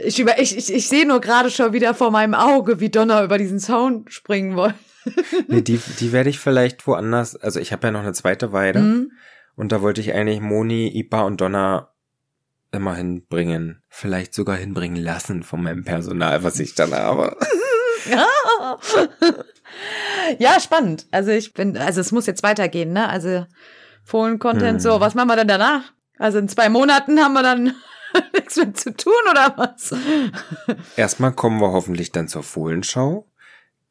Ich, 0.00 0.20
über, 0.20 0.38
ich, 0.38 0.56
ich, 0.56 0.72
ich 0.72 0.88
sehe 0.88 1.08
nur 1.08 1.20
gerade 1.20 1.50
schon 1.50 1.72
wieder 1.72 1.92
vor 1.92 2.12
meinem 2.12 2.34
Auge, 2.34 2.78
wie 2.78 2.88
Donner 2.88 3.24
über 3.24 3.36
diesen 3.36 3.58
Zaun 3.58 4.04
springen 4.08 4.54
wollen. 4.54 4.74
nee, 5.48 5.60
die, 5.60 5.80
die 5.98 6.12
werde 6.12 6.30
ich 6.30 6.38
vielleicht 6.38 6.86
woanders, 6.86 7.34
also 7.34 7.58
ich 7.58 7.72
habe 7.72 7.88
ja 7.88 7.90
noch 7.90 8.02
eine 8.02 8.12
zweite 8.12 8.52
Weide 8.52 8.78
mhm. 8.78 9.10
und 9.56 9.72
da 9.72 9.82
wollte 9.82 10.00
ich 10.00 10.14
eigentlich 10.14 10.40
Moni, 10.40 10.96
Ipa 10.96 11.22
und 11.22 11.40
Donner 11.40 11.94
immer 12.70 12.94
hinbringen. 12.94 13.82
Vielleicht 13.88 14.34
sogar 14.34 14.56
hinbringen 14.56 15.02
lassen 15.02 15.42
von 15.42 15.62
meinem 15.62 15.84
Personal, 15.84 16.44
was 16.44 16.60
ich 16.60 16.74
dann 16.74 16.92
habe. 16.92 17.36
ja, 20.38 20.60
spannend. 20.60 21.06
Also 21.10 21.30
ich 21.30 21.54
bin, 21.54 21.76
also 21.76 22.00
es 22.00 22.12
muss 22.12 22.26
jetzt 22.26 22.42
weitergehen, 22.42 22.92
ne? 22.92 23.08
Also 23.08 23.46
Fohlen-Content, 24.04 24.74
hm. 24.74 24.80
so, 24.80 25.00
was 25.00 25.14
machen 25.14 25.28
wir 25.28 25.36
denn 25.36 25.48
danach? 25.48 25.92
Also 26.18 26.38
in 26.38 26.48
zwei 26.48 26.68
Monaten 26.68 27.20
haben 27.20 27.32
wir 27.34 27.42
dann 27.42 27.74
nichts 28.34 28.56
mehr 28.56 28.74
zu 28.74 28.96
tun 28.96 29.12
oder 29.30 29.54
was? 29.56 29.94
Erstmal 30.96 31.32
kommen 31.32 31.60
wir 31.60 31.72
hoffentlich 31.72 32.12
dann 32.12 32.28
zur 32.28 32.42
Fohlenschau. 32.42 33.26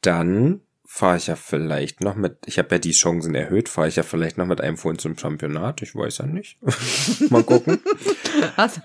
Dann 0.02 0.62
fahre 0.86 1.18
ich 1.18 1.28
ja 1.28 1.36
vielleicht 1.36 2.02
noch 2.02 2.16
mit, 2.16 2.38
ich 2.46 2.58
habe 2.58 2.76
ja 2.76 2.80
die 2.80 2.92
Chancen 2.92 3.36
erhöht, 3.36 3.70
fahre 3.70 3.90
ich 3.90 3.98
ja 3.98 4.04
vielleicht 4.04 4.38
noch 4.38 4.46
mit 4.46 4.62
einem 4.62 4.78
Fohlen 4.78 4.98
zum 4.98 5.18
Championat, 5.18 5.82
ich 5.82 5.94
weiß 5.94 6.20
ja 6.20 6.26
nicht. 6.26 6.58
Mal 7.30 7.44
gucken. 7.44 7.80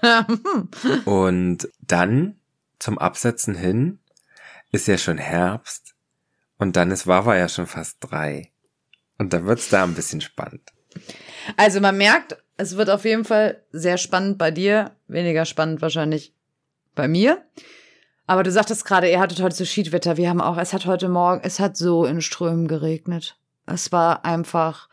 Hm. 0.02 0.68
Und 1.05 1.68
dann 1.81 2.37
zum 2.78 2.98
Absetzen 2.98 3.55
hin 3.55 3.98
ist 4.70 4.88
ja 4.88 4.96
schon 4.96 5.18
Herbst 5.18 5.94
und 6.59 6.76
dann 6.76 6.90
ist 6.90 7.07
Wawa 7.07 7.37
ja 7.37 7.48
schon 7.48 7.66
fast 7.66 7.98
drei. 8.00 8.50
Und 9.18 9.33
da 9.33 9.44
wird's 9.44 9.68
da 9.68 9.85
ein 9.85 9.94
bisschen 9.94 10.20
spannend. 10.20 10.72
Also 11.57 11.81
man 11.81 11.96
merkt, 11.96 12.37
es 12.57 12.76
wird 12.76 12.90
auf 12.90 13.05
jeden 13.05 13.24
Fall 13.24 13.62
sehr 13.72 13.98
spannend 13.98 14.38
bei 14.38 14.50
dir, 14.50 14.92
weniger 15.09 15.44
spannend 15.44 15.83
wahrscheinlich 15.83 16.35
bei 16.94 17.09
mir. 17.09 17.42
Aber 18.26 18.42
du 18.42 18.52
sagtest 18.52 18.85
gerade, 18.85 19.11
ihr 19.11 19.20
hattet 19.20 19.42
heute 19.42 19.57
so 19.57 19.64
Schiedwetter. 19.64 20.16
Wir 20.16 20.28
haben 20.28 20.40
auch, 20.40 20.57
es 20.57 20.72
hat 20.72 20.87
heute 20.87 21.09
Morgen, 21.09 21.40
es 21.44 21.59
hat 21.59 21.76
so 21.76 22.05
in 22.05 22.20
Strömen 22.20 22.68
geregnet. 22.68 23.37
Es 23.66 23.92
war 23.92 24.24
einfach, 24.24 24.88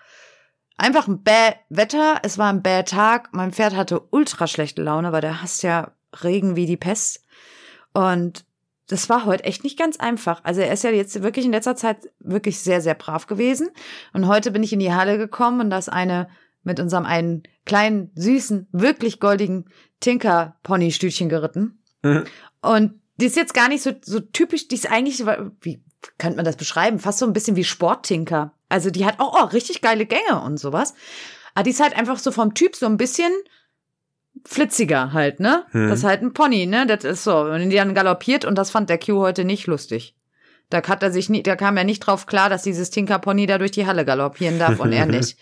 einfach 0.78 1.08
ein 1.08 1.24
bäh 1.24 1.54
Wetter. 1.70 2.20
Es 2.24 2.38
war 2.38 2.52
ein 2.52 2.64
bäh 2.64 2.84
Tag. 2.84 3.30
Mein 3.32 3.52
Pferd 3.52 3.76
hatte 3.76 4.02
ultra 4.10 4.48
schlechte 4.48 4.82
Laune, 4.82 5.12
weil 5.12 5.22
der 5.22 5.42
hasst 5.42 5.64
ja 5.64 5.92
Regen 6.24 6.56
wie 6.56 6.66
die 6.66 6.78
Pest. 6.78 7.24
Und 7.94 8.46
das 8.90 9.08
war 9.08 9.26
heute 9.26 9.44
echt 9.44 9.64
nicht 9.64 9.78
ganz 9.78 9.98
einfach. 9.98 10.44
Also 10.44 10.62
er 10.62 10.74
ist 10.74 10.84
ja 10.84 10.90
jetzt 10.90 11.22
wirklich 11.22 11.46
in 11.46 11.52
letzter 11.52 11.76
Zeit 11.76 12.10
wirklich 12.20 12.60
sehr, 12.60 12.82
sehr 12.82 12.96
brav 12.96 13.28
gewesen. 13.28 13.70
Und 14.14 14.28
heute 14.28 14.52
bin 14.52 14.64
ich 14.64 14.74
in 14.74 14.80
die 14.80 14.92
Halle 14.92 15.18
gekommen 15.18 15.62
und 15.62 15.70
da 15.70 15.78
ist 15.78 15.90
eine 15.90 16.28
mit 16.64 16.80
unserem 16.80 17.06
einen 17.06 17.44
kleinen, 17.66 18.12
süßen, 18.16 18.68
wirklich 18.72 19.20
goldigen 19.20 19.70
Tinker-Pony-Stütchen 20.00 21.30
geritten. 21.30 21.84
Mhm. 22.02 22.26
Und 22.62 23.00
die 23.18 23.28
ist 23.28 23.36
jetzt 23.36 23.54
gar 23.54 23.70
nicht 23.70 23.84
so, 23.84 23.92
so 24.02 24.20
typisch, 24.20 24.68
die 24.68 24.76
ist 24.76 24.92
eigentlich, 24.92 25.24
wie 25.62 25.84
könnte 26.18 26.38
man 26.38 26.46
das 26.46 26.58
beschreiben? 26.58 27.00
Fast 27.00 27.20
so 27.20 27.28
ein 27.28 27.34
bisschen 27.34 27.56
wie 27.56 27.64
Sporttinker. 27.64 28.54
Also 28.70 28.90
die 28.90 29.06
hat 29.06 29.20
auch 29.20 29.40
oh, 29.40 29.46
richtig 29.46 29.82
geile 29.82 30.08
Gänge 30.08 30.42
und 30.44 30.58
sowas. 30.58 30.96
Aber 31.54 31.64
die 31.64 31.72
ist 31.72 31.80
halt 31.80 31.96
einfach 31.96 32.18
so 32.18 32.32
vom 32.32 32.56
Typ 32.56 32.76
so 32.76 32.88
ein 32.88 32.98
bisschen 32.98 33.32
flitziger 34.46 35.14
halt, 35.14 35.40
ne? 35.40 35.66
Hm. 35.72 35.90
Das 35.90 36.00
ist 36.00 36.06
halt 36.06 36.22
ein 36.22 36.34
Pony, 36.34 36.66
ne? 36.66 36.86
Das 36.86 37.04
ist 37.04 37.24
so. 37.24 37.40
Und 37.42 37.70
die 37.70 37.76
dann 37.76 37.94
galoppiert 37.94 38.46
und 38.46 38.58
das 38.58 38.72
fand 38.72 38.90
der 38.90 39.00
Q 39.00 39.20
heute 39.20 39.46
nicht 39.46 39.68
lustig. 39.68 40.16
Da 40.70 40.84
hat 40.88 41.02
er 41.02 41.12
sich 41.12 41.30
nie, 41.30 41.42
da 41.42 41.56
kam 41.56 41.78
er 41.78 41.84
nicht 41.84 42.00
drauf 42.00 42.28
klar, 42.28 42.50
dass 42.50 42.62
dieses 42.62 42.92
Tinker 42.92 43.20
Pony 43.20 43.48
da 43.48 43.58
durch 43.58 43.72
die 43.72 43.88
Halle 43.88 44.06
galoppieren 44.06 44.60
darf 44.60 44.80
und 44.80 44.92
er 44.92 45.06
nicht. 45.08 45.38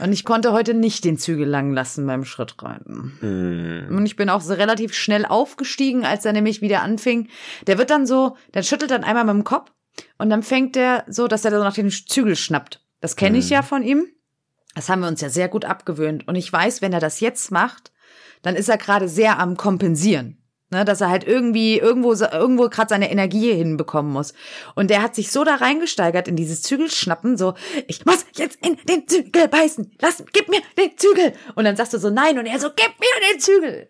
Und 0.00 0.12
ich 0.12 0.24
konnte 0.24 0.52
heute 0.52 0.74
nicht 0.74 1.04
den 1.04 1.16
Zügel 1.16 1.46
lang 1.46 1.72
lassen 1.72 2.04
beim 2.06 2.24
Schrittreiten. 2.24 3.18
Mm. 3.20 3.96
Und 3.96 4.04
ich 4.04 4.16
bin 4.16 4.30
auch 4.30 4.40
so 4.40 4.54
relativ 4.54 4.94
schnell 4.94 5.24
aufgestiegen, 5.24 6.04
als 6.04 6.24
er 6.24 6.32
nämlich 6.32 6.60
wieder 6.60 6.82
anfing. 6.82 7.28
Der 7.68 7.78
wird 7.78 7.90
dann 7.90 8.04
so, 8.04 8.36
der 8.52 8.64
schüttelt 8.64 8.90
dann 8.90 9.04
einmal 9.04 9.24
mit 9.24 9.34
dem 9.34 9.44
Kopf 9.44 9.70
und 10.18 10.28
dann 10.28 10.42
fängt 10.42 10.76
er 10.76 11.04
so, 11.06 11.28
dass 11.28 11.44
er 11.44 11.52
so 11.52 11.58
nach 11.58 11.74
den 11.74 11.90
Zügel 11.90 12.34
schnappt. 12.34 12.80
Das 13.00 13.14
kenne 13.14 13.38
ich 13.38 13.50
mm. 13.50 13.52
ja 13.52 13.62
von 13.62 13.84
ihm. 13.84 14.06
Das 14.74 14.88
haben 14.88 15.00
wir 15.00 15.08
uns 15.08 15.20
ja 15.20 15.28
sehr 15.28 15.48
gut 15.48 15.64
abgewöhnt. 15.64 16.26
Und 16.26 16.34
ich 16.34 16.52
weiß, 16.52 16.82
wenn 16.82 16.92
er 16.92 17.00
das 17.00 17.20
jetzt 17.20 17.52
macht, 17.52 17.92
dann 18.42 18.56
ist 18.56 18.68
er 18.68 18.78
gerade 18.78 19.08
sehr 19.08 19.38
am 19.38 19.56
Kompensieren. 19.56 20.38
Ne, 20.70 20.86
dass 20.86 21.02
er 21.02 21.10
halt 21.10 21.24
irgendwie 21.24 21.78
irgendwo 21.78 22.14
irgendwo 22.14 22.70
gerade 22.70 22.88
seine 22.88 23.10
Energie 23.10 23.52
hinbekommen 23.52 24.10
muss. 24.10 24.32
Und 24.74 24.88
der 24.88 25.02
hat 25.02 25.14
sich 25.14 25.30
so 25.30 25.44
da 25.44 25.56
reingesteigert 25.56 26.28
in 26.28 26.34
dieses 26.34 26.62
Zügelschnappen, 26.62 27.36
so 27.36 27.52
ich 27.88 28.06
muss 28.06 28.24
jetzt 28.36 28.56
in 28.64 28.78
den 28.88 29.06
Zügel 29.06 29.48
beißen. 29.48 29.92
Lass, 30.00 30.24
gib 30.32 30.48
mir 30.48 30.62
den 30.78 30.96
Zügel. 30.96 31.34
Und 31.56 31.64
dann 31.64 31.76
sagst 31.76 31.92
du 31.92 31.98
so 31.98 32.08
nein 32.08 32.38
und 32.38 32.46
er 32.46 32.58
so 32.58 32.70
gib 32.74 32.88
mir 32.98 33.32
den 33.32 33.40
Zügel. 33.40 33.88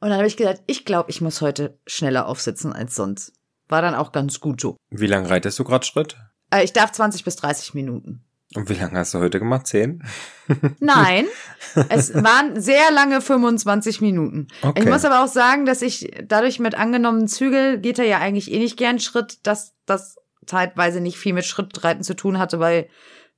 Und 0.00 0.08
dann 0.08 0.16
habe 0.16 0.26
ich 0.26 0.38
gesagt, 0.38 0.62
ich 0.66 0.86
glaube, 0.86 1.10
ich 1.10 1.20
muss 1.20 1.42
heute 1.42 1.78
schneller 1.86 2.26
aufsitzen 2.26 2.72
als 2.72 2.94
sonst. 2.94 3.34
War 3.68 3.82
dann 3.82 3.94
auch 3.94 4.10
ganz 4.10 4.40
gut 4.40 4.62
so. 4.62 4.78
Wie 4.88 5.06
lange 5.06 5.28
reitest 5.28 5.58
du 5.58 5.64
gerade 5.64 5.84
Schritt? 5.84 6.16
Äh, 6.50 6.64
ich 6.64 6.72
darf 6.72 6.92
20 6.92 7.24
bis 7.24 7.36
30 7.36 7.74
Minuten. 7.74 8.24
Und 8.54 8.68
wie 8.68 8.74
lange 8.74 8.98
hast 8.98 9.14
du 9.14 9.18
heute 9.18 9.38
gemacht? 9.38 9.66
Zehn? 9.66 10.02
Nein, 10.80 11.26
es 11.88 12.14
waren 12.22 12.60
sehr 12.60 12.90
lange 12.92 13.20
25 13.20 14.00
Minuten. 14.00 14.48
Okay. 14.62 14.82
Ich 14.82 14.88
muss 14.88 15.04
aber 15.04 15.24
auch 15.24 15.28
sagen, 15.28 15.64
dass 15.64 15.82
ich 15.82 16.10
dadurch 16.24 16.58
mit 16.58 16.74
angenommenen 16.74 17.28
Zügel 17.28 17.78
geht 17.78 17.98
er 17.98 18.06
ja 18.06 18.18
eigentlich 18.18 18.50
eh 18.52 18.58
nicht 18.58 18.76
gern 18.76 18.98
Schritt, 18.98 19.46
dass 19.46 19.74
das 19.86 20.16
zeitweise 20.46 21.00
nicht 21.00 21.18
viel 21.18 21.32
mit 21.32 21.44
Schrittreiten 21.44 22.02
zu 22.02 22.14
tun 22.14 22.38
hatte, 22.38 22.60
weil 22.60 22.88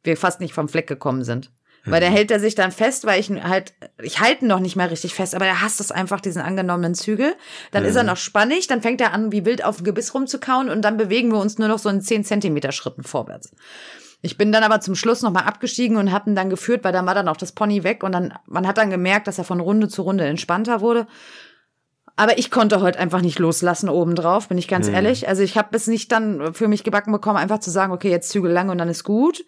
wir 0.02 0.16
fast 0.16 0.40
nicht 0.40 0.54
vom 0.54 0.68
Fleck 0.68 0.86
gekommen 0.86 1.24
sind. 1.24 1.50
Mhm. 1.84 1.92
Weil 1.92 2.00
da 2.00 2.06
hält 2.06 2.30
er 2.30 2.40
sich 2.40 2.54
dann 2.54 2.72
fest, 2.72 3.04
weil 3.04 3.20
ich 3.20 3.30
halt, 3.30 3.74
ich 4.02 4.20
halte 4.20 4.44
ihn 4.44 4.48
noch 4.48 4.60
nicht 4.60 4.76
mehr 4.76 4.90
richtig 4.90 5.14
fest, 5.14 5.34
aber 5.34 5.46
er 5.46 5.60
hasst 5.60 5.80
es 5.80 5.92
einfach, 5.92 6.20
diesen 6.20 6.42
angenommenen 6.42 6.94
Zügel. 6.94 7.34
Dann 7.70 7.82
mhm. 7.82 7.88
ist 7.88 7.96
er 7.96 8.04
noch 8.04 8.16
spannig, 8.16 8.66
dann 8.66 8.82
fängt 8.82 9.00
er 9.00 9.12
an, 9.12 9.32
wie 9.32 9.44
wild 9.44 9.64
auf 9.64 9.76
dem 9.76 9.84
Gebiss 9.84 10.14
rumzukauen 10.14 10.70
und 10.70 10.82
dann 10.82 10.96
bewegen 10.96 11.30
wir 11.30 11.38
uns 11.38 11.58
nur 11.58 11.68
noch 11.68 11.78
so 11.78 11.88
in 11.88 12.00
10 12.00 12.24
Zentimeter 12.24 12.72
Schritten 12.72 13.02
vorwärts. 13.02 13.52
Ich 14.24 14.38
bin 14.38 14.52
dann 14.52 14.62
aber 14.62 14.80
zum 14.80 14.94
Schluss 14.94 15.20
nochmal 15.20 15.44
abgestiegen 15.44 15.98
und 15.98 16.10
hab 16.10 16.26
ihn 16.26 16.34
dann 16.34 16.48
geführt, 16.48 16.82
weil 16.82 16.94
dann 16.94 17.04
war 17.04 17.14
dann 17.14 17.28
auch 17.28 17.36
das 17.36 17.52
Pony 17.52 17.84
weg 17.84 18.02
und 18.02 18.12
dann, 18.12 18.32
man 18.46 18.66
hat 18.66 18.78
dann 18.78 18.88
gemerkt, 18.88 19.26
dass 19.26 19.36
er 19.36 19.44
von 19.44 19.60
Runde 19.60 19.86
zu 19.86 20.00
Runde 20.00 20.24
entspannter 20.24 20.80
wurde. 20.80 21.06
Aber 22.16 22.38
ich 22.38 22.50
konnte 22.50 22.80
heute 22.80 22.98
einfach 22.98 23.20
nicht 23.20 23.38
loslassen 23.38 23.90
obendrauf, 23.90 24.48
bin 24.48 24.56
ich 24.56 24.66
ganz 24.66 24.88
mhm. 24.88 24.94
ehrlich. 24.94 25.28
Also 25.28 25.42
ich 25.42 25.58
habe 25.58 25.76
es 25.76 25.88
nicht 25.88 26.10
dann 26.10 26.54
für 26.54 26.68
mich 26.68 26.84
gebacken 26.84 27.12
bekommen, 27.12 27.36
einfach 27.36 27.58
zu 27.58 27.70
sagen, 27.70 27.92
okay, 27.92 28.10
jetzt 28.10 28.30
Zügel 28.30 28.50
lang 28.50 28.70
und 28.70 28.78
dann 28.78 28.88
ist 28.88 29.04
gut. 29.04 29.44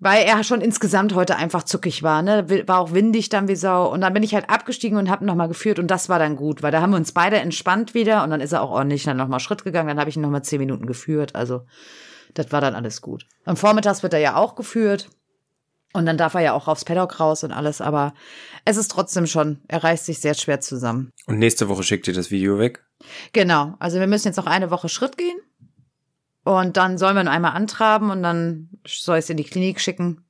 Weil 0.00 0.24
er 0.24 0.44
schon 0.44 0.60
insgesamt 0.60 1.14
heute 1.14 1.36
einfach 1.36 1.62
zuckig 1.62 2.02
war, 2.02 2.20
ne? 2.20 2.46
War 2.66 2.80
auch 2.80 2.92
windig 2.92 3.30
dann 3.30 3.48
wie 3.48 3.56
Sau. 3.56 3.90
Und 3.90 4.02
dann 4.02 4.12
bin 4.12 4.22
ich 4.22 4.34
halt 4.34 4.50
abgestiegen 4.50 4.98
und 4.98 5.08
habe 5.08 5.24
ihn 5.24 5.28
nochmal 5.28 5.48
geführt 5.48 5.78
und 5.78 5.86
das 5.86 6.10
war 6.10 6.18
dann 6.18 6.36
gut, 6.36 6.62
weil 6.62 6.72
da 6.72 6.82
haben 6.82 6.90
wir 6.90 6.98
uns 6.98 7.12
beide 7.12 7.36
entspannt 7.36 7.94
wieder 7.94 8.22
und 8.22 8.28
dann 8.30 8.42
ist 8.42 8.52
er 8.52 8.60
auch 8.60 8.70
ordentlich 8.70 9.04
dann 9.04 9.16
nochmal 9.16 9.40
Schritt 9.40 9.64
gegangen, 9.64 9.88
dann 9.88 10.00
habe 10.00 10.10
ich 10.10 10.16
ihn 10.16 10.22
nochmal 10.22 10.42
zehn 10.42 10.58
Minuten 10.58 10.84
geführt. 10.84 11.34
Also 11.34 11.62
das 12.34 12.52
war 12.52 12.60
dann 12.60 12.74
alles 12.74 13.00
gut. 13.00 13.26
Am 13.44 13.56
Vormittags 13.56 14.02
wird 14.02 14.12
er 14.12 14.20
ja 14.20 14.36
auch 14.36 14.54
geführt. 14.54 15.08
Und 15.96 16.06
dann 16.06 16.18
darf 16.18 16.34
er 16.34 16.40
ja 16.40 16.52
auch 16.54 16.66
aufs 16.66 16.84
Paddock 16.84 17.20
raus 17.20 17.44
und 17.44 17.52
alles, 17.52 17.80
aber 17.80 18.14
es 18.64 18.76
ist 18.76 18.90
trotzdem 18.90 19.28
schon, 19.28 19.60
er 19.68 19.84
reißt 19.84 20.06
sich 20.06 20.18
sehr 20.18 20.34
schwer 20.34 20.60
zusammen. 20.60 21.12
Und 21.26 21.38
nächste 21.38 21.68
Woche 21.68 21.84
schickt 21.84 22.08
ihr 22.08 22.14
das 22.14 22.32
Video 22.32 22.58
weg? 22.58 22.84
Genau, 23.32 23.76
also 23.78 24.00
wir 24.00 24.08
müssen 24.08 24.26
jetzt 24.26 24.36
noch 24.36 24.48
eine 24.48 24.72
Woche 24.72 24.88
Schritt 24.88 25.16
gehen. 25.16 25.38
Und 26.42 26.76
dann 26.76 26.98
sollen 26.98 27.14
wir 27.14 27.22
ihn 27.22 27.28
einmal 27.28 27.52
antraben 27.52 28.10
und 28.10 28.24
dann 28.24 28.70
soll 28.84 29.18
ich 29.18 29.24
es 29.24 29.30
in 29.30 29.36
die 29.36 29.44
Klinik 29.44 29.80
schicken, 29.80 30.24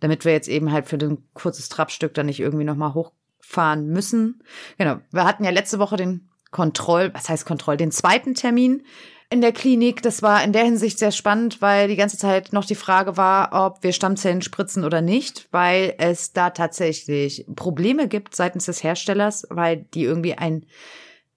damit 0.00 0.26
wir 0.26 0.32
jetzt 0.32 0.48
eben 0.48 0.70
halt 0.70 0.86
für 0.86 0.96
ein 0.96 1.26
kurzes 1.32 1.70
Trabstück 1.70 2.12
dann 2.12 2.26
nicht 2.26 2.40
irgendwie 2.40 2.64
nochmal 2.64 2.92
hochfahren 2.92 3.86
müssen. 3.86 4.42
Genau, 4.76 4.98
wir 5.10 5.24
hatten 5.24 5.44
ja 5.44 5.50
letzte 5.50 5.78
Woche 5.78 5.96
den 5.96 6.28
Kontroll, 6.50 7.10
was 7.14 7.30
heißt 7.30 7.46
Kontroll, 7.46 7.78
den 7.78 7.90
zweiten 7.90 8.34
Termin 8.34 8.82
in 9.30 9.40
der 9.40 9.52
Klinik. 9.52 10.02
Das 10.02 10.22
war 10.22 10.42
in 10.42 10.52
der 10.52 10.64
Hinsicht 10.64 10.98
sehr 10.98 11.12
spannend, 11.12 11.62
weil 11.62 11.88
die 11.88 11.96
ganze 11.96 12.18
Zeit 12.18 12.52
noch 12.52 12.64
die 12.64 12.74
Frage 12.74 13.16
war, 13.16 13.66
ob 13.66 13.82
wir 13.82 13.92
Stammzellen 13.92 14.42
spritzen 14.42 14.84
oder 14.84 15.00
nicht, 15.00 15.48
weil 15.52 15.94
es 15.98 16.32
da 16.32 16.50
tatsächlich 16.50 17.46
Probleme 17.54 18.08
gibt 18.08 18.34
seitens 18.34 18.66
des 18.66 18.82
Herstellers, 18.82 19.46
weil 19.48 19.86
die 19.94 20.02
irgendwie 20.02 20.34
ein 20.34 20.66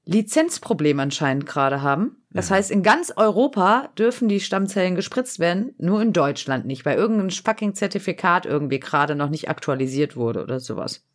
Lizenzproblem 0.06 1.00
anscheinend 1.00 1.46
gerade 1.46 1.82
haben. 1.82 2.18
Das 2.32 2.52
heißt, 2.52 2.72
in 2.72 2.84
ganz 2.84 3.14
Europa 3.16 3.90
dürfen 3.98 4.28
die 4.28 4.40
Stammzellen 4.40 4.96
gespritzt 4.96 5.40
werden, 5.40 5.76
nur 5.78 6.02
in 6.02 6.14
Deutschland 6.14 6.66
nicht, 6.66 6.84
weil 6.84 6.98
irgendein 6.98 7.30
fucking 7.30 7.76
Zertifikat 7.76 8.46
irgendwie 8.46 8.80
gerade 8.80 9.16
noch 9.16 9.30
nicht 9.30 9.50
aktualisiert 9.50 10.16
wurde 10.16 10.44
oder 10.44 10.60
sowas. 10.60 11.06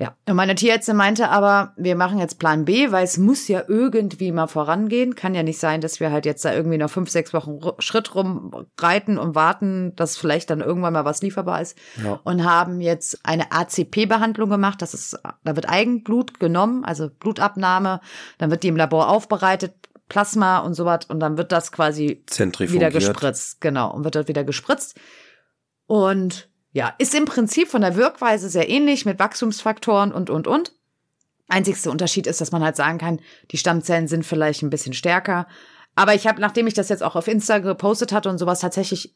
Ja, 0.00 0.14
und 0.28 0.36
meine 0.36 0.54
Tierärztin 0.54 0.96
meinte 0.96 1.28
aber, 1.28 1.72
wir 1.76 1.96
machen 1.96 2.20
jetzt 2.20 2.38
Plan 2.38 2.64
B, 2.64 2.92
weil 2.92 3.02
es 3.02 3.18
muss 3.18 3.48
ja 3.48 3.64
irgendwie 3.66 4.30
mal 4.30 4.46
vorangehen. 4.46 5.16
Kann 5.16 5.34
ja 5.34 5.42
nicht 5.42 5.58
sein, 5.58 5.80
dass 5.80 5.98
wir 5.98 6.12
halt 6.12 6.24
jetzt 6.24 6.44
da 6.44 6.54
irgendwie 6.54 6.78
noch 6.78 6.88
fünf, 6.88 7.10
sechs 7.10 7.34
Wochen 7.34 7.58
Schritt 7.80 8.14
rumreiten 8.14 9.18
und 9.18 9.34
warten, 9.34 9.96
dass 9.96 10.16
vielleicht 10.16 10.50
dann 10.50 10.60
irgendwann 10.60 10.92
mal 10.92 11.04
was 11.04 11.20
lieferbar 11.20 11.60
ist. 11.60 11.76
Ja. 12.02 12.20
Und 12.22 12.44
haben 12.44 12.80
jetzt 12.80 13.18
eine 13.24 13.50
ACP-Behandlung 13.50 14.48
gemacht. 14.50 14.80
Das 14.82 14.94
ist, 14.94 15.18
da 15.42 15.56
wird 15.56 15.68
Eigenblut 15.68 16.38
genommen, 16.38 16.84
also 16.84 17.10
Blutabnahme. 17.10 18.00
Dann 18.38 18.52
wird 18.52 18.62
die 18.62 18.68
im 18.68 18.76
Labor 18.76 19.08
aufbereitet, 19.08 19.74
Plasma 20.08 20.58
und 20.58 20.74
sowas. 20.74 21.06
Und 21.08 21.18
dann 21.18 21.36
wird 21.38 21.50
das 21.50 21.72
quasi 21.72 22.22
wieder 22.36 22.90
gespritzt. 22.92 23.60
Genau. 23.60 23.92
Und 23.92 24.04
wird 24.04 24.14
dort 24.14 24.28
wieder 24.28 24.44
gespritzt. 24.44 24.96
Und 25.86 26.48
ja, 26.78 26.94
ist 26.98 27.12
im 27.12 27.24
Prinzip 27.24 27.66
von 27.66 27.80
der 27.80 27.96
Wirkweise 27.96 28.48
sehr 28.48 28.70
ähnlich 28.70 29.04
mit 29.04 29.18
Wachstumsfaktoren 29.18 30.12
und, 30.12 30.30
und, 30.30 30.46
und. 30.46 30.74
Einzigster 31.48 31.90
Unterschied 31.90 32.28
ist, 32.28 32.40
dass 32.40 32.52
man 32.52 32.62
halt 32.62 32.76
sagen 32.76 32.98
kann, 32.98 33.18
die 33.50 33.58
Stammzellen 33.58 34.06
sind 34.06 34.24
vielleicht 34.24 34.62
ein 34.62 34.70
bisschen 34.70 34.92
stärker. 34.92 35.48
Aber 35.96 36.14
ich 36.14 36.28
habe, 36.28 36.40
nachdem 36.40 36.68
ich 36.68 36.74
das 36.74 36.88
jetzt 36.88 37.02
auch 37.02 37.16
auf 37.16 37.26
Insta 37.26 37.58
gepostet 37.58 38.12
hatte 38.12 38.28
und 38.28 38.38
sowas, 38.38 38.60
tatsächlich 38.60 39.12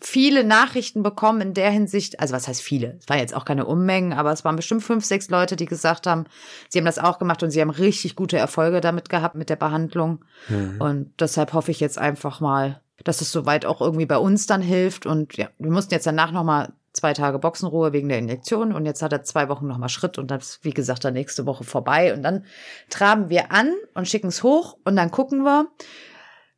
viele 0.00 0.44
Nachrichten 0.44 1.02
bekommen 1.02 1.40
in 1.40 1.54
der 1.54 1.72
Hinsicht, 1.72 2.20
also 2.20 2.32
was 2.34 2.46
heißt 2.46 2.62
viele? 2.62 2.98
Es 3.00 3.08
war 3.08 3.16
jetzt 3.16 3.34
auch 3.34 3.44
keine 3.44 3.66
Unmengen, 3.66 4.12
aber 4.12 4.30
es 4.30 4.44
waren 4.44 4.54
bestimmt 4.54 4.84
fünf, 4.84 5.04
sechs 5.04 5.28
Leute, 5.28 5.56
die 5.56 5.66
gesagt 5.66 6.06
haben, 6.06 6.26
sie 6.68 6.78
haben 6.78 6.86
das 6.86 7.00
auch 7.00 7.18
gemacht 7.18 7.42
und 7.42 7.50
sie 7.50 7.60
haben 7.60 7.70
richtig 7.70 8.14
gute 8.14 8.38
Erfolge 8.38 8.80
damit 8.80 9.08
gehabt 9.08 9.34
mit 9.34 9.50
der 9.50 9.56
Behandlung. 9.56 10.24
Mhm. 10.48 10.80
Und 10.80 11.20
deshalb 11.20 11.52
hoffe 11.52 11.72
ich 11.72 11.80
jetzt 11.80 11.98
einfach 11.98 12.38
mal, 12.38 12.80
dass 13.06 13.20
es 13.20 13.30
soweit 13.30 13.66
auch 13.66 13.80
irgendwie 13.80 14.06
bei 14.06 14.18
uns 14.18 14.46
dann 14.46 14.62
hilft. 14.62 15.06
Und 15.06 15.36
ja, 15.36 15.48
wir 15.58 15.70
mussten 15.70 15.94
jetzt 15.94 16.06
danach 16.06 16.32
nochmal 16.32 16.72
zwei 16.92 17.12
Tage 17.12 17.38
Boxenruhe 17.38 17.92
wegen 17.92 18.08
der 18.08 18.18
Injektion 18.18 18.72
und 18.72 18.86
jetzt 18.86 19.02
hat 19.02 19.12
er 19.12 19.22
zwei 19.22 19.48
Wochen 19.48 19.66
nochmal 19.66 19.90
Schritt 19.90 20.18
und 20.18 20.30
dann 20.30 20.40
ist, 20.40 20.60
wie 20.62 20.70
gesagt, 20.70 21.04
dann 21.04 21.14
nächste 21.14 21.46
Woche 21.46 21.62
vorbei 21.62 22.14
und 22.14 22.22
dann 22.22 22.44
traben 22.88 23.28
wir 23.28 23.52
an 23.52 23.72
und 23.94 24.08
schicken 24.08 24.28
es 24.28 24.42
hoch 24.42 24.78
und 24.84 24.96
dann 24.96 25.10
gucken 25.10 25.42
wir, 25.42 25.68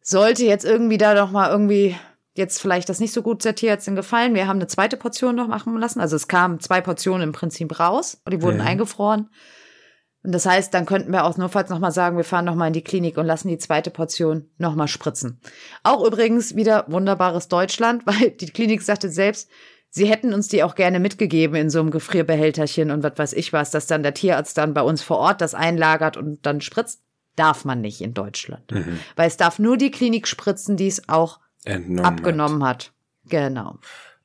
sollte 0.01 0.45
jetzt 0.45 0.65
irgendwie 0.65 0.97
da 0.97 1.15
nochmal 1.15 1.51
irgendwie 1.51 1.97
jetzt 2.35 2.63
vielleicht 2.63 2.89
das 2.89 3.01
nicht 3.01 3.13
so 3.13 3.23
gut 3.23 3.45
der 3.45 3.57
Tierärztin 3.57 3.97
gefallen. 3.97 4.35
Wir 4.35 4.47
haben 4.47 4.59
eine 4.59 4.69
zweite 4.69 4.97
Portion 4.97 5.35
noch 5.35 5.49
machen 5.49 5.77
lassen. 5.77 6.01
Also 6.01 6.15
es 6.15 6.29
kamen 6.29 6.61
zwei 6.61 6.81
Portionen 6.81 7.23
im 7.23 7.33
Prinzip 7.33 7.81
raus 7.81 8.23
und 8.25 8.33
die 8.33 8.41
wurden 8.41 8.59
mhm. 8.59 8.67
eingefroren. 8.67 9.29
Und 10.25 10.33
das 10.33 10.47
heißt, 10.47 10.75
dann 10.75 10.85
könnten 10.85 11.13
wir 11.13 11.25
auch 11.25 11.37
notfalls 11.37 11.71
nochmal 11.71 11.93
sagen, 11.93 12.17
wir 12.17 12.25
fahren 12.25 12.45
nochmal 12.45 12.69
in 12.69 12.73
die 12.73 12.83
Klinik 12.83 13.17
und 13.19 13.27
lassen 13.27 13.49
die 13.49 13.59
zweite 13.59 13.91
Portion 13.91 14.51
nochmal 14.59 14.89
spritzen. 14.89 15.41
Auch 15.85 16.05
übrigens 16.05 16.57
wieder 16.57 16.87
wunderbares 16.89 17.49
Deutschland, 17.49 18.03
weil 18.07 18.31
die 18.31 18.51
Klinik 18.51 18.83
sagte 18.83 19.11
selbst, 19.11 19.49
sie 19.91 20.07
hätten 20.07 20.35
uns 20.35 20.49
die 20.49 20.63
auch 20.65 20.75
gerne 20.75 21.01
mitgegeben 21.01 21.57
in 21.57 21.71
so 21.71 21.81
einem 21.81 21.91
Gefrierbehälterchen 21.91 22.91
und 22.91 23.03
was 23.03 23.17
weiß 23.17 23.33
ich 23.35 23.53
was, 23.53 23.71
dass 23.71 23.87
dann 23.87 24.03
der 24.03 24.15
Tierarzt 24.15 24.59
dann 24.59 24.75
bei 24.75 24.83
uns 24.83 25.03
vor 25.03 25.19
Ort 25.19 25.41
das 25.41 25.55
einlagert 25.55 26.17
und 26.17 26.45
dann 26.45 26.61
spritzt. 26.61 27.03
Darf 27.37 27.65
man 27.65 27.81
nicht 27.81 28.01
in 28.01 28.15
Deutschland. 28.15 28.73
Mhm. 28.73 28.99
Weil 29.15 29.29
es 29.29 29.37
darf 29.37 29.61
nur 29.61 29.77
die 29.77 29.93
Klinik 29.93 30.27
spritzen, 30.27 30.77
die 30.77 30.89
es 30.89 31.09
auch 31.09 31.39
Entnommen 31.65 32.05
abgenommen 32.05 32.65
hat. 32.65 32.87
hat. 32.87 32.93
Genau. 33.31 33.79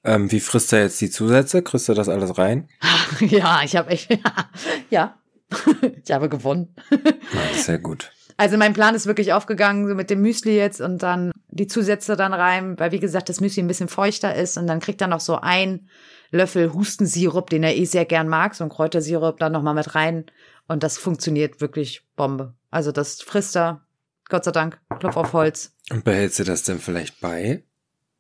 Ähm, 0.04 0.32
wie 0.32 0.40
frisst 0.40 0.74
er 0.74 0.82
jetzt 0.82 1.00
die 1.00 1.12
Zusätze? 1.12 1.62
Kriegst 1.62 1.88
du 1.88 1.94
das 1.94 2.10
alles 2.10 2.40
rein? 2.40 2.68
ja, 3.20 3.62
ich 3.64 3.76
habe 3.76 3.92
echt, 3.92 4.10
ja, 4.90 5.16
ich 6.04 6.12
habe 6.12 6.30
gewonnen. 6.30 6.76
Ja, 6.92 7.58
sehr 7.58 7.80
gut. 7.80 8.12
Also 8.38 8.58
mein 8.58 8.74
Plan 8.74 8.96
ist 8.96 9.06
wirklich 9.06 9.34
aufgegangen, 9.34 9.88
so 9.88 9.96
mit 9.96 10.10
dem 10.10 10.22
Müsli 10.22 10.56
jetzt 10.56 10.82
und 10.82 11.04
dann 11.04 11.32
die 11.50 11.68
Zusätze 11.68 12.16
dann 12.16 12.34
rein, 12.34 12.80
weil 12.80 12.92
wie 12.92 13.00
gesagt, 13.00 13.30
das 13.30 13.42
Müsli 13.42 13.62
ein 13.62 13.68
bisschen 13.68 13.90
feuchter 13.90 14.36
ist 14.36 14.58
und 14.58 14.68
dann 14.68 14.80
kriegt 14.80 15.02
er 15.02 15.08
noch 15.08 15.20
so 15.20 15.36
ein 15.40 15.88
Löffel 16.32 16.74
Hustensirup, 16.74 17.50
den 17.50 17.64
er 17.64 17.76
eh 17.76 17.86
sehr 17.86 18.06
gern 18.06 18.28
mag, 18.28 18.56
so 18.56 18.64
ein 18.64 18.70
Kräutersirup 18.70 19.38
dann 19.38 19.52
nochmal 19.52 19.76
mit 19.76 19.94
rein 19.94 20.26
und 20.68 20.82
das 20.82 20.98
funktioniert 20.98 21.62
wirklich 21.62 22.04
Bombe. 22.16 22.56
Also 22.72 22.92
das 22.92 23.22
frisst 23.22 23.56
er, 23.56 23.86
Gott 24.30 24.46
sei 24.46 24.52
Dank, 24.52 24.80
Klopf 25.00 25.16
auf 25.16 25.34
Holz. 25.34 25.74
Und 25.92 26.04
behältst 26.04 26.40
du 26.40 26.44
das 26.44 26.64
denn 26.64 26.80
vielleicht 26.80 27.22
bei? 27.22 27.64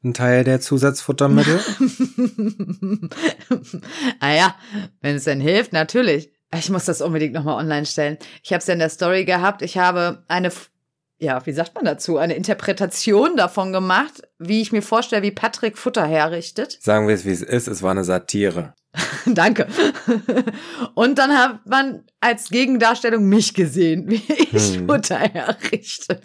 Ein 0.04 0.13
Teil 0.13 0.43
der 0.43 0.60
Zusatzfuttermittel? 0.60 1.60
ah 4.19 4.34
ja, 4.34 4.56
wenn 5.02 5.15
es 5.15 5.24
denn 5.24 5.39
hilft, 5.39 5.72
natürlich. 5.72 6.30
Ich 6.58 6.70
muss 6.70 6.86
das 6.86 7.02
unbedingt 7.02 7.34
nochmal 7.34 7.58
online 7.58 7.86
stellen. 7.86 8.18
Ich 8.44 8.52
habe 8.52 8.60
es 8.60 8.68
ja 8.68 8.74
in 8.74 8.80
der 8.80 8.89
Story 8.89 9.26
gehabt. 9.26 9.62
Ich 9.62 9.78
habe 9.78 10.24
eine, 10.28 10.52
ja, 11.20 11.46
wie 11.46 11.52
sagt 11.52 11.76
man 11.76 11.86
dazu, 11.86 12.18
eine 12.18 12.36
Interpretation 12.36 13.36
davon 13.38 13.74
gemacht, 13.74 14.22
wie 14.39 14.62
ich 14.62 14.72
mir 14.72 14.82
vorstelle, 14.82 15.24
wie 15.24 15.32
Patrick 15.32 15.78
Futter 15.78 16.06
herrichtet. 16.06 16.78
Sagen 16.82 17.08
wir 17.08 17.16
es, 17.16 17.26
wie 17.26 17.32
es 17.32 17.42
ist. 17.42 17.68
Es 17.68 17.82
war 17.82 17.92
eine 17.92 18.04
Satire. 18.04 18.74
Danke. 19.26 19.68
Und 20.94 21.18
dann 21.18 21.36
hat 21.36 21.66
man 21.66 22.04
als 22.20 22.50
Gegendarstellung 22.50 23.28
mich 23.28 23.54
gesehen, 23.54 24.10
wie 24.10 24.22
ich 24.52 24.78
hm. 24.78 24.88
Futter 24.88 25.18
herrichte. 25.18 26.20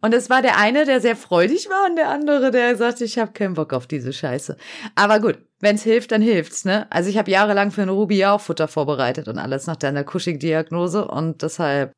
Und 0.00 0.14
es 0.14 0.30
war 0.30 0.40
der 0.40 0.58
eine, 0.58 0.86
der 0.86 1.00
sehr 1.00 1.16
freudig 1.16 1.68
war 1.68 1.90
und 1.90 1.96
der 1.96 2.08
andere, 2.08 2.50
der 2.50 2.76
sagte, 2.76 3.04
ich 3.04 3.18
habe 3.18 3.32
keinen 3.32 3.54
Bock 3.54 3.72
auf 3.72 3.86
diese 3.86 4.12
Scheiße. 4.12 4.56
Aber 4.94 5.20
gut, 5.20 5.38
wenn 5.60 5.76
es 5.76 5.82
hilft, 5.82 6.12
dann 6.12 6.22
hilft's, 6.22 6.64
ne? 6.64 6.86
Also 6.90 7.10
ich 7.10 7.18
habe 7.18 7.30
jahrelang 7.30 7.70
für 7.70 7.82
eine 7.82 7.92
Ruby 7.92 8.24
auch 8.24 8.40
Futter 8.40 8.68
vorbereitet 8.68 9.28
und 9.28 9.38
alles 9.38 9.66
nach 9.66 9.76
deiner 9.76 10.04
Cushing-Diagnose 10.04 11.06
und 11.06 11.42
deshalb 11.42 11.92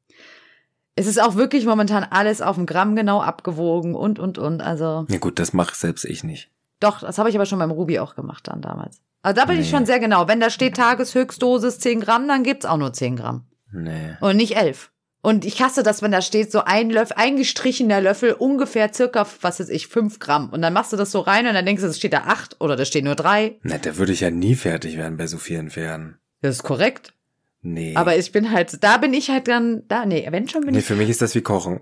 Es 0.94 1.06
ist 1.06 1.22
auch 1.22 1.36
wirklich 1.36 1.64
momentan 1.64 2.04
alles 2.04 2.42
auf 2.42 2.56
dem 2.56 2.66
Gramm 2.66 2.96
genau 2.96 3.22
abgewogen 3.22 3.94
und, 3.94 4.18
und, 4.18 4.38
und. 4.38 4.60
Also. 4.60 5.06
Ja 5.08 5.18
gut, 5.18 5.38
das 5.38 5.52
mache 5.52 5.74
selbst 5.74 6.04
ich 6.04 6.22
nicht. 6.22 6.50
Doch, 6.80 7.00
das 7.00 7.18
habe 7.18 7.30
ich 7.30 7.36
aber 7.36 7.46
schon 7.46 7.60
beim 7.60 7.70
Ruby 7.70 7.98
auch 7.98 8.14
gemacht 8.14 8.48
dann 8.48 8.60
damals. 8.60 9.00
Also 9.22 9.40
da 9.40 9.46
bin 9.46 9.56
nee. 9.56 9.62
ich 9.62 9.70
schon 9.70 9.86
sehr 9.86 10.00
genau. 10.00 10.28
Wenn 10.28 10.40
da 10.40 10.50
steht 10.50 10.76
Tageshöchstdosis 10.76 11.78
10 11.78 12.00
Gramm, 12.00 12.26
dann 12.26 12.42
gibt's 12.42 12.66
auch 12.66 12.76
nur 12.76 12.92
10 12.92 13.16
Gramm. 13.16 13.46
Nee. 13.70 14.16
Und 14.20 14.36
nicht 14.36 14.56
11. 14.56 14.91
Und 15.24 15.44
ich 15.44 15.62
hasse 15.62 15.84
das, 15.84 16.02
wenn 16.02 16.10
da 16.10 16.20
steht 16.20 16.50
so 16.50 16.64
ein 16.64 16.90
Löffel, 16.90 17.16
eingestrichener 17.16 18.00
Löffel, 18.00 18.32
ungefähr 18.32 18.92
circa, 18.92 19.24
was 19.40 19.60
weiß 19.60 19.68
ich, 19.68 19.86
5 19.86 20.18
Gramm. 20.18 20.50
Und 20.50 20.62
dann 20.62 20.72
machst 20.72 20.92
du 20.92 20.96
das 20.96 21.12
so 21.12 21.20
rein 21.20 21.46
und 21.46 21.54
dann 21.54 21.64
denkst 21.64 21.82
du, 21.82 21.88
es 21.88 21.96
steht 21.96 22.12
da 22.12 22.24
8 22.26 22.60
oder 22.60 22.74
da 22.74 22.84
stehen 22.84 23.04
nur 23.04 23.14
3. 23.14 23.60
Na, 23.62 23.78
da 23.78 23.96
würde 23.96 24.12
ich 24.12 24.20
ja 24.20 24.32
nie 24.32 24.56
fertig 24.56 24.96
werden 24.96 25.16
bei 25.16 25.28
so 25.28 25.38
vielen 25.38 25.70
Pferden. 25.70 26.18
Das 26.40 26.56
ist 26.56 26.64
korrekt. 26.64 27.14
Nee. 27.60 27.94
Aber 27.94 28.16
ich 28.16 28.32
bin 28.32 28.50
halt, 28.50 28.82
da 28.82 28.96
bin 28.96 29.14
ich 29.14 29.30
halt 29.30 29.46
dann, 29.46 29.84
da, 29.86 30.04
nee, 30.04 30.26
wenn 30.28 30.48
schon 30.48 30.62
bin 30.62 30.72
nee, 30.72 30.80
ich. 30.80 30.84
Nee, 30.84 30.94
für 30.94 30.96
mich 30.96 31.08
ist 31.08 31.22
das 31.22 31.36
wie 31.36 31.42
Kochen. 31.42 31.80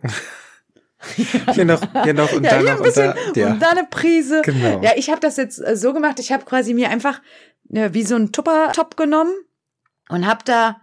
hier 1.54 1.64
noch, 1.64 1.80
hier 2.04 2.12
noch 2.12 2.30
und 2.34 2.44
ja, 2.44 2.62
da 2.62 2.74
noch 2.74 2.84
und 2.84 2.94
da, 2.94 3.14
ja. 3.34 3.52
und 3.52 3.62
da 3.62 3.70
eine 3.70 3.84
Prise. 3.84 4.42
Genau. 4.44 4.82
Ja, 4.82 4.92
ich 4.96 5.08
habe 5.08 5.20
das 5.20 5.38
jetzt 5.38 5.58
äh, 5.66 5.76
so 5.76 5.94
gemacht, 5.94 6.18
ich 6.20 6.30
habe 6.30 6.44
quasi 6.44 6.74
mir 6.74 6.90
einfach 6.90 7.22
ja, 7.70 7.94
wie 7.94 8.02
so 8.02 8.16
ein 8.16 8.32
Tuppertop 8.32 8.98
genommen 8.98 9.32
und 10.10 10.26
habe 10.26 10.40
da 10.44 10.82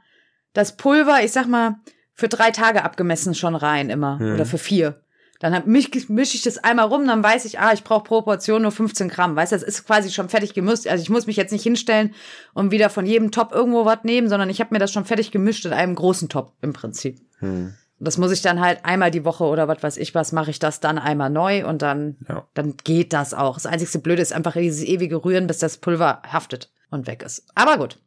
das 0.53 0.75
Pulver, 0.75 1.23
ich 1.23 1.31
sag 1.31 1.47
mal, 1.47 1.75
für 2.17 2.27
drei 2.27 2.51
Tage 2.51 2.83
abgemessen 2.83 3.35
schon 3.35 3.55
rein 3.55 3.89
immer 3.89 4.19
hm. 4.19 4.33
oder 4.33 4.45
für 4.45 4.57
vier. 4.57 5.01
Dann 5.39 5.61
mische 5.67 5.91
misch 6.11 6.33
ich 6.33 6.41
das 6.41 6.57
einmal 6.57 6.87
rum, 6.87 7.05
dann 7.05 7.23
weiß 7.23 7.45
ich, 7.45 7.59
ah, 7.59 7.71
ich 7.71 7.83
brauche 7.83 8.03
pro 8.03 8.23
Portion 8.23 8.63
nur 8.63 8.71
15 8.71 9.07
Gramm. 9.07 9.35
Weißt 9.35 9.51
du, 9.51 9.55
das 9.55 9.63
ist 9.63 9.85
quasi 9.85 10.09
schon 10.09 10.29
fertig 10.29 10.55
gemischt. 10.55 10.87
Also 10.87 11.03
ich 11.03 11.11
muss 11.11 11.27
mich 11.27 11.35
jetzt 11.35 11.51
nicht 11.51 11.61
hinstellen 11.61 12.15
und 12.55 12.71
wieder 12.71 12.89
von 12.89 13.05
jedem 13.05 13.29
Top 13.29 13.51
irgendwo 13.53 13.85
was 13.85 14.03
nehmen, 14.03 14.29
sondern 14.29 14.49
ich 14.49 14.59
habe 14.59 14.73
mir 14.73 14.79
das 14.79 14.91
schon 14.91 15.05
fertig 15.05 15.29
gemischt 15.29 15.65
in 15.65 15.73
einem 15.73 15.93
großen 15.93 16.27
Top 16.27 16.53
im 16.61 16.73
Prinzip. 16.73 17.19
Hm. 17.37 17.75
Das 17.99 18.17
muss 18.17 18.31
ich 18.31 18.41
dann 18.41 18.61
halt 18.61 18.83
einmal 18.83 19.11
die 19.11 19.25
Woche 19.25 19.43
oder 19.43 19.67
was 19.67 19.83
weiß 19.83 19.97
ich 19.97 20.15
was, 20.15 20.31
mache 20.31 20.49
ich 20.49 20.57
das 20.57 20.79
dann 20.79 20.97
einmal 20.97 21.29
neu 21.29 21.67
und 21.67 21.83
dann, 21.83 22.17
ja. 22.27 22.47
dann 22.55 22.75
geht 22.83 23.13
das 23.13 23.35
auch. 23.35 23.55
Das 23.55 23.67
einzigste 23.67 23.99
Blöde 23.99 24.23
ist 24.23 24.33
einfach 24.33 24.53
dieses 24.53 24.83
ewige 24.83 25.23
Rühren, 25.23 25.45
bis 25.45 25.59
das 25.59 25.77
Pulver 25.77 26.23
haftet 26.23 26.71
und 26.89 27.05
weg 27.05 27.21
ist. 27.21 27.45
Aber 27.53 27.77
gut. 27.77 27.99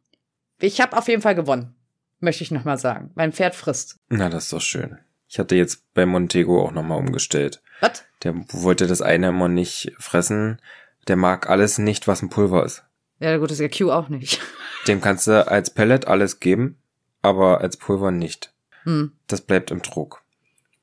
Ich 0.58 0.80
habe 0.80 0.96
auf 0.98 1.08
jeden 1.08 1.22
Fall 1.22 1.36
gewonnen 1.36 1.76
möchte 2.20 2.44
ich 2.44 2.50
nochmal 2.50 2.78
sagen. 2.78 3.11
Mein 3.14 3.33
Pferd 3.33 3.54
frisst. 3.54 3.96
Na, 4.09 4.28
das 4.28 4.44
ist 4.44 4.52
doch 4.52 4.61
schön. 4.61 4.98
Ich 5.28 5.38
hatte 5.38 5.56
jetzt 5.56 5.92
bei 5.94 6.06
Montego 6.06 6.62
auch 6.62 6.72
nochmal 6.72 6.98
umgestellt. 6.98 7.62
Was? 7.80 8.04
Der 8.22 8.35
wollte 8.52 8.87
das 8.87 9.02
eine 9.02 9.28
immer 9.28 9.48
nicht 9.48 9.92
fressen. 9.98 10.61
Der 11.09 11.16
mag 11.16 11.48
alles 11.48 11.78
nicht, 11.78 12.09
was 12.09 12.22
ein 12.22 12.30
Pulver 12.30 12.64
ist. 12.64 12.85
Ja, 13.20 13.37
gut, 13.37 13.50
ist 13.50 13.61
ja 13.61 13.68
Q 13.68 13.90
auch 13.90 14.09
nicht. 14.09 14.40
Dem 14.88 15.00
kannst 15.00 15.26
du 15.26 15.46
als 15.46 15.70
Pellet 15.70 16.06
alles 16.06 16.40
geben, 16.40 16.78
aber 17.22 17.61
als 17.61 17.76
Pulver 17.76 18.11
nicht. 18.11 18.52
Hm. 18.85 19.12
Das 19.26 19.42
bleibt 19.42 19.70
im 19.70 19.83
Druck. 19.83 20.22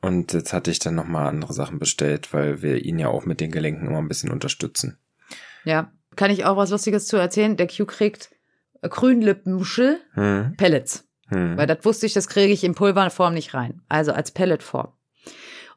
Und 0.01 0.33
jetzt 0.33 0.53
hatte 0.53 0.69
ich 0.69 0.79
dann 0.79 0.95
nochmal 0.95 1.27
andere 1.27 1.53
Sachen 1.53 1.79
bestellt, 1.79 2.31
weil 2.33 2.61
wir 2.61 2.85
ihn 2.85 2.99
ja 2.99 3.07
auch 3.07 3.25
mit 3.25 3.41
den 3.41 3.51
Gelenken 3.51 3.87
immer 3.87 3.97
ein 3.97 4.07
bisschen 4.07 4.31
unterstützen. 4.31 4.97
Ja. 5.65 5.91
Kann 6.15 6.31
ich 6.31 6.45
auch 6.45 6.57
was 6.57 6.69
Lustiges 6.69 7.07
zu 7.07 7.17
erzählen? 7.17 7.57
Der 7.57 7.67
Q 7.67 7.85
kriegt 7.85 8.31
Grünlippenmuschel 8.81 9.99
hm. 10.13 10.55
Pellets. 10.57 11.06
Hm. 11.27 11.57
Weil 11.57 11.67
das 11.67 11.83
wusste 11.83 12.05
ich, 12.05 12.13
das 12.13 12.27
kriege 12.27 12.53
ich 12.53 12.63
in 12.63 12.75
Pulverform 12.75 13.33
nicht 13.33 13.53
rein. 13.53 13.81
Also 13.89 14.13
als 14.13 14.31
Pelletform. 14.31 14.89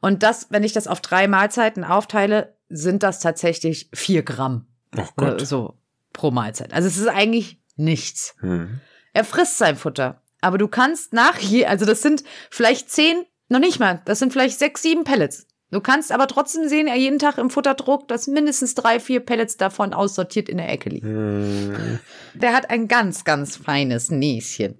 Und 0.01 0.23
das, 0.23 0.47
wenn 0.49 0.63
ich 0.63 0.73
das 0.73 0.87
auf 0.87 1.01
drei 1.01 1.27
Mahlzeiten 1.27 1.83
aufteile, 1.83 2.55
sind 2.69 3.03
das 3.03 3.19
tatsächlich 3.19 3.89
vier 3.93 4.23
Gramm. 4.23 4.65
Oh 4.97 5.05
Gott. 5.15 5.35
Oder 5.35 5.45
so 5.45 5.77
pro 6.13 6.31
Mahlzeit. 6.31 6.73
Also 6.73 6.87
es 6.87 6.97
ist 6.97 7.07
eigentlich 7.07 7.59
nichts. 7.75 8.35
Hm. 8.39 8.79
Er 9.13 9.23
frisst 9.23 9.57
sein 9.57 9.75
Futter. 9.75 10.21
Aber 10.41 10.57
du 10.57 10.67
kannst 10.67 11.13
nach 11.13 11.37
je, 11.37 11.65
also 11.65 11.85
das 11.85 12.01
sind 12.01 12.23
vielleicht 12.49 12.89
zehn, 12.89 13.25
noch 13.49 13.59
nicht 13.59 13.79
mal, 13.79 14.01
das 14.05 14.19
sind 14.19 14.33
vielleicht 14.33 14.57
sechs, 14.57 14.81
sieben 14.81 15.03
Pellets. 15.03 15.47
Du 15.69 15.79
kannst 15.79 16.11
aber 16.11 16.27
trotzdem 16.27 16.67
sehen, 16.67 16.87
er 16.87 16.95
jeden 16.95 17.19
Tag 17.19 17.37
im 17.37 17.49
Futterdruck, 17.49 18.07
dass 18.07 18.27
mindestens 18.27 18.75
drei, 18.75 18.99
vier 18.99 19.21
Pellets 19.21 19.55
davon 19.55 19.93
aussortiert 19.93 20.49
in 20.49 20.57
der 20.57 20.69
Ecke 20.69 20.89
liegen. 20.89 21.07
Hm. 21.07 21.99
Der 22.33 22.53
hat 22.53 22.69
ein 22.69 22.87
ganz, 22.87 23.23
ganz 23.23 23.55
feines 23.55 24.11
Näschen. 24.11 24.77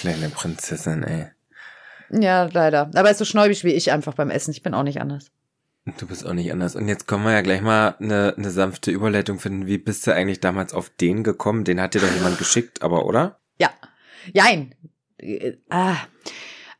Kleine 0.00 0.30
Prinzessin, 0.30 1.02
ey. 1.02 1.26
Ja, 2.08 2.48
leider. 2.50 2.90
Aber 2.94 3.08
er 3.08 3.10
ist 3.10 3.18
so 3.18 3.26
schnäubig 3.26 3.64
wie 3.64 3.74
ich 3.74 3.92
einfach 3.92 4.14
beim 4.14 4.30
Essen. 4.30 4.50
Ich 4.50 4.62
bin 4.62 4.72
auch 4.72 4.82
nicht 4.82 4.98
anders. 4.98 5.30
Du 5.98 6.06
bist 6.06 6.24
auch 6.24 6.32
nicht 6.32 6.50
anders. 6.50 6.74
Und 6.74 6.88
jetzt 6.88 7.06
können 7.06 7.22
wir 7.24 7.32
ja 7.32 7.42
gleich 7.42 7.60
mal 7.60 7.96
eine, 8.00 8.34
eine 8.34 8.50
sanfte 8.50 8.92
Überleitung 8.92 9.38
finden. 9.38 9.66
Wie 9.66 9.76
bist 9.76 10.06
du 10.06 10.14
eigentlich 10.14 10.40
damals 10.40 10.72
auf 10.72 10.88
den 10.88 11.22
gekommen? 11.22 11.64
Den 11.64 11.82
hat 11.82 11.92
dir 11.92 12.00
doch 12.00 12.14
jemand 12.14 12.38
geschickt, 12.38 12.80
aber 12.80 13.04
oder? 13.04 13.40
Ja. 13.58 13.68
Jein. 14.32 14.74
Ah. 15.68 15.96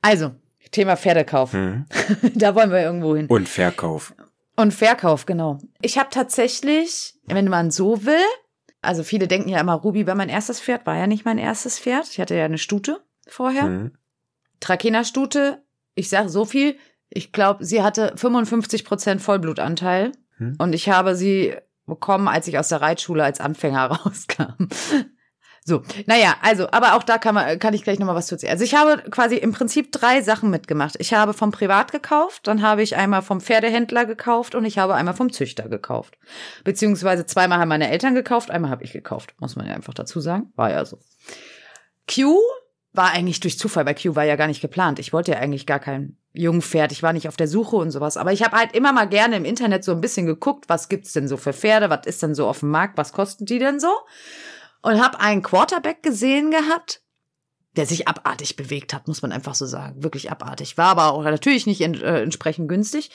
Also, 0.01 0.35
Thema 0.71 0.97
Pferdekauf. 0.97 1.53
Hm. 1.53 1.85
da 2.35 2.55
wollen 2.55 2.71
wir 2.71 2.81
irgendwo 2.81 3.17
hin. 3.17 3.27
Und 3.27 3.51
Verkauf. 3.51 4.15
Und 4.57 4.73
Verkauf, 4.73 5.27
genau. 5.27 5.59
Ich 5.83 5.99
habe 5.99 6.09
tatsächlich, 6.11 7.17
wenn 7.27 7.49
man 7.49 7.71
so 7.71 8.07
will, 8.07 8.25
also 8.81 9.03
viele 9.03 9.29
denken 9.29 9.51
ja 9.51 9.61
immer, 9.61 9.75
Ruby 9.75 10.07
war 10.07 10.15
mein 10.15 10.31
erstes 10.31 10.59
Pferd, 10.59 10.87
war 10.87 10.97
ja 10.97 11.07
nicht 11.07 11.27
mein 11.27 11.37
erstes 11.37 11.79
Pferd. 11.79 12.09
Ich 12.09 12.19
hatte 12.19 12.35
ja 12.35 12.47
eine 12.47 12.57
Stute 12.57 13.03
vorher. 13.33 13.65
Hm. 13.65 13.93
Trakehner-Stute, 14.61 15.63
ich 15.95 16.09
sage 16.09 16.29
so 16.29 16.45
viel, 16.45 16.77
ich 17.09 17.33
glaube, 17.33 17.65
sie 17.65 17.83
hatte 17.83 18.13
55 18.17 18.85
Prozent 18.85 19.21
Vollblutanteil. 19.21 20.13
Hm. 20.37 20.55
Und 20.59 20.75
ich 20.75 20.89
habe 20.89 21.17
sie 21.17 21.55
bekommen, 21.87 22.29
als 22.29 22.47
ich 22.47 22.59
aus 22.59 22.69
der 22.69 22.81
Reitschule 22.81 23.25
als 23.25 23.41
Anfänger 23.41 23.87
rauskam. 23.91 24.69
So, 25.63 25.83
naja, 26.07 26.37
also, 26.41 26.71
aber 26.71 26.95
auch 26.95 27.03
da 27.03 27.19
kann, 27.19 27.35
man, 27.35 27.59
kann 27.59 27.75
ich 27.75 27.83
gleich 27.83 27.99
nochmal 27.99 28.15
was 28.15 28.29
zu 28.29 28.35
erzählen. 28.35 28.53
Also 28.53 28.65
ich 28.65 28.75
habe 28.75 29.03
quasi 29.11 29.37
im 29.37 29.53
Prinzip 29.53 29.93
drei 29.93 30.23
Sachen 30.23 30.49
mitgemacht. 30.51 30.97
Ich 30.99 31.13
habe 31.13 31.35
vom 31.35 31.51
Privat 31.51 31.93
gekauft, 31.93 32.47
dann 32.47 32.63
habe 32.63 32.83
ich 32.83 32.97
einmal 32.97 33.21
vom 33.21 33.43
Pferdehändler 33.43 34.07
gekauft 34.07 34.55
und 34.55 34.65
ich 34.65 34.79
habe 34.79 34.95
einmal 34.95 35.15
vom 35.15 35.33
Züchter 35.33 35.69
gekauft. 35.69 36.17
Beziehungsweise 36.65 37.27
zweimal 37.27 37.59
haben 37.59 37.69
meine 37.69 37.91
Eltern 37.91 38.15
gekauft, 38.15 38.51
einmal 38.51 38.71
habe 38.71 38.85
ich 38.85 38.93
gekauft, 38.93 39.35
muss 39.39 39.55
man 39.55 39.67
ja 39.67 39.75
einfach 39.75 39.93
dazu 39.93 40.21
sagen. 40.21 40.51
War 40.57 40.71
ja 40.71 40.85
so. 40.85 40.99
Q 42.09 42.39
war 42.93 43.13
eigentlich 43.13 43.41
durch 43.41 43.59
Zufall, 43.59 43.85
bei 43.85 43.95
Q 43.95 44.17
war 44.17 44.25
ja 44.25 44.37
gar 44.37 44.49
nicht 44.49 44.61
geplant. 44.61 44.99
Ich 44.99 45.13
wollte 45.13 45.33
ja 45.33 45.39
eigentlich 45.39 45.67
gar 45.67 45.79
kein 45.79 46.17
Jungpferd, 46.33 46.93
ich 46.93 47.03
war 47.03 47.13
nicht 47.13 47.29
auf 47.29 47.37
der 47.37 47.49
Suche 47.49 47.77
und 47.77 47.91
sowas. 47.91 48.17
Aber 48.17 48.33
ich 48.33 48.43
habe 48.43 48.57
halt 48.57 48.75
immer 48.75 48.93
mal 48.93 49.09
gerne 49.09 49.37
im 49.37 49.45
Internet 49.45 49.85
so 49.85 49.93
ein 49.93 50.01
bisschen 50.01 50.27
geguckt, 50.27 50.69
was 50.69 50.89
gibt's 50.89 51.13
denn 51.13 51.29
so 51.29 51.37
für 51.37 51.53
Pferde, 51.53 51.91
was 51.91 52.07
ist 52.07 52.23
denn 52.23 52.35
so 52.35 52.49
auf 52.49 52.61
dem 52.61 52.71
Markt, 52.71 52.99
was 52.99 53.13
kosten 53.13 53.47
die 53.47 53.59
denn 53.59 53.81
so? 53.81 53.91
und 54.83 55.03
habe 55.03 55.21
einen 55.21 55.43
Quarterback 55.43 56.03
gesehen 56.03 56.51
gehabt, 56.51 57.03
der 57.77 57.87
sich 57.87 58.09
abartig 58.09 58.57
bewegt 58.57 58.93
hat, 58.93 59.07
muss 59.07 59.23
man 59.23 59.33
einfach 59.33 59.55
so 59.55 59.67
sagen. 59.67 60.03
Wirklich 60.03 60.31
abartig. 60.31 60.77
War 60.77 60.89
aber 60.89 61.13
auch 61.13 61.23
natürlich 61.23 61.67
nicht 61.67 61.81
in, 61.81 61.95
äh, 61.95 62.23
entsprechend 62.23 62.69
günstig. 62.69 63.11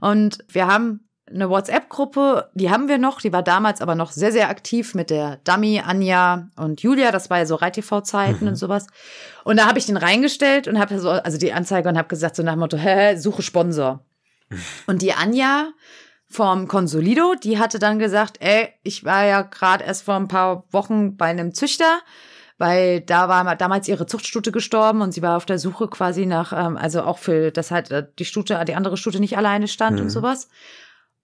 Und 0.00 0.38
wir 0.48 0.66
haben 0.66 1.07
eine 1.32 1.50
WhatsApp-Gruppe, 1.50 2.50
die 2.54 2.70
haben 2.70 2.88
wir 2.88 2.98
noch, 2.98 3.20
die 3.20 3.32
war 3.32 3.42
damals 3.42 3.80
aber 3.80 3.94
noch 3.94 4.12
sehr, 4.12 4.32
sehr 4.32 4.48
aktiv 4.48 4.94
mit 4.94 5.10
der 5.10 5.36
Dummy, 5.44 5.82
Anja 5.84 6.48
und 6.56 6.82
Julia, 6.82 7.10
das 7.12 7.30
war 7.30 7.38
ja 7.38 7.46
so 7.46 7.54
Reit-TV-Zeiten 7.54 8.44
mhm. 8.44 8.48
und 8.48 8.56
sowas. 8.56 8.86
Und 9.44 9.58
da 9.58 9.66
habe 9.66 9.78
ich 9.78 9.86
den 9.86 9.96
reingestellt 9.96 10.68
und 10.68 10.78
habe 10.78 10.98
so, 10.98 11.10
also 11.10 11.38
die 11.38 11.52
Anzeige 11.52 11.88
und 11.88 11.98
habe 11.98 12.08
gesagt 12.08 12.36
so 12.36 12.42
nach 12.42 12.52
dem 12.52 12.60
Motto, 12.60 12.76
hä, 12.76 13.16
suche 13.16 13.42
Sponsor. 13.42 14.04
und 14.86 15.02
die 15.02 15.12
Anja 15.12 15.68
vom 16.30 16.68
Consolido, 16.68 17.34
die 17.34 17.58
hatte 17.58 17.78
dann 17.78 17.98
gesagt, 17.98 18.36
ey, 18.40 18.68
ich 18.82 19.04
war 19.04 19.24
ja 19.24 19.42
gerade 19.42 19.84
erst 19.84 20.04
vor 20.04 20.16
ein 20.16 20.28
paar 20.28 20.64
Wochen 20.70 21.16
bei 21.16 21.26
einem 21.26 21.54
Züchter, 21.54 22.00
weil 22.58 23.00
da 23.00 23.28
war 23.28 23.56
damals 23.56 23.88
ihre 23.88 24.06
Zuchtstute 24.06 24.52
gestorben 24.52 25.00
und 25.00 25.12
sie 25.12 25.22
war 25.22 25.36
auf 25.36 25.46
der 25.46 25.58
Suche 25.58 25.88
quasi 25.88 26.26
nach, 26.26 26.52
ähm, 26.52 26.76
also 26.76 27.02
auch 27.02 27.18
für, 27.18 27.50
dass 27.50 27.70
halt 27.70 27.90
äh, 27.90 28.06
die 28.18 28.24
Stute, 28.24 28.62
die 28.66 28.74
andere 28.74 28.96
Stute 28.96 29.20
nicht 29.20 29.38
alleine 29.38 29.68
stand 29.68 29.96
mhm. 29.96 30.04
und 30.04 30.10
sowas. 30.10 30.48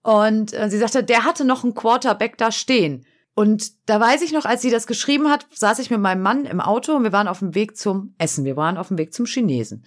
Und 0.05 0.53
äh, 0.53 0.69
sie 0.69 0.77
sagte, 0.77 1.03
der 1.03 1.23
hatte 1.23 1.45
noch 1.45 1.63
einen 1.63 1.73
Quarterback 1.73 2.37
da 2.37 2.51
stehen. 2.51 3.07
Und 3.33 3.71
da 3.89 3.99
weiß 3.99 4.21
ich 4.21 4.33
noch, 4.33 4.45
als 4.45 4.61
sie 4.61 4.69
das 4.69 4.85
geschrieben 4.85 5.31
hat, 5.31 5.47
saß 5.51 5.79
ich 5.79 5.89
mit 5.89 5.99
meinem 5.99 6.21
Mann 6.21 6.45
im 6.45 6.61
Auto 6.61 6.93
und 6.95 7.01
wir 7.03 7.11
waren 7.11 7.27
auf 7.27 7.39
dem 7.39 7.55
Weg 7.55 7.75
zum 7.75 8.13
Essen. 8.19 8.45
Wir 8.45 8.55
waren 8.55 8.77
auf 8.77 8.89
dem 8.89 8.99
Weg 8.99 9.15
zum 9.15 9.25
Chinesen. 9.25 9.83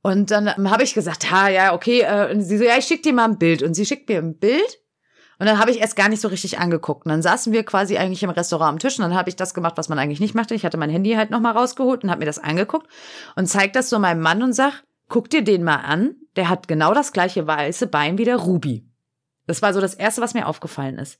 Und 0.00 0.30
dann 0.30 0.46
ähm, 0.56 0.70
habe 0.70 0.84
ich 0.84 0.94
gesagt, 0.94 1.32
ha, 1.32 1.48
ja, 1.48 1.74
okay. 1.74 2.02
Äh, 2.02 2.32
und 2.32 2.42
sie 2.42 2.56
so, 2.56 2.62
ja, 2.62 2.78
ich 2.78 2.84
schick 2.84 3.02
dir 3.02 3.12
mal 3.12 3.24
ein 3.24 3.38
Bild. 3.38 3.64
Und 3.64 3.74
sie 3.74 3.84
schickt 3.84 4.08
mir 4.08 4.18
ein 4.18 4.38
Bild. 4.38 4.80
Und 5.40 5.46
dann 5.46 5.58
habe 5.58 5.72
ich 5.72 5.80
erst 5.80 5.96
gar 5.96 6.08
nicht 6.08 6.20
so 6.20 6.28
richtig 6.28 6.60
angeguckt. 6.60 7.04
Und 7.04 7.10
dann 7.10 7.22
saßen 7.22 7.52
wir 7.52 7.64
quasi 7.64 7.98
eigentlich 7.98 8.22
im 8.22 8.30
Restaurant 8.30 8.74
am 8.74 8.78
Tisch 8.78 8.96
und 8.96 9.02
dann 9.02 9.16
habe 9.16 9.28
ich 9.28 9.34
das 9.34 9.54
gemacht, 9.54 9.76
was 9.76 9.88
man 9.88 9.98
eigentlich 9.98 10.20
nicht 10.20 10.36
machte. 10.36 10.54
Ich 10.54 10.64
hatte 10.64 10.76
mein 10.76 10.90
Handy 10.90 11.14
halt 11.14 11.30
nochmal 11.30 11.56
rausgeholt 11.56 12.04
und 12.04 12.10
habe 12.10 12.20
mir 12.20 12.26
das 12.26 12.38
angeguckt 12.38 12.86
und 13.34 13.48
zeigt 13.48 13.74
das 13.74 13.90
so 13.90 13.98
meinem 13.98 14.20
Mann 14.22 14.44
und 14.44 14.52
sag, 14.52 14.84
guck 15.08 15.30
dir 15.30 15.42
den 15.42 15.64
mal 15.64 15.78
an. 15.78 16.14
Der 16.36 16.48
hat 16.48 16.68
genau 16.68 16.94
das 16.94 17.12
gleiche 17.12 17.44
weiße 17.44 17.88
Bein 17.88 18.18
wie 18.18 18.24
der 18.24 18.36
Ruby. 18.36 18.86
Das 19.46 19.62
war 19.62 19.74
so 19.74 19.80
das 19.80 19.94
Erste, 19.94 20.20
was 20.20 20.34
mir 20.34 20.46
aufgefallen 20.46 20.98
ist. 20.98 21.18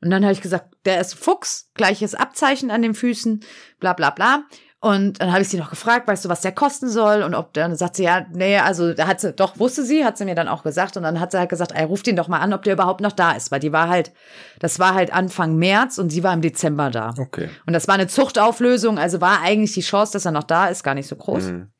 Und 0.00 0.10
dann 0.10 0.22
habe 0.22 0.32
ich 0.32 0.42
gesagt, 0.42 0.74
der 0.84 1.00
ist 1.00 1.14
Fuchs, 1.14 1.70
gleiches 1.74 2.14
Abzeichen 2.14 2.70
an 2.70 2.82
den 2.82 2.94
Füßen, 2.94 3.40
bla 3.80 3.92
bla 3.92 4.10
bla. 4.10 4.44
Und 4.84 5.22
dann 5.22 5.32
habe 5.32 5.40
ich 5.40 5.48
sie 5.48 5.56
noch 5.56 5.70
gefragt, 5.70 6.06
weißt 6.06 6.26
du, 6.26 6.28
was 6.28 6.42
der 6.42 6.52
kosten 6.52 6.90
soll? 6.90 7.22
Und 7.22 7.34
ob 7.34 7.54
dann 7.54 7.74
sagt 7.74 7.96
sie, 7.96 8.02
ja, 8.02 8.26
nee, 8.34 8.58
also 8.58 8.92
da 8.92 9.06
hat 9.06 9.18
sie, 9.18 9.32
doch, 9.32 9.58
wusste 9.58 9.82
sie, 9.82 10.04
hat 10.04 10.18
sie 10.18 10.26
mir 10.26 10.34
dann 10.34 10.46
auch 10.46 10.62
gesagt. 10.62 10.98
Und 10.98 11.04
dann 11.04 11.20
hat 11.20 11.30
sie 11.30 11.38
halt 11.38 11.48
gesagt, 11.48 11.72
ey, 11.74 11.84
ruft 11.84 12.06
ihn 12.06 12.16
doch 12.16 12.28
mal 12.28 12.40
an, 12.40 12.52
ob 12.52 12.64
der 12.64 12.74
überhaupt 12.74 13.00
noch 13.00 13.12
da 13.12 13.32
ist. 13.32 13.50
Weil 13.50 13.60
die 13.60 13.72
war 13.72 13.88
halt, 13.88 14.12
das 14.58 14.78
war 14.78 14.92
halt 14.92 15.10
Anfang 15.10 15.56
März 15.56 15.96
und 15.96 16.10
sie 16.10 16.22
war 16.22 16.34
im 16.34 16.42
Dezember 16.42 16.90
da. 16.90 17.14
Okay. 17.18 17.48
Und 17.64 17.72
das 17.72 17.88
war 17.88 17.94
eine 17.94 18.08
Zuchtauflösung, 18.08 18.98
also 18.98 19.22
war 19.22 19.40
eigentlich 19.40 19.72
die 19.72 19.80
Chance, 19.80 20.12
dass 20.12 20.26
er 20.26 20.32
noch 20.32 20.44
da 20.44 20.66
ist, 20.66 20.84
gar 20.84 20.94
nicht 20.94 21.08
so 21.08 21.16
groß. 21.16 21.44
Mhm. 21.44 21.72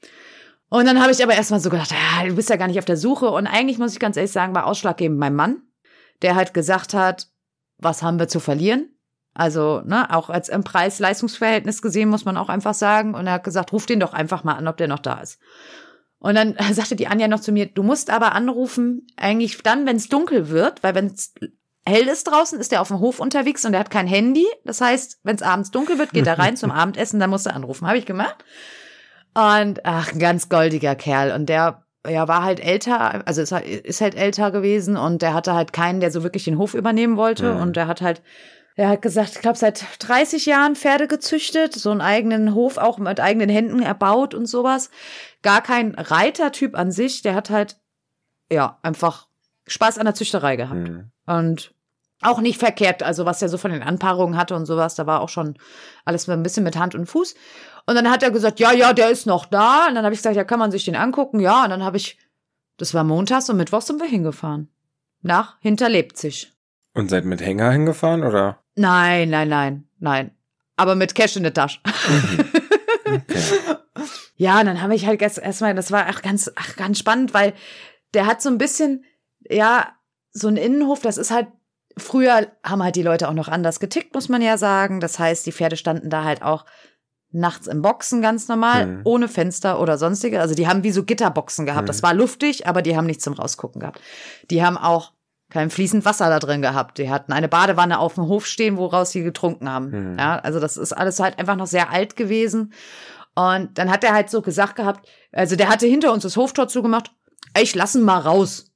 Und 0.74 0.86
dann 0.86 1.00
habe 1.00 1.12
ich 1.12 1.22
aber 1.22 1.34
erstmal 1.34 1.60
so 1.60 1.70
gedacht, 1.70 1.92
ja, 1.92 2.26
du 2.26 2.34
bist 2.34 2.50
ja 2.50 2.56
gar 2.56 2.66
nicht 2.66 2.80
auf 2.80 2.84
der 2.84 2.96
Suche. 2.96 3.30
Und 3.30 3.46
eigentlich 3.46 3.78
muss 3.78 3.92
ich 3.92 4.00
ganz 4.00 4.16
ehrlich 4.16 4.32
sagen, 4.32 4.56
war 4.56 4.66
ausschlaggebend 4.66 5.20
mein 5.20 5.36
Mann, 5.36 5.62
der 6.20 6.34
halt 6.34 6.52
gesagt 6.52 6.94
hat, 6.94 7.28
was 7.78 8.02
haben 8.02 8.18
wir 8.18 8.26
zu 8.26 8.40
verlieren? 8.40 8.88
Also, 9.34 9.82
ne, 9.84 10.12
auch 10.12 10.30
als 10.30 10.48
im 10.48 10.64
Preis-Leistungsverhältnis 10.64 11.80
gesehen, 11.80 12.08
muss 12.08 12.24
man 12.24 12.36
auch 12.36 12.48
einfach 12.48 12.74
sagen. 12.74 13.14
Und 13.14 13.28
er 13.28 13.34
hat 13.34 13.44
gesagt, 13.44 13.72
ruf 13.72 13.86
den 13.86 14.00
doch 14.00 14.14
einfach 14.14 14.42
mal 14.42 14.54
an, 14.54 14.66
ob 14.66 14.76
der 14.76 14.88
noch 14.88 14.98
da 14.98 15.20
ist. 15.20 15.38
Und 16.18 16.34
dann 16.34 16.56
sagte 16.72 16.96
die 16.96 17.06
Anja 17.06 17.28
noch 17.28 17.38
zu 17.38 17.52
mir, 17.52 17.66
du 17.66 17.84
musst 17.84 18.10
aber 18.10 18.32
anrufen, 18.32 19.06
eigentlich 19.16 19.62
dann, 19.62 19.86
wenn 19.86 19.94
es 19.94 20.08
dunkel 20.08 20.48
wird, 20.48 20.82
weil 20.82 20.96
wenn 20.96 21.06
es 21.06 21.34
hell 21.86 22.08
ist 22.08 22.24
draußen, 22.24 22.58
ist 22.58 22.72
er 22.72 22.80
auf 22.80 22.88
dem 22.88 22.98
Hof 22.98 23.20
unterwegs 23.20 23.64
und 23.64 23.74
er 23.74 23.80
hat 23.80 23.90
kein 23.90 24.08
Handy. 24.08 24.46
Das 24.64 24.80
heißt, 24.80 25.20
wenn 25.22 25.36
es 25.36 25.42
abends 25.42 25.70
dunkel 25.70 26.00
wird, 26.00 26.10
geht 26.10 26.26
er 26.26 26.40
rein 26.40 26.56
zum 26.56 26.70
Abendessen, 26.72 27.20
dann 27.20 27.30
musst 27.30 27.46
du 27.46 27.54
anrufen. 27.54 27.86
Habe 27.86 27.98
ich 27.98 28.06
gemacht. 28.06 28.44
Und 29.34 29.84
ach, 29.84 30.12
ein 30.12 30.18
ganz 30.18 30.48
goldiger 30.48 30.94
Kerl. 30.94 31.32
Und 31.32 31.48
der 31.48 31.84
ja, 32.08 32.28
war 32.28 32.44
halt 32.44 32.60
älter, 32.60 33.26
also 33.26 33.40
ist, 33.42 33.52
halt, 33.52 33.66
ist 33.66 34.00
halt 34.00 34.14
älter 34.14 34.50
gewesen 34.50 34.96
und 34.96 35.22
der 35.22 35.32
hatte 35.32 35.54
halt 35.54 35.72
keinen, 35.72 36.00
der 36.00 36.10
so 36.10 36.22
wirklich 36.22 36.44
den 36.44 36.58
Hof 36.58 36.74
übernehmen 36.74 37.16
wollte. 37.16 37.54
Mhm. 37.54 37.60
Und 37.60 37.76
der 37.76 37.86
hat 37.86 38.02
halt, 38.02 38.22
er 38.76 38.88
hat 38.88 39.02
gesagt, 39.02 39.32
ich 39.36 39.40
glaube, 39.40 39.58
seit 39.58 39.84
30 40.00 40.46
Jahren 40.46 40.76
Pferde 40.76 41.06
gezüchtet, 41.08 41.72
so 41.72 41.90
einen 41.90 42.00
eigenen 42.00 42.54
Hof 42.54 42.76
auch 42.76 42.98
mit 42.98 43.20
eigenen 43.20 43.48
Händen 43.48 43.80
erbaut 43.80 44.34
und 44.34 44.46
sowas. 44.46 44.90
Gar 45.42 45.62
kein 45.62 45.94
Reitertyp 45.94 46.76
an 46.76 46.90
sich, 46.90 47.22
der 47.22 47.34
hat 47.34 47.50
halt, 47.50 47.76
ja, 48.50 48.78
einfach 48.82 49.28
Spaß 49.66 49.98
an 49.98 50.04
der 50.04 50.14
Züchterei 50.14 50.56
gehabt. 50.56 50.88
Mhm. 50.88 51.10
Und 51.26 51.74
auch 52.20 52.40
nicht 52.40 52.58
verkehrt, 52.58 53.02
also 53.02 53.26
was 53.26 53.42
er 53.42 53.48
so 53.48 53.58
von 53.58 53.70
den 53.70 53.82
Anpaarungen 53.82 54.36
hatte 54.36 54.54
und 54.54 54.66
sowas, 54.66 54.94
da 54.94 55.06
war 55.06 55.20
auch 55.20 55.28
schon 55.28 55.58
alles 56.04 56.28
ein 56.28 56.42
bisschen 56.42 56.64
mit 56.64 56.76
Hand 56.76 56.94
und 56.94 57.06
Fuß. 57.06 57.34
Und 57.86 57.94
dann 57.94 58.10
hat 58.10 58.22
er 58.22 58.30
gesagt, 58.30 58.60
ja, 58.60 58.72
ja, 58.72 58.92
der 58.92 59.10
ist 59.10 59.26
noch 59.26 59.46
da. 59.46 59.88
Und 59.88 59.94
dann 59.94 60.04
habe 60.04 60.14
ich 60.14 60.20
gesagt, 60.20 60.36
ja, 60.36 60.44
kann 60.44 60.58
man 60.58 60.70
sich 60.70 60.84
den 60.84 60.96
angucken? 60.96 61.40
Ja, 61.40 61.64
und 61.64 61.70
dann 61.70 61.84
habe 61.84 61.96
ich, 61.96 62.18
das 62.78 62.94
war 62.94 63.04
montags 63.04 63.50
und 63.50 63.56
mittwochs 63.56 63.86
sind 63.86 64.00
wir 64.00 64.08
hingefahren. 64.08 64.68
Nach 65.20 65.58
Hinterleipzig. 65.60 66.52
Und 66.94 67.10
seid 67.10 67.24
mit 67.24 67.40
Hänger 67.40 67.70
hingefahren, 67.70 68.22
oder? 68.22 68.60
Nein, 68.76 69.30
nein, 69.30 69.48
nein, 69.48 69.88
nein. 69.98 70.30
Aber 70.76 70.94
mit 70.94 71.14
Cash 71.14 71.36
in 71.36 71.42
der 71.42 71.54
Tasche. 71.54 71.80
Mhm. 71.84 72.44
Okay. 73.06 73.40
ja, 74.36 74.60
und 74.60 74.66
dann 74.66 74.80
habe 74.80 74.94
ich 74.94 75.06
halt 75.06 75.20
erstmal, 75.20 75.74
das 75.74 75.92
war 75.92 76.06
ach, 76.08 76.22
ganz, 76.22 76.50
ach, 76.56 76.76
ganz 76.76 76.98
spannend, 76.98 77.34
weil 77.34 77.52
der 78.14 78.26
hat 78.26 78.40
so 78.40 78.48
ein 78.48 78.58
bisschen, 78.58 79.04
ja, 79.48 79.92
so 80.32 80.48
ein 80.48 80.56
Innenhof, 80.56 81.00
das 81.00 81.18
ist 81.18 81.30
halt 81.30 81.48
Früher 81.96 82.48
haben 82.64 82.82
halt 82.82 82.96
die 82.96 83.02
Leute 83.02 83.28
auch 83.28 83.34
noch 83.34 83.46
anders 83.46 83.78
getickt, 83.78 84.14
muss 84.14 84.28
man 84.28 84.42
ja 84.42 84.58
sagen. 84.58 84.98
Das 84.98 85.18
heißt, 85.18 85.46
die 85.46 85.52
Pferde 85.52 85.76
standen 85.76 86.10
da 86.10 86.24
halt 86.24 86.42
auch 86.42 86.64
nachts 87.34 87.66
im 87.66 87.82
Boxen 87.82 88.22
ganz 88.22 88.48
normal, 88.48 88.86
mhm. 88.86 89.00
ohne 89.04 89.28
Fenster 89.28 89.80
oder 89.80 89.98
sonstige. 89.98 90.40
Also 90.40 90.54
die 90.54 90.68
haben 90.68 90.84
wie 90.84 90.92
so 90.92 91.02
Gitterboxen 91.02 91.66
gehabt. 91.66 91.82
Mhm. 91.82 91.88
Das 91.88 92.02
war 92.02 92.14
luftig, 92.14 92.66
aber 92.66 92.80
die 92.80 92.96
haben 92.96 93.06
nichts 93.06 93.24
zum 93.24 93.34
Rausgucken 93.34 93.80
gehabt. 93.80 94.00
Die 94.50 94.64
haben 94.64 94.78
auch 94.78 95.12
kein 95.50 95.70
fließend 95.70 96.04
Wasser 96.04 96.28
da 96.30 96.38
drin 96.38 96.62
gehabt. 96.62 96.98
Die 96.98 97.10
hatten 97.10 97.32
eine 97.32 97.48
Badewanne 97.48 97.98
auf 97.98 98.14
dem 98.14 98.28
Hof 98.28 98.46
stehen, 98.46 98.76
woraus 98.76 99.10
sie 99.10 99.22
getrunken 99.22 99.68
haben. 99.68 100.12
Mhm. 100.12 100.18
Ja, 100.18 100.36
also 100.38 100.60
das 100.60 100.76
ist 100.76 100.92
alles 100.92 101.20
halt 101.20 101.38
einfach 101.38 101.56
noch 101.56 101.66
sehr 101.66 101.90
alt 101.90 102.16
gewesen. 102.16 102.72
Und 103.34 103.78
dann 103.78 103.90
hat 103.90 104.04
er 104.04 104.14
halt 104.14 104.30
so 104.30 104.40
gesagt 104.40 104.76
gehabt, 104.76 105.08
also 105.32 105.56
der 105.56 105.68
hatte 105.68 105.86
hinter 105.86 106.12
uns 106.12 106.22
das 106.22 106.36
Hoftor 106.36 106.68
zugemacht, 106.68 107.10
ich 107.60 107.74
lass 107.74 107.94
ihn 107.94 108.02
mal 108.02 108.18
raus. 108.18 108.70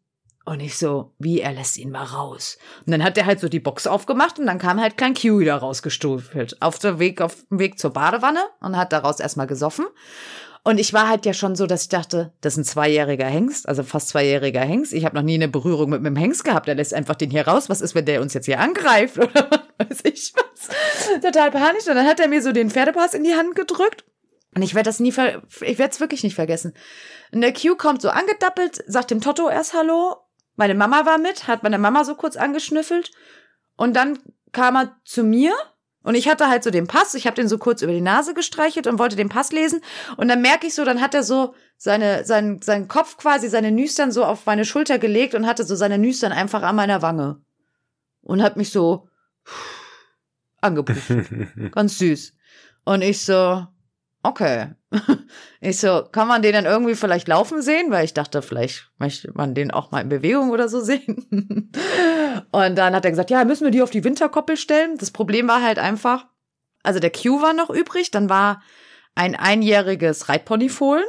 Und 0.49 0.61
ich 0.61 0.79
so, 0.79 1.13
wie, 1.19 1.43
er 1.43 1.53
lässt 1.53 1.77
ihn 1.77 1.91
mal 1.91 2.05
raus. 2.05 2.57
Und 2.87 2.93
dann 2.93 3.05
hat 3.05 3.19
er 3.19 3.27
halt 3.27 3.39
so 3.39 3.51
die 3.51 3.61
Box 3.61 3.87
aufgemacht 3.87 4.39
und 4.39 4.47
dann 4.47 4.59
kam 4.59 4.81
halt 4.81 4.97
Klein 4.97 5.13
Q 5.13 5.41
wieder 5.41 5.57
rausgestufelt. 5.57 6.63
Auf 6.63 6.79
dem 6.79 6.99
Weg, 6.99 7.21
auf 7.21 7.45
dem 7.51 7.59
Weg 7.59 7.79
zur 7.79 7.93
Badewanne 7.93 8.41
und 8.61 8.75
hat 8.75 8.95
daraus 8.95 9.21
erstmal 9.21 9.47
gesoffen. 9.47 9.85
Und 10.65 10.79
ich 10.79 10.95
war 10.95 11.07
halt 11.07 11.27
ja 11.27 11.35
schon 11.35 11.55
so, 11.55 11.67
dass 11.67 11.83
ich 11.83 11.89
dachte, 11.91 12.33
das 12.41 12.55
ist 12.55 12.61
ein 12.61 12.65
zweijähriger 12.65 13.27
Hengst, 13.27 13.69
also 13.69 13.83
fast 13.83 14.09
zweijähriger 14.09 14.63
Hengst. 14.63 14.95
Ich 14.95 15.05
habe 15.05 15.17
noch 15.17 15.23
nie 15.23 15.35
eine 15.35 15.49
Berührung 15.49 15.91
mit 15.91 15.99
einem 15.99 16.17
Hengst 16.17 16.45
gehabt. 16.45 16.67
Der 16.67 16.77
lässt 16.77 16.95
einfach 16.95 17.15
den 17.15 17.31
hier 17.31 17.47
raus. 17.47 17.69
Was 17.69 17.83
ist, 17.83 17.95
wenn 17.95 18.07
der 18.07 18.23
uns 18.23 18.33
jetzt 18.33 18.47
hier 18.47 18.59
angreift 18.59 19.19
oder 19.19 19.51
was 19.77 19.91
weiß 19.91 20.01
ich 20.05 20.33
was? 20.35 21.21
Total 21.21 21.51
panisch. 21.51 21.87
Und 21.89 21.95
dann 21.95 22.07
hat 22.07 22.21
er 22.21 22.29
mir 22.29 22.41
so 22.41 22.53
den 22.53 22.71
Pferdepass 22.71 23.13
in 23.13 23.25
die 23.25 23.35
Hand 23.35 23.55
gedrückt. 23.55 24.07
Und 24.55 24.63
ich 24.63 24.75
werde 24.75 24.89
das 24.89 24.99
nie 24.99 25.13
ver 25.13 25.43
ich 25.61 25.79
werde 25.79 25.93
es 25.93 26.01
wirklich 26.01 26.23
nicht 26.23 26.37
vergessen. 26.37 26.73
Und 27.33 27.43
der 27.43 27.53
Q 27.53 27.77
kommt 27.77 28.01
so 28.01 28.09
angedappelt, 28.09 28.83
sagt 28.87 29.11
dem 29.11 29.21
Totto 29.21 29.51
erst 29.51 29.75
Hallo 29.75 30.17
meine 30.59 30.75
Mama 30.75 31.07
war 31.07 31.19
mit, 31.19 31.47
hat 31.47 31.63
meine 31.63 31.79
Mama 31.79 32.05
so 32.05 32.15
kurz 32.15 32.37
angeschnüffelt 32.37 33.11
und 33.77 33.95
dann 33.95 34.19
kam 34.53 34.77
er 34.77 34.97
zu 35.05 35.25
mir 35.25 35.55
und 36.03 36.15
ich 36.15 36.29
hatte 36.29 36.49
halt 36.49 36.65
so 36.65 36.71
den 36.71 36.87
Pass, 36.87 37.15
ich 37.15 37.27
habe 37.27 37.37
den 37.37 37.49
so 37.49 37.59
kurz 37.59 37.83
über 37.83 37.93
die 37.93 38.01
Nase 38.01 38.35
gestreichelt 38.35 38.87
und 38.87 38.99
wollte 38.99 39.17
den 39.17 39.29
Pass 39.29 39.53
lesen 39.53 39.81
und 40.17 40.29
dann 40.29 40.43
merke 40.43 40.67
ich 40.67 40.75
so, 40.75 40.85
dann 40.85 41.01
hat 41.01 41.15
er 41.15 41.23
so 41.23 41.55
seine 41.77 42.25
sein 42.25 42.61
seinen 42.61 42.89
Kopf 42.89 43.17
quasi 43.17 43.49
seine 43.49 43.71
Nüstern 43.71 44.11
so 44.11 44.25
auf 44.25 44.47
meine 44.47 44.65
Schulter 44.65 44.99
gelegt 44.99 45.35
und 45.35 45.47
hatte 45.47 45.65
so 45.65 45.77
seine 45.77 45.99
Nüstern 45.99 46.33
einfach 46.33 46.63
an 46.63 46.77
meiner 46.77 47.03
Wange 47.03 47.41
und 48.23 48.43
hat 48.43 48.57
mich 48.57 48.71
so 48.71 49.09
angepusht. 50.61 51.13
Ganz 51.73 51.99
süß. 51.99 52.35
Und 52.85 53.03
ich 53.03 53.25
so, 53.25 53.67
okay. 54.23 54.75
Ich 55.61 55.81
so, 55.81 56.05
kann 56.13 56.29
man 56.29 56.41
den 56.41 56.53
dann 56.53 56.67
irgendwie 56.67 56.95
vielleicht 56.95 57.27
laufen 57.27 57.63
sehen? 57.63 57.91
Weil 57.91 58.05
ich 58.05 58.15
dachte, 58.15 58.43
vielleicht 58.43 58.93
möchte 58.99 59.33
man 59.35 59.55
den 59.55 59.73
auch 59.73 59.91
mal 59.91 60.01
in 60.01 60.09
Bewegung 60.09 60.51
oder 60.51 60.69
so 60.69 60.81
sehen. 60.85 61.73
Und 62.53 62.77
dann 62.77 62.95
hat 62.95 63.05
er 63.05 63.11
gesagt, 63.11 63.31
ja, 63.31 63.45
müssen 63.45 63.65
wir 63.65 63.73
die 63.73 63.83
auf 63.83 63.91
die 63.91 64.05
Winterkoppel 64.05 64.57
stellen? 64.57 64.97
Das 64.99 65.11
Problem 65.11 65.49
war 65.49 65.61
halt 65.61 65.81
einfach, 65.81 66.27
also 66.85 67.01
der 67.01 67.11
Q 67.11 67.43
war 67.43 67.55
noch 67.55 67.71
übrig, 67.71 68.13
dann 68.13 68.29
war 68.29 68.63
ein 69.17 69.35
einjähriges 69.35 70.29
Reitponyfohlen, 70.29 71.05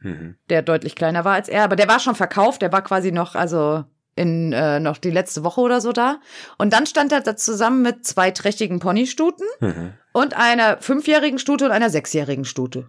mhm. 0.00 0.36
der 0.50 0.62
deutlich 0.62 0.96
kleiner 0.96 1.24
war 1.24 1.34
als 1.34 1.48
er, 1.48 1.62
aber 1.62 1.76
der 1.76 1.86
war 1.86 2.00
schon 2.00 2.16
verkauft, 2.16 2.62
der 2.62 2.72
war 2.72 2.82
quasi 2.82 3.12
noch, 3.12 3.36
also 3.36 3.84
in 4.16 4.52
äh, 4.52 4.80
noch 4.80 4.98
die 4.98 5.10
letzte 5.10 5.44
Woche 5.44 5.60
oder 5.60 5.80
so 5.80 5.92
da. 5.92 6.20
Und 6.58 6.72
dann 6.72 6.86
stand 6.86 7.12
er 7.12 7.20
da 7.20 7.36
zusammen 7.36 7.82
mit 7.82 8.06
zwei 8.06 8.30
trächtigen 8.30 8.78
Ponystuten 8.78 9.46
mhm. 9.60 9.92
und 10.12 10.34
einer 10.34 10.78
fünfjährigen 10.78 11.38
Stute 11.38 11.66
und 11.66 11.72
einer 11.72 11.90
sechsjährigen 11.90 12.44
Stute. 12.44 12.88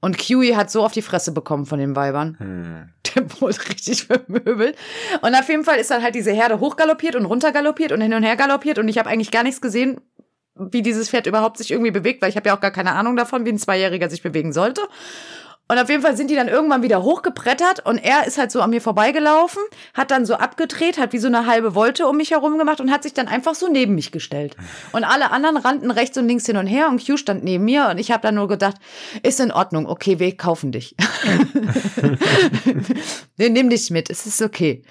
Und 0.00 0.16
Kiwi 0.16 0.52
hat 0.52 0.70
so 0.70 0.82
auf 0.82 0.92
die 0.92 1.02
Fresse 1.02 1.32
bekommen 1.32 1.66
von 1.66 1.78
den 1.78 1.94
Weibern. 1.94 2.36
Hm. 2.38 2.88
Der 3.14 3.40
wurde 3.40 3.58
richtig 3.68 4.04
vermöbelt. 4.06 4.76
Und 5.20 5.34
auf 5.34 5.48
jeden 5.48 5.64
Fall 5.64 5.78
ist 5.78 5.90
dann 5.90 6.02
halt 6.02 6.14
diese 6.14 6.32
Herde 6.32 6.60
hochgaloppiert 6.60 7.16
und 7.16 7.26
runtergaloppiert 7.26 7.92
und 7.92 8.00
hin 8.00 8.14
und 8.14 8.22
her 8.22 8.36
galoppiert. 8.36 8.78
Und 8.78 8.88
ich 8.88 8.98
habe 8.98 9.10
eigentlich 9.10 9.30
gar 9.30 9.42
nichts 9.42 9.60
gesehen, 9.60 10.00
wie 10.54 10.82
dieses 10.82 11.10
Pferd 11.10 11.26
überhaupt 11.26 11.58
sich 11.58 11.70
irgendwie 11.70 11.90
bewegt, 11.90 12.22
weil 12.22 12.30
ich 12.30 12.36
habe 12.36 12.48
ja 12.48 12.56
auch 12.56 12.60
gar 12.60 12.70
keine 12.70 12.92
Ahnung 12.92 13.16
davon, 13.16 13.44
wie 13.44 13.50
ein 13.50 13.58
Zweijähriger 13.58 14.08
sich 14.08 14.22
bewegen 14.22 14.52
sollte. 14.52 14.82
Und 15.70 15.78
auf 15.78 15.88
jeden 15.88 16.02
Fall 16.02 16.16
sind 16.16 16.32
die 16.32 16.34
dann 16.34 16.48
irgendwann 16.48 16.82
wieder 16.82 17.04
hochgebrettert 17.04 17.86
und 17.86 17.98
er 17.98 18.26
ist 18.26 18.38
halt 18.38 18.50
so 18.50 18.60
an 18.60 18.70
mir 18.70 18.80
vorbeigelaufen, 18.80 19.62
hat 19.94 20.10
dann 20.10 20.26
so 20.26 20.34
abgedreht, 20.34 20.98
hat 20.98 21.12
wie 21.12 21.18
so 21.18 21.28
eine 21.28 21.46
halbe 21.46 21.76
Wolte 21.76 22.08
um 22.08 22.16
mich 22.16 22.32
herum 22.32 22.58
gemacht 22.58 22.80
und 22.80 22.90
hat 22.90 23.04
sich 23.04 23.14
dann 23.14 23.28
einfach 23.28 23.54
so 23.54 23.68
neben 23.68 23.94
mich 23.94 24.10
gestellt. 24.10 24.56
Und 24.90 25.04
alle 25.04 25.30
anderen 25.30 25.56
rannten 25.56 25.92
rechts 25.92 26.18
und 26.18 26.26
links 26.26 26.46
hin 26.46 26.56
und 26.56 26.66
her 26.66 26.88
und 26.88 27.06
Q 27.06 27.16
stand 27.16 27.44
neben 27.44 27.64
mir 27.64 27.88
und 27.88 27.98
ich 27.98 28.10
habe 28.10 28.20
dann 28.20 28.34
nur 28.34 28.48
gedacht, 28.48 28.78
ist 29.22 29.38
in 29.38 29.52
Ordnung, 29.52 29.86
okay, 29.86 30.18
wir 30.18 30.36
kaufen 30.36 30.72
dich. 30.72 30.96
wir 33.36 33.50
nehmen 33.50 33.70
dich 33.70 33.90
mit, 33.90 34.10
es 34.10 34.26
ist 34.26 34.42
okay. 34.42 34.82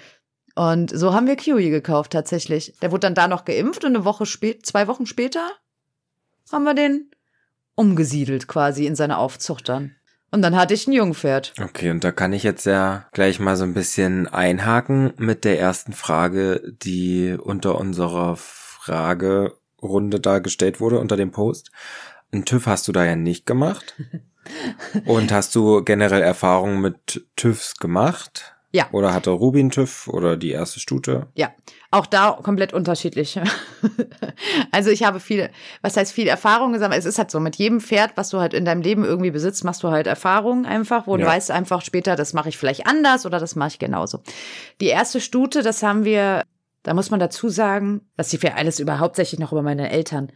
Und 0.54 0.98
so 0.98 1.12
haben 1.12 1.26
wir 1.26 1.36
Kiwi 1.36 1.68
gekauft 1.68 2.12
tatsächlich. 2.12 2.72
Der 2.80 2.90
wurde 2.90 3.00
dann 3.00 3.14
da 3.14 3.28
noch 3.28 3.44
geimpft 3.44 3.84
und 3.84 3.94
eine 3.94 4.06
Woche 4.06 4.24
später, 4.24 4.62
zwei 4.62 4.86
Wochen 4.86 5.04
später 5.04 5.46
haben 6.50 6.64
wir 6.64 6.72
den 6.72 7.10
umgesiedelt 7.74 8.48
quasi 8.48 8.86
in 8.86 8.96
seine 8.96 9.18
Aufzucht 9.18 9.68
dann. 9.68 9.96
Und 10.30 10.42
dann 10.42 10.54
hatte 10.56 10.74
ich 10.74 10.86
ein 10.86 10.92
Jungpferd. 10.92 11.54
Okay, 11.60 11.90
und 11.90 12.04
da 12.04 12.12
kann 12.12 12.32
ich 12.32 12.44
jetzt 12.44 12.64
ja 12.64 13.06
gleich 13.12 13.40
mal 13.40 13.56
so 13.56 13.64
ein 13.64 13.74
bisschen 13.74 14.28
einhaken 14.28 15.12
mit 15.16 15.44
der 15.44 15.58
ersten 15.58 15.92
Frage, 15.92 16.62
die 16.82 17.36
unter 17.38 17.78
unserer 17.78 18.36
Fragerunde 18.36 20.20
da 20.20 20.38
gestellt 20.38 20.80
wurde, 20.80 21.00
unter 21.00 21.16
dem 21.16 21.32
Post. 21.32 21.72
Ein 22.32 22.44
TÜV 22.44 22.66
hast 22.66 22.86
du 22.86 22.92
da 22.92 23.04
ja 23.04 23.16
nicht 23.16 23.44
gemacht. 23.44 23.96
und 25.04 25.32
hast 25.32 25.54
du 25.54 25.82
generell 25.82 26.22
Erfahrungen 26.22 26.80
mit 26.80 27.26
TÜVs 27.36 27.76
gemacht? 27.76 28.54
Ja. 28.72 28.88
Oder 28.92 29.12
hatte 29.12 29.30
Rubin 29.30 29.70
TÜV 29.70 30.06
oder 30.08 30.36
die 30.36 30.52
erste 30.52 30.78
Stute? 30.78 31.26
Ja, 31.34 31.52
auch 31.90 32.06
da 32.06 32.38
komplett 32.42 32.72
unterschiedlich. 32.72 33.38
also 34.70 34.90
ich 34.90 35.02
habe 35.02 35.18
viel, 35.18 35.50
was 35.82 35.96
heißt 35.96 36.12
viel 36.12 36.28
Erfahrung 36.28 36.72
gesammelt. 36.72 37.00
Es 37.00 37.04
ist 37.06 37.18
halt 37.18 37.30
so, 37.30 37.40
mit 37.40 37.56
jedem 37.56 37.80
Pferd, 37.80 38.12
was 38.14 38.30
du 38.30 38.38
halt 38.38 38.54
in 38.54 38.64
deinem 38.64 38.80
Leben 38.80 39.04
irgendwie 39.04 39.32
besitzt, 39.32 39.64
machst 39.64 39.82
du 39.82 39.90
halt 39.90 40.06
Erfahrungen 40.06 40.66
einfach, 40.66 41.08
wo 41.08 41.16
ja. 41.16 41.24
du 41.24 41.30
weißt 41.30 41.50
einfach 41.50 41.82
später, 41.82 42.14
das 42.14 42.32
mache 42.32 42.48
ich 42.48 42.58
vielleicht 42.58 42.86
anders 42.86 43.26
oder 43.26 43.40
das 43.40 43.56
mache 43.56 43.70
ich 43.70 43.78
genauso. 43.80 44.20
Die 44.80 44.86
erste 44.86 45.20
Stute, 45.20 45.62
das 45.62 45.82
haben 45.82 46.04
wir, 46.04 46.44
da 46.84 46.94
muss 46.94 47.10
man 47.10 47.18
dazu 47.18 47.48
sagen, 47.48 48.02
dass 48.16 48.32
ich 48.32 48.38
für 48.38 48.54
alles 48.54 48.78
über 48.78 49.00
hauptsächlich 49.00 49.40
noch 49.40 49.50
über 49.50 49.62
meine 49.62 49.90
Eltern. 49.90 50.30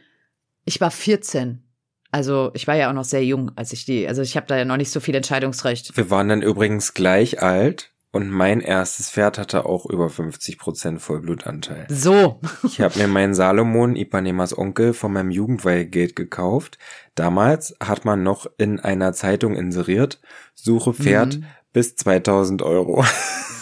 Ich 0.64 0.80
war 0.80 0.90
14. 0.90 1.62
Also 2.10 2.50
ich 2.54 2.66
war 2.66 2.74
ja 2.74 2.90
auch 2.90 2.94
noch 2.94 3.04
sehr 3.04 3.24
jung, 3.24 3.52
als 3.54 3.72
ich 3.72 3.84
die, 3.84 4.08
also 4.08 4.22
ich 4.22 4.36
habe 4.36 4.46
da 4.46 4.56
ja 4.56 4.64
noch 4.64 4.76
nicht 4.76 4.90
so 4.90 4.98
viel 4.98 5.14
Entscheidungsrecht. 5.14 5.96
Wir 5.96 6.10
waren 6.10 6.28
dann 6.28 6.42
übrigens 6.42 6.94
gleich 6.94 7.42
alt 7.42 7.93
Und 8.14 8.30
mein 8.30 8.60
erstes 8.60 9.10
Pferd 9.10 9.38
hatte 9.38 9.66
auch 9.66 9.86
über 9.86 10.06
50% 10.06 11.00
Vollblutanteil. 11.00 11.88
So. 11.88 12.38
Ich 12.62 12.80
habe 12.80 12.96
mir 13.00 13.08
meinen 13.08 13.34
Salomon, 13.34 13.96
Ipanemas 13.96 14.56
Onkel, 14.56 14.94
von 14.94 15.12
meinem 15.12 15.32
Jugendweihgeld 15.32 16.14
gekauft. 16.14 16.78
Damals 17.16 17.74
hat 17.82 18.04
man 18.04 18.22
noch 18.22 18.46
in 18.56 18.78
einer 18.78 19.14
Zeitung 19.14 19.56
inseriert, 19.56 20.20
suche 20.54 20.94
Pferd 20.94 21.38
mhm. 21.38 21.46
bis 21.72 21.96
2000 21.96 22.62
Euro. 22.62 23.04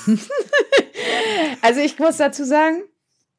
also 1.62 1.80
ich 1.80 1.98
muss 1.98 2.18
dazu 2.18 2.44
sagen, 2.44 2.82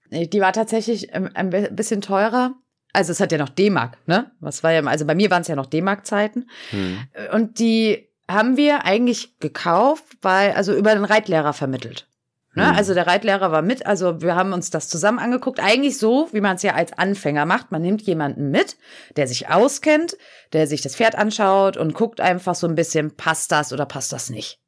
die 0.09 0.41
war 0.41 0.51
tatsächlich 0.51 1.14
ein 1.14 1.51
bisschen 1.76 2.01
teurer. 2.01 2.55
Also 2.91 3.11
es 3.11 3.20
hat 3.20 3.32
ja 3.32 3.38
noch 3.38 3.49
D-Mark, 3.49 3.99
ne? 4.07 4.32
Was 4.39 4.64
war 4.64 4.72
ja, 4.72 4.82
also 4.84 5.05
bei 5.05 5.14
mir 5.14 5.30
waren 5.30 5.43
es 5.43 5.47
ja 5.47 5.55
noch 5.55 5.68
D-Mark-Zeiten. 5.68 6.49
Hm. 6.72 6.97
Und 7.34 7.59
die 7.59 8.09
haben 8.30 8.57
wir 8.57 8.86
eigentlich 8.86 9.39
gekauft, 9.39 10.05
weil, 10.21 10.51
also 10.53 10.74
über 10.74 10.93
den 10.93 11.05
Reitlehrer 11.05 11.53
vermittelt. 11.53 12.07
Ne? 12.55 12.69
Hm. 12.69 12.76
Also 12.76 12.93
der 12.93 13.07
Reitlehrer 13.07 13.51
war 13.51 13.61
mit, 13.61 13.86
also 13.86 14.21
wir 14.21 14.36
haben 14.36 14.53
uns 14.53 14.69
das 14.69 14.89
zusammen 14.89 15.19
angeguckt. 15.19 15.59
Eigentlich 15.59 15.97
so, 15.97 16.30
wie 16.32 16.41
man 16.41 16.55
es 16.55 16.63
ja 16.63 16.74
als 16.74 16.93
Anfänger 16.93 17.45
macht. 17.45 17.71
Man 17.71 17.82
nimmt 17.82 18.03
jemanden 18.03 18.51
mit, 18.51 18.78
der 19.15 19.28
sich 19.28 19.49
auskennt, 19.49 20.17
der 20.53 20.67
sich 20.67 20.82
das 20.82 20.95
Pferd 20.95 21.15
anschaut 21.15 21.78
und 21.78 21.93
guckt 21.93 22.21
einfach 22.21 22.55
so 22.55 22.67
ein 22.67 22.76
bisschen, 22.76 23.15
passt 23.15 23.51
das 23.51 23.74
oder 23.74 23.86
passt 23.86 24.13
das 24.13 24.30
nicht. 24.30 24.59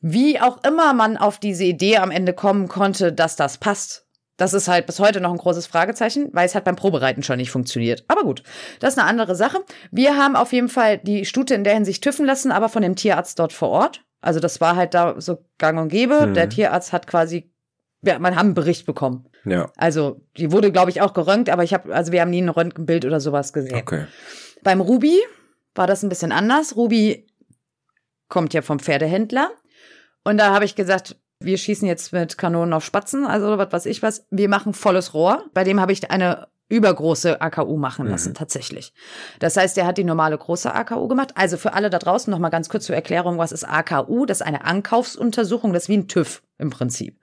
Wie 0.00 0.40
auch 0.40 0.62
immer 0.64 0.92
man 0.92 1.16
auf 1.16 1.38
diese 1.38 1.64
Idee 1.64 1.98
am 1.98 2.10
Ende 2.10 2.32
kommen 2.32 2.68
konnte, 2.68 3.12
dass 3.12 3.36
das 3.36 3.58
passt, 3.58 4.05
das 4.36 4.52
ist 4.52 4.68
halt 4.68 4.86
bis 4.86 5.00
heute 5.00 5.20
noch 5.20 5.32
ein 5.32 5.38
großes 5.38 5.66
Fragezeichen, 5.66 6.28
weil 6.32 6.46
es 6.46 6.54
halt 6.54 6.64
beim 6.64 6.76
Probereiten 6.76 7.22
schon 7.22 7.38
nicht 7.38 7.50
funktioniert. 7.50 8.04
Aber 8.08 8.22
gut, 8.22 8.42
das 8.80 8.94
ist 8.94 8.98
eine 8.98 9.08
andere 9.08 9.34
Sache. 9.34 9.64
Wir 9.90 10.16
haben 10.16 10.36
auf 10.36 10.52
jeden 10.52 10.68
Fall 10.68 10.98
die 10.98 11.24
Stute 11.24 11.54
in 11.54 11.64
der 11.64 11.74
Hinsicht 11.74 12.02
tüffen 12.02 12.26
lassen, 12.26 12.52
aber 12.52 12.68
von 12.68 12.82
dem 12.82 12.96
Tierarzt 12.96 13.38
dort 13.38 13.52
vor 13.52 13.70
Ort. 13.70 14.04
Also 14.20 14.40
das 14.40 14.60
war 14.60 14.76
halt 14.76 14.94
da 14.94 15.20
so 15.20 15.38
gang 15.58 15.78
und 15.78 15.88
gäbe. 15.88 16.20
Hm. 16.22 16.34
Der 16.34 16.48
Tierarzt 16.48 16.92
hat 16.92 17.06
quasi, 17.06 17.50
ja, 18.02 18.18
man 18.18 18.36
haben 18.36 18.48
einen 18.48 18.54
Bericht 18.54 18.84
bekommen. 18.84 19.28
Ja. 19.44 19.70
Also 19.76 20.20
die 20.36 20.52
wurde, 20.52 20.72
glaube 20.72 20.90
ich, 20.90 21.00
auch 21.00 21.14
geröntgt, 21.14 21.48
aber 21.48 21.64
ich 21.64 21.72
habe, 21.72 21.94
also 21.94 22.12
wir 22.12 22.20
haben 22.20 22.30
nie 22.30 22.42
ein 22.42 22.48
Röntgenbild 22.48 23.04
oder 23.04 23.20
sowas 23.20 23.52
gesehen. 23.52 23.76
Okay. 23.76 24.06
Beim 24.62 24.80
Ruby 24.80 25.18
war 25.74 25.86
das 25.86 26.02
ein 26.02 26.08
bisschen 26.08 26.32
anders. 26.32 26.76
Ruby 26.76 27.26
kommt 28.28 28.52
ja 28.52 28.62
vom 28.62 28.80
Pferdehändler. 28.80 29.50
Und 30.24 30.38
da 30.38 30.52
habe 30.52 30.64
ich 30.64 30.74
gesagt, 30.74 31.16
wir 31.40 31.58
schießen 31.58 31.86
jetzt 31.86 32.12
mit 32.12 32.38
Kanonen 32.38 32.72
auf 32.72 32.84
Spatzen, 32.84 33.26
also 33.26 33.58
was 33.58 33.72
weiß 33.72 33.86
ich 33.86 34.02
was. 34.02 34.26
Wir 34.30 34.48
machen 34.48 34.72
volles 34.72 35.14
Rohr. 35.14 35.44
Bei 35.52 35.64
dem 35.64 35.80
habe 35.80 35.92
ich 35.92 36.10
eine 36.10 36.48
übergroße 36.68 37.40
AKU 37.40 37.76
machen 37.76 38.06
lassen, 38.08 38.30
mhm. 38.30 38.34
tatsächlich. 38.34 38.92
Das 39.38 39.56
heißt, 39.56 39.78
er 39.78 39.86
hat 39.86 39.98
die 39.98 40.04
normale 40.04 40.36
große 40.36 40.72
AKU 40.72 41.06
gemacht. 41.06 41.32
Also 41.36 41.56
für 41.56 41.74
alle 41.74 41.90
da 41.90 41.98
draußen 41.98 42.30
noch 42.30 42.40
mal 42.40 42.48
ganz 42.48 42.68
kurz 42.68 42.86
zur 42.86 42.96
Erklärung, 42.96 43.38
was 43.38 43.52
ist 43.52 43.64
AKU? 43.64 44.26
Das 44.26 44.40
ist 44.40 44.46
eine 44.46 44.64
Ankaufsuntersuchung, 44.64 45.72
das 45.72 45.84
ist 45.84 45.88
wie 45.88 45.98
ein 45.98 46.08
TÜV 46.08 46.42
im 46.58 46.70
Prinzip. 46.70 47.20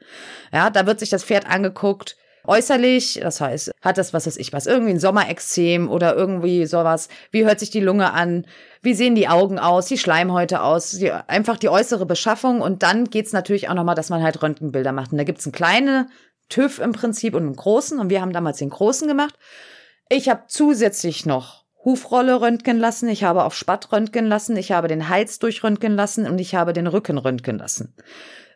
Ja, 0.53 0.69
da 0.69 0.85
wird 0.85 0.99
sich 0.99 1.09
das 1.09 1.25
Pferd 1.25 1.49
angeguckt, 1.49 2.15
äußerlich, 2.45 3.19
das 3.21 3.41
heißt, 3.41 3.71
hat 3.81 3.97
das 3.97 4.13
was 4.13 4.27
weiß 4.27 4.37
ich 4.37 4.53
was, 4.53 4.65
irgendwie 4.65 4.91
ein 4.91 4.99
Sommerexzem 4.99 5.89
oder 5.89 6.15
irgendwie 6.15 6.65
sowas, 6.65 7.09
wie 7.31 7.45
hört 7.45 7.59
sich 7.59 7.69
die 7.69 7.79
Lunge 7.79 8.11
an, 8.13 8.45
wie 8.83 8.93
sehen 8.93 9.15
die 9.15 9.29
Augen 9.29 9.59
aus, 9.59 9.85
die 9.87 9.97
Schleimhäute 9.97 10.61
aus, 10.61 10.91
die, 10.91 11.11
einfach 11.11 11.57
die 11.57 11.69
äußere 11.69 12.05
Beschaffung. 12.05 12.61
Und 12.61 12.83
dann 12.83 13.05
geht's 13.05 13.31
natürlich 13.31 13.69
auch 13.69 13.73
nochmal, 13.73 13.95
dass 13.95 14.09
man 14.09 14.21
halt 14.21 14.43
Röntgenbilder 14.43 14.91
macht. 14.91 15.13
Und 15.13 15.17
da 15.17 15.23
gibt's 15.23 15.45
einen 15.45 15.53
kleinen 15.53 16.09
TÜV 16.49 16.79
im 16.79 16.91
Prinzip 16.91 17.33
und 17.33 17.43
einen 17.43 17.55
großen. 17.55 17.97
Und 17.99 18.09
wir 18.09 18.21
haben 18.21 18.33
damals 18.33 18.57
den 18.57 18.69
großen 18.69 19.07
gemacht. 19.07 19.35
Ich 20.09 20.27
habe 20.27 20.43
zusätzlich 20.47 21.25
noch 21.25 21.63
Hufrolle 21.85 22.39
röntgen 22.39 22.77
lassen, 22.77 23.09
ich 23.09 23.23
habe 23.23 23.43
auf 23.43 23.55
Spatt 23.55 23.91
röntgen 23.91 24.25
lassen, 24.25 24.55
ich 24.55 24.71
habe 24.71 24.87
den 24.87 25.09
Hals 25.09 25.39
durchröntgen 25.39 25.95
lassen. 25.95 26.27
Und 26.27 26.39
ich 26.39 26.53
habe 26.53 26.73
den 26.73 26.87
Rücken 26.87 27.17
röntgen 27.17 27.57
lassen. 27.57 27.95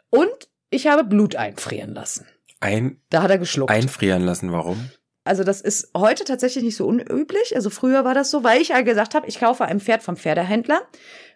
Und 0.09 0.49
ich 0.69 0.87
habe 0.87 1.05
Blut 1.05 1.37
einfrieren 1.37 1.93
lassen. 1.93 2.27
Ein, 2.59 3.01
da 3.09 3.23
hat 3.23 3.31
er 3.31 3.37
geschluckt. 3.37 3.71
Einfrieren 3.71 4.23
lassen, 4.23 4.51
warum? 4.51 4.89
Also 5.23 5.43
das 5.43 5.61
ist 5.61 5.91
heute 5.95 6.23
tatsächlich 6.23 6.63
nicht 6.63 6.77
so 6.77 6.87
unüblich. 6.87 7.55
Also 7.55 7.69
früher 7.69 8.05
war 8.05 8.13
das 8.13 8.31
so, 8.31 8.43
weil 8.43 8.61
ich 8.61 8.69
ja 8.69 8.81
gesagt 8.81 9.13
habe, 9.13 9.27
ich 9.27 9.39
kaufe 9.39 9.65
ein 9.65 9.79
Pferd 9.79 10.01
vom 10.01 10.15
Pferdehändler. 10.15 10.81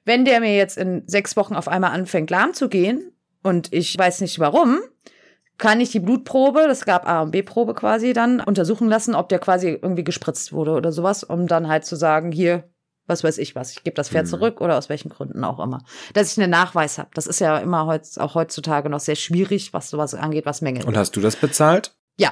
Wenn 0.06 0.26
der 0.26 0.40
mir 0.40 0.56
jetzt 0.56 0.78
in 0.78 1.04
sechs 1.08 1.36
Wochen 1.36 1.56
auf 1.56 1.68
einmal 1.68 1.92
anfängt, 1.92 2.30
lahm 2.30 2.54
zu 2.54 2.70
gehen 2.70 3.12
und 3.44 3.72
ich 3.74 3.96
weiß 3.98 4.22
nicht 4.22 4.40
warum, 4.40 4.80
kann 5.58 5.80
ich 5.80 5.92
die 5.92 6.00
Blutprobe, 6.00 6.64
das 6.68 6.86
gab 6.86 7.08
A 7.08 7.22
und 7.22 7.32
B-Probe 7.32 7.76
quasi 7.76 8.14
dann, 8.14 8.40
untersuchen 8.40 8.88
lassen, 8.88 9.14
ob 9.14 9.30
der 9.30 9.38
quasi 9.38 9.70
irgendwie 9.70 10.04
gespritzt 10.04 10.54
wurde 10.54 10.72
oder 10.72 10.92
sowas, 10.92 11.24
um 11.24 11.46
dann 11.46 11.68
halt 11.68 11.86
zu 11.86 11.96
sagen, 11.96 12.32
hier, 12.32 12.64
was 13.08 13.24
weiß 13.24 13.38
ich 13.38 13.56
was, 13.56 13.72
ich 13.72 13.84
gebe 13.84 13.96
das 13.96 14.10
Pferd 14.10 14.26
mhm. 14.26 14.30
zurück 14.30 14.62
oder 14.62 14.78
aus 14.78 14.90
welchen 14.90 15.10
Gründen 15.10 15.44
auch 15.44 15.60
immer. 15.60 15.84
Dass 16.14 16.32
ich 16.32 16.42
einen 16.42 16.52
Nachweis 16.52 16.98
habe. 16.98 17.10
Das 17.14 17.28
ist 17.28 17.40
ja 17.40 17.58
immer 17.58 17.86
heutz, 17.86 18.18
auch 18.18 18.36
heutzutage 18.36 18.90
noch 18.90 19.00
sehr 19.00 19.16
schwierig, 19.16 19.74
was 19.74 19.90
sowas 19.90 20.14
angeht, 20.14 20.46
was 20.46 20.62
Mängel. 20.62 20.86
Und 20.86 20.98
hast 20.98 21.16
du 21.16 21.22
das 21.22 21.36
bezahlt? 21.36 21.96
Ja. 22.18 22.32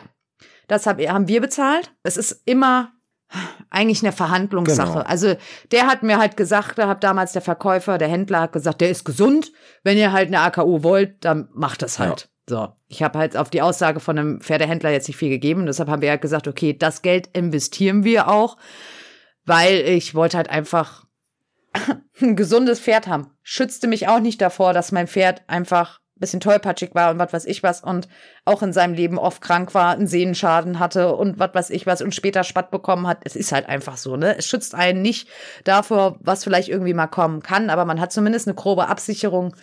Das 0.67 0.85
hab, 0.85 1.01
haben 1.01 1.27
wir 1.27 1.41
bezahlt. 1.41 1.91
Es 2.03 2.15
ist 2.15 2.43
immer 2.45 2.91
eigentlich 3.69 4.03
eine 4.03 4.11
Verhandlungssache. 4.11 4.93
Genau. 4.93 5.05
Also 5.05 5.35
der 5.71 5.87
hat 5.87 6.03
mir 6.03 6.17
halt 6.17 6.37
gesagt, 6.37 6.77
da 6.77 6.87
hat 6.87 7.03
damals 7.03 7.33
der 7.33 7.41
Verkäufer, 7.41 7.97
der 7.97 8.07
Händler 8.07 8.41
hat 8.41 8.53
gesagt, 8.53 8.81
der 8.81 8.89
ist 8.89 9.03
gesund. 9.03 9.51
Wenn 9.83 9.97
ihr 9.97 10.11
halt 10.11 10.27
eine 10.27 10.39
AKU 10.41 10.83
wollt, 10.83 11.23
dann 11.25 11.49
macht 11.53 11.81
das 11.81 11.99
halt. 11.99 12.21
Ja. 12.21 12.27
So, 12.49 12.69
ich 12.87 13.03
habe 13.03 13.19
halt 13.19 13.37
auf 13.37 13.51
die 13.51 13.61
Aussage 13.61 13.99
von 13.99 14.17
einem 14.17 14.41
Pferdehändler 14.41 14.89
jetzt 14.89 15.07
nicht 15.07 15.17
viel 15.17 15.29
gegeben. 15.29 15.67
Deshalb 15.67 15.87
haben 15.87 16.01
wir 16.01 16.09
halt 16.09 16.21
gesagt, 16.21 16.47
okay, 16.47 16.75
das 16.75 17.03
Geld 17.03 17.27
investieren 17.33 18.03
wir 18.03 18.27
auch 18.27 18.57
weil 19.45 19.75
ich 19.79 20.15
wollte 20.15 20.37
halt 20.37 20.49
einfach 20.49 21.05
ein 22.21 22.35
gesundes 22.35 22.79
Pferd 22.79 23.07
haben. 23.07 23.31
Schützte 23.43 23.87
mich 23.87 24.07
auch 24.07 24.19
nicht 24.19 24.41
davor, 24.41 24.73
dass 24.73 24.91
mein 24.91 25.07
Pferd 25.07 25.43
einfach 25.47 25.99
ein 25.99 26.19
bisschen 26.19 26.39
tollpatschig 26.41 26.93
war 26.95 27.11
und 27.11 27.19
was 27.19 27.31
weiß 27.31 27.45
ich 27.45 27.63
was 27.63 27.81
und 27.81 28.09
auch 28.43 28.61
in 28.61 28.73
seinem 28.73 28.93
Leben 28.93 29.17
oft 29.17 29.41
krank 29.41 29.73
war, 29.73 29.91
einen 29.91 30.07
Sehnenschaden 30.07 30.79
hatte 30.79 31.15
und 31.15 31.39
was 31.39 31.53
weiß 31.53 31.69
ich 31.69 31.85
was 31.85 32.01
und 32.01 32.13
später 32.13 32.43
Spatt 32.43 32.71
bekommen 32.71 33.07
hat. 33.07 33.19
Es 33.23 33.35
ist 33.35 33.51
halt 33.51 33.69
einfach 33.69 33.95
so, 33.95 34.17
ne? 34.17 34.37
Es 34.37 34.45
schützt 34.47 34.75
einen 34.75 35.01
nicht 35.01 35.29
davor, 35.63 36.17
was 36.19 36.43
vielleicht 36.43 36.67
irgendwie 36.67 36.93
mal 36.93 37.07
kommen 37.07 37.41
kann, 37.41 37.69
aber 37.69 37.85
man 37.85 38.01
hat 38.01 38.11
zumindest 38.11 38.47
eine 38.47 38.55
grobe 38.55 38.87
Absicherung, 38.87 39.55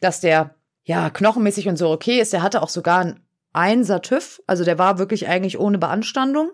dass 0.00 0.20
der 0.20 0.56
ja 0.82 1.10
knochenmäßig 1.10 1.68
und 1.68 1.76
so 1.76 1.90
okay 1.90 2.20
ist. 2.20 2.32
Der 2.32 2.42
hatte 2.42 2.62
auch 2.62 2.68
sogar 2.68 3.00
einen 3.00 3.20
Einser 3.52 4.02
TÜV, 4.02 4.42
also 4.46 4.64
der 4.64 4.78
war 4.78 4.98
wirklich 4.98 5.28
eigentlich 5.28 5.58
ohne 5.58 5.78
Beanstandung. 5.78 6.50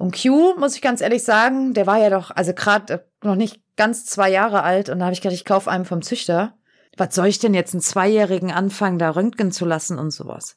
Und 0.00 0.18
Q, 0.18 0.54
muss 0.56 0.74
ich 0.74 0.80
ganz 0.80 1.02
ehrlich 1.02 1.24
sagen, 1.24 1.74
der 1.74 1.86
war 1.86 1.98
ja 1.98 2.08
doch, 2.08 2.30
also 2.30 2.54
gerade 2.54 3.04
noch 3.22 3.34
nicht 3.34 3.60
ganz 3.76 4.06
zwei 4.06 4.30
Jahre 4.30 4.62
alt 4.62 4.88
und 4.88 4.98
da 4.98 5.04
habe 5.04 5.12
ich 5.12 5.20
gedacht, 5.20 5.36
ich 5.36 5.44
kaufe 5.44 5.70
einen 5.70 5.84
vom 5.84 6.00
Züchter. 6.00 6.54
Was 6.96 7.14
soll 7.14 7.26
ich 7.26 7.38
denn 7.38 7.52
jetzt 7.52 7.74
einen 7.74 7.82
Zweijährigen 7.82 8.50
anfangen, 8.50 8.98
da 8.98 9.10
röntgen 9.10 9.52
zu 9.52 9.66
lassen 9.66 9.98
und 9.98 10.10
sowas? 10.10 10.56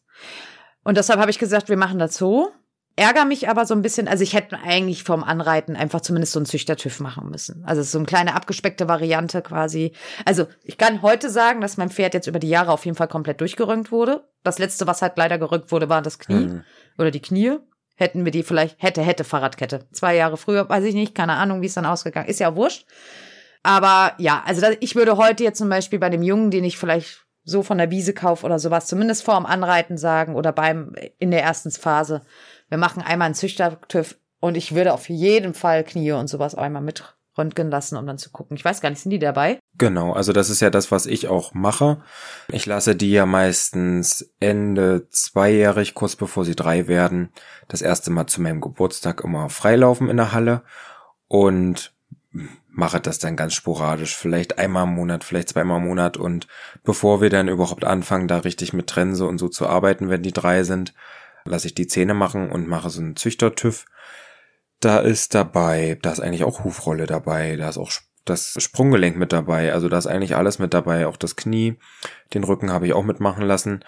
Und 0.86 0.96
deshalb 0.96 1.20
habe 1.20 1.30
ich 1.30 1.40
gesagt, 1.40 1.68
wir 1.68 1.76
machen 1.76 2.00
das 2.00 2.16
so. 2.16 2.52
Ärger 2.96 3.26
mich 3.26 3.50
aber 3.50 3.66
so 3.66 3.74
ein 3.74 3.82
bisschen, 3.82 4.08
also 4.08 4.24
ich 4.24 4.34
hätte 4.34 4.60
eigentlich 4.64 5.04
vom 5.04 5.26
Anreiten 5.26 5.76
einfach 5.76 6.00
zumindest 6.00 6.32
so 6.32 6.40
einen 6.40 6.46
Züchtertüv 6.46 7.02
machen 7.02 7.30
müssen. 7.30 7.66
Also 7.66 7.84
so 7.84 7.98
eine 7.98 8.08
kleine 8.08 8.36
abgespeckte 8.36 8.88
Variante 8.88 9.42
quasi. 9.42 9.92
Also 10.24 10.48
ich 10.64 10.78
kann 10.78 11.02
heute 11.02 11.30
sagen, 11.30 11.60
dass 11.60 11.76
mein 11.76 11.90
Pferd 11.90 12.14
jetzt 12.14 12.28
über 12.28 12.40
die 12.40 12.50
Jahre 12.50 12.72
auf 12.72 12.86
jeden 12.86 12.96
Fall 12.96 13.10
komplett 13.10 13.42
durchgerönt 13.42 13.92
wurde. 13.92 14.24
Das 14.44 14.58
letzte, 14.58 14.88
was 14.88 15.02
halt 15.02 15.18
leider 15.18 15.38
gerückt 15.38 15.74
wurde, 15.74 15.90
war 15.90 16.02
das 16.02 16.18
Knie 16.18 16.46
mhm. 16.46 16.64
oder 16.98 17.12
die 17.12 17.22
Knie 17.22 17.58
hätten 17.96 18.26
wir 18.26 18.32
die 18.32 18.44
vielleicht, 18.44 18.82
hätte, 18.82 19.02
hätte 19.02 19.24
Fahrradkette. 19.24 19.88
Zwei 19.92 20.16
Jahre 20.16 20.38
früher, 20.38 20.68
weiß 20.68 20.84
ich 20.84 20.96
nicht, 20.96 21.16
keine 21.16 21.34
Ahnung, 21.34 21.62
wie 21.62 21.68
es 21.68 21.74
dann 21.74 21.86
ausgegangen 21.86 22.30
ist. 22.30 22.40
Ja, 22.40 22.56
wurscht. 22.56 22.86
Aber 23.64 24.14
ja, 24.18 24.44
also 24.46 24.62
das, 24.62 24.76
ich 24.82 24.96
würde 24.96 25.18
heute 25.18 25.44
jetzt 25.44 25.58
zum 25.58 25.70
Beispiel 25.70 26.00
bei 26.00 26.10
dem 26.10 26.22
Jungen, 26.22 26.52
den 26.52 26.66
ich 26.66 26.78
vielleicht 26.78 27.26
so 27.46 27.64
von 27.64 27.78
der 27.78 27.92
Wiese 27.92 28.14
kaufe 28.14 28.46
oder 28.46 28.60
sowas, 28.60 28.88
zumindest 28.88 29.24
vorm 29.24 29.46
Anreiten 29.46 29.98
sagen 29.98 30.36
oder 30.36 30.52
beim, 30.52 30.96
in 31.20 31.32
der 31.32 31.44
ersten 31.44 31.72
Phase, 31.72 32.22
wir 32.70 32.78
machen 32.78 33.04
einmal 33.04 33.28
einen 33.28 33.36
Züchtertüv 33.36 34.18
und 34.40 34.56
ich 34.56 34.76
würde 34.76 34.94
auf 34.94 35.10
jeden 35.10 35.54
Fall 35.54 35.84
Knie 35.84 36.14
und 36.14 36.28
sowas 36.28 36.56
einmal 36.56 36.82
mit 36.82 37.16
röntgen 37.38 37.70
lassen, 37.70 37.98
um 37.98 38.06
dann 38.06 38.18
zu 38.18 38.32
gucken. 38.32 38.56
Ich 38.56 38.66
weiß 38.66 38.82
gar 38.82 38.90
nicht, 38.90 39.02
sind 39.02 39.12
die 39.12 39.20
dabei? 39.20 39.60
Genau, 39.78 40.14
also 40.14 40.34
das 40.34 40.50
ist 40.50 40.60
ja 40.60 40.70
das, 40.70 40.92
was 40.92 41.06
ich 41.06 41.28
auch 41.28 41.54
mache. 41.54 42.02
Ich 42.50 42.66
lasse 42.66 42.96
die 42.96 43.12
ja 43.12 43.26
meistens 43.26 44.34
Ende 44.40 45.08
zweijährig, 45.10 45.96
kurz 45.96 46.16
bevor 46.16 46.46
sie 46.46 46.56
drei 46.56 46.88
werden, 46.88 47.30
das 47.68 47.82
erste 47.82 48.12
Mal 48.12 48.28
zu 48.28 48.42
meinem 48.42 48.62
Geburtstag 48.62 49.24
immer 49.24 49.50
freilaufen 49.50 50.10
in 50.10 50.18
der 50.18 50.32
Halle 50.32 50.64
und 51.28 51.94
mache 52.70 53.00
das 53.00 53.20
dann 53.20 53.36
ganz 53.36 53.54
sporadisch, 53.54 54.16
vielleicht 54.16 54.58
einmal 54.58 54.86
im 54.86 54.96
Monat, 54.96 55.24
vielleicht 55.24 55.50
zweimal 55.50 55.80
im 55.80 55.88
Monat 55.88 56.18
und 56.18 56.48
bevor 56.84 57.22
wir 57.22 57.30
dann 57.30 57.48
überhaupt 57.48 57.86
anfangen, 57.86 58.28
da 58.28 58.40
richtig 58.40 58.74
mit 58.74 58.88
Trense 58.88 59.28
und 59.28 59.38
so 59.38 59.48
zu 59.48 59.68
arbeiten, 59.68 60.10
wenn 60.10 60.24
die 60.24 60.34
drei 60.34 60.64
sind, 60.64 60.94
lasse 61.46 61.68
ich 61.68 61.76
die 61.76 61.88
Zähne 61.88 62.14
machen 62.14 62.52
und 62.52 62.68
mache 62.68 62.90
so 62.90 63.02
einen 63.02 63.16
Züchtertüv 63.16 63.86
da 64.84 65.00
ist 65.00 65.36
dabei, 65.36 65.98
da 66.02 66.12
ist 66.12 66.20
eigentlich 66.20 66.44
auch 66.44 66.64
Hufrolle 66.64 67.06
dabei, 67.06 67.56
da 67.56 67.70
ist 67.70 67.78
auch 67.78 67.92
das 68.26 68.56
Sprunggelenk 68.58 69.18
mit 69.18 69.34
dabei, 69.34 69.74
also 69.74 69.90
da 69.90 69.98
ist 69.98 70.08
eigentlich 70.08 70.36
alles 70.36 70.60
mit 70.60 70.74
dabei, 70.74 71.08
auch 71.08 71.18
das 71.18 71.36
Knie, 71.36 71.78
den 72.34 72.44
Rücken 72.44 72.72
habe 72.72 72.88
ich 72.88 72.94
auch 72.94 73.04
mitmachen 73.04 73.44
lassen. 73.44 73.84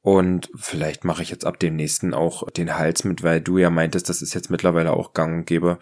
Und 0.00 0.50
vielleicht 0.54 1.04
mache 1.04 1.22
ich 1.22 1.30
jetzt 1.30 1.46
ab 1.46 1.58
dem 1.58 1.76
nächsten 1.76 2.12
auch 2.12 2.50
den 2.50 2.76
Hals 2.76 3.04
mit, 3.04 3.22
weil 3.22 3.40
du 3.40 3.56
ja 3.56 3.70
meintest, 3.70 4.10
das 4.10 4.20
ist 4.20 4.34
jetzt 4.34 4.50
mittlerweile 4.50 4.92
auch 4.92 5.14
gang 5.14 5.32
und 5.34 5.46
gäbe. 5.46 5.78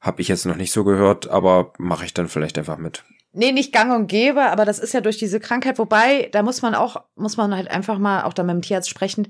Habe 0.00 0.22
ich 0.22 0.28
jetzt 0.28 0.44
noch 0.44 0.56
nicht 0.56 0.72
so 0.72 0.82
gehört, 0.82 1.28
aber 1.28 1.72
mache 1.78 2.04
ich 2.04 2.12
dann 2.12 2.28
vielleicht 2.28 2.58
einfach 2.58 2.78
mit. 2.78 3.04
Nee, 3.32 3.52
nicht 3.52 3.72
gang 3.72 3.94
und 3.94 4.08
gäbe, 4.08 4.42
aber 4.42 4.64
das 4.64 4.80
ist 4.80 4.92
ja 4.92 5.00
durch 5.00 5.18
diese 5.18 5.38
Krankheit. 5.38 5.78
Wobei, 5.78 6.28
da 6.32 6.42
muss 6.42 6.62
man 6.62 6.74
auch, 6.74 7.04
muss 7.14 7.36
man 7.36 7.54
halt 7.54 7.70
einfach 7.70 7.98
mal 7.98 8.24
auch 8.24 8.32
da 8.32 8.42
mit 8.42 8.54
dem 8.54 8.62
Tierarzt 8.62 8.90
sprechen. 8.90 9.28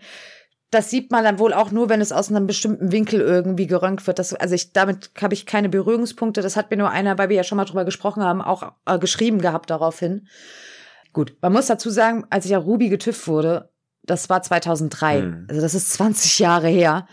Das 0.70 0.88
sieht 0.88 1.10
man 1.10 1.24
dann 1.24 1.40
wohl 1.40 1.52
auch 1.52 1.72
nur, 1.72 1.88
wenn 1.88 2.00
es 2.00 2.12
aus 2.12 2.30
einem 2.30 2.46
bestimmten 2.46 2.92
Winkel 2.92 3.20
irgendwie 3.20 3.66
geröntgt 3.66 4.06
wird. 4.06 4.20
Das, 4.20 4.34
also 4.34 4.54
ich, 4.54 4.72
damit 4.72 5.10
habe 5.20 5.34
ich 5.34 5.44
keine 5.44 5.68
Berührungspunkte. 5.68 6.42
Das 6.42 6.56
hat 6.56 6.70
mir 6.70 6.76
nur 6.76 6.90
einer, 6.90 7.18
weil 7.18 7.28
wir 7.28 7.36
ja 7.36 7.44
schon 7.44 7.56
mal 7.56 7.64
drüber 7.64 7.84
gesprochen 7.84 8.22
haben, 8.22 8.40
auch 8.40 8.72
äh, 8.86 8.98
geschrieben 8.98 9.40
gehabt 9.40 9.70
daraufhin. 9.70 10.28
Gut, 11.12 11.36
man 11.40 11.52
muss 11.52 11.66
dazu 11.66 11.90
sagen, 11.90 12.24
als 12.30 12.44
ich 12.44 12.52
ja 12.52 12.58
Ruby 12.58 12.88
getüfft 12.88 13.26
wurde, 13.26 13.70
das 14.02 14.30
war 14.30 14.42
2003. 14.42 15.20
Hm. 15.20 15.46
Also 15.48 15.60
das 15.60 15.74
ist 15.74 15.92
20 15.92 16.38
Jahre 16.38 16.68
her. 16.68 17.06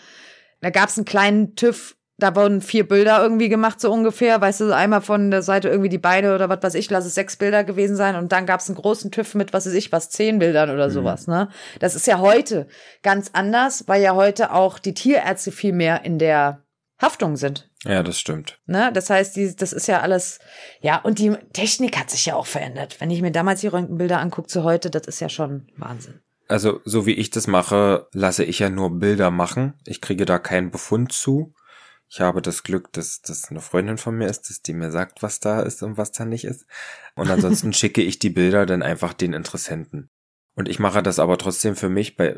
Da 0.61 0.69
gab 0.69 0.89
es 0.89 0.97
einen 0.97 1.05
kleinen 1.05 1.55
TÜV 1.55 1.96
da 2.17 2.35
wurden 2.35 2.61
vier 2.61 2.87
Bilder 2.87 3.21
irgendwie 3.21 3.49
gemacht, 3.49 3.79
so 3.79 3.91
ungefähr. 3.91 4.41
Weißt 4.41 4.61
du, 4.61 4.75
einmal 4.75 5.01
von 5.01 5.29
der 5.29 5.43
Seite 5.43 5.69
irgendwie 5.69 5.89
die 5.89 5.99
Beine 5.99 6.33
oder 6.33 6.49
was 6.49 6.63
weiß 6.63 6.75
ich, 6.75 6.89
lass 6.89 7.05
es 7.05 7.15
sechs 7.15 7.35
Bilder 7.37 7.63
gewesen 7.63 7.95
sein. 7.95 8.15
Und 8.15 8.31
dann 8.31 8.45
gab 8.45 8.59
es 8.59 8.69
einen 8.69 8.77
großen 8.77 9.11
TÜV 9.11 9.35
mit, 9.35 9.53
was 9.53 9.67
weiß 9.67 9.73
ich, 9.73 9.91
was, 9.91 10.09
zehn 10.09 10.39
Bildern 10.39 10.71
oder 10.71 10.87
mhm. 10.87 10.93
sowas, 10.93 11.27
ne? 11.27 11.49
Das 11.79 11.95
ist 11.95 12.07
ja 12.07 12.19
heute 12.19 12.67
ganz 13.03 13.29
anders, 13.33 13.87
weil 13.87 14.01
ja 14.01 14.15
heute 14.15 14.51
auch 14.51 14.79
die 14.79 14.95
Tierärzte 14.95 15.51
viel 15.51 15.73
mehr 15.73 16.05
in 16.05 16.17
der 16.17 16.63
Haftung 16.99 17.37
sind. 17.37 17.69
Ja, 17.83 18.01
das 18.01 18.19
stimmt. 18.19 18.59
Ne? 18.65 18.91
Das 18.91 19.09
heißt, 19.09 19.35
die, 19.35 19.55
das 19.55 19.71
ist 19.71 19.87
ja 19.87 20.01
alles, 20.01 20.39
ja, 20.81 20.97
und 20.97 21.19
die 21.19 21.35
Technik 21.53 21.97
hat 21.97 22.09
sich 22.09 22.25
ja 22.25 22.35
auch 22.35 22.47
verändert. 22.47 22.99
Wenn 22.99 23.11
ich 23.11 23.21
mir 23.21 23.31
damals 23.31 23.61
die 23.61 23.67
Röntgenbilder 23.67 24.19
angucke 24.19 24.47
zu 24.47 24.63
heute, 24.63 24.89
das 24.89 25.05
ist 25.05 25.19
ja 25.19 25.29
schon 25.29 25.67
Wahnsinn. 25.77 26.19
Also, 26.47 26.79
so 26.85 27.05
wie 27.05 27.13
ich 27.13 27.29
das 27.29 27.45
mache, 27.45 28.07
lasse 28.13 28.43
ich 28.43 28.59
ja 28.59 28.69
nur 28.69 28.97
Bilder 28.97 29.31
machen. 29.31 29.73
Ich 29.85 30.01
kriege 30.01 30.25
da 30.25 30.39
keinen 30.39 30.71
Befund 30.71 31.11
zu. 31.11 31.53
Ich 32.09 32.21
habe 32.21 32.41
das 32.41 32.63
Glück, 32.63 32.93
dass 32.93 33.21
das 33.21 33.49
eine 33.49 33.59
Freundin 33.59 33.97
von 33.97 34.17
mir 34.17 34.27
ist, 34.27 34.49
dass 34.49 34.61
die 34.61 34.73
mir 34.73 34.91
sagt, 34.91 35.23
was 35.23 35.39
da 35.39 35.61
ist 35.61 35.83
und 35.83 35.97
was 35.97 36.11
da 36.11 36.25
nicht 36.25 36.45
ist. 36.45 36.65
Und 37.15 37.29
ansonsten 37.29 37.73
schicke 37.73 38.01
ich 38.01 38.19
die 38.19 38.29
Bilder 38.29 38.65
dann 38.65 38.81
einfach 38.81 39.13
den 39.13 39.33
Interessenten. 39.33 40.09
Und 40.55 40.69
ich 40.69 40.79
mache 40.79 41.03
das 41.03 41.19
aber 41.19 41.37
trotzdem 41.37 41.75
für 41.75 41.89
mich, 41.89 42.15
bei, 42.15 42.35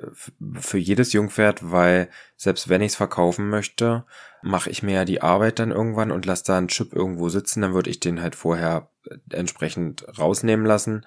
für 0.55 0.77
jedes 0.77 1.13
Jungpferd, 1.13 1.71
weil 1.71 2.09
selbst 2.35 2.67
wenn 2.67 2.81
ich 2.81 2.91
es 2.91 2.95
verkaufen 2.97 3.49
möchte, 3.49 4.05
mache 4.41 4.69
ich 4.69 4.83
mir 4.83 4.95
ja 4.95 5.05
die 5.05 5.21
Arbeit 5.21 5.59
dann 5.59 5.71
irgendwann 5.71 6.11
und 6.11 6.25
lasse 6.25 6.43
da 6.47 6.57
einen 6.57 6.67
Chip 6.67 6.93
irgendwo 6.93 7.29
sitzen, 7.29 7.61
dann 7.61 7.73
würde 7.73 7.89
ich 7.89 8.01
den 8.01 8.21
halt 8.21 8.35
vorher 8.35 8.89
entsprechend 9.29 10.05
rausnehmen 10.17 10.65
lassen 10.65 11.05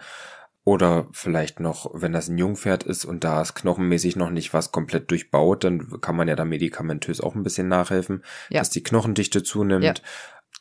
oder 0.64 1.08
vielleicht 1.12 1.58
noch, 1.58 1.90
wenn 1.92 2.12
das 2.12 2.28
ein 2.28 2.38
Jungpferd 2.38 2.84
ist 2.84 3.04
und 3.04 3.24
da 3.24 3.42
ist 3.42 3.54
knochenmäßig 3.54 4.16
noch 4.16 4.30
nicht 4.30 4.54
was 4.54 4.70
komplett 4.70 5.10
durchbaut, 5.10 5.64
dann 5.64 6.00
kann 6.00 6.14
man 6.14 6.28
ja 6.28 6.36
da 6.36 6.44
medikamentös 6.44 7.20
auch 7.20 7.34
ein 7.34 7.42
bisschen 7.42 7.68
nachhelfen, 7.68 8.22
ja. 8.48 8.60
dass 8.60 8.70
die 8.70 8.82
Knochendichte 8.82 9.42
zunimmt. 9.42 9.84
Ja. 9.84 9.94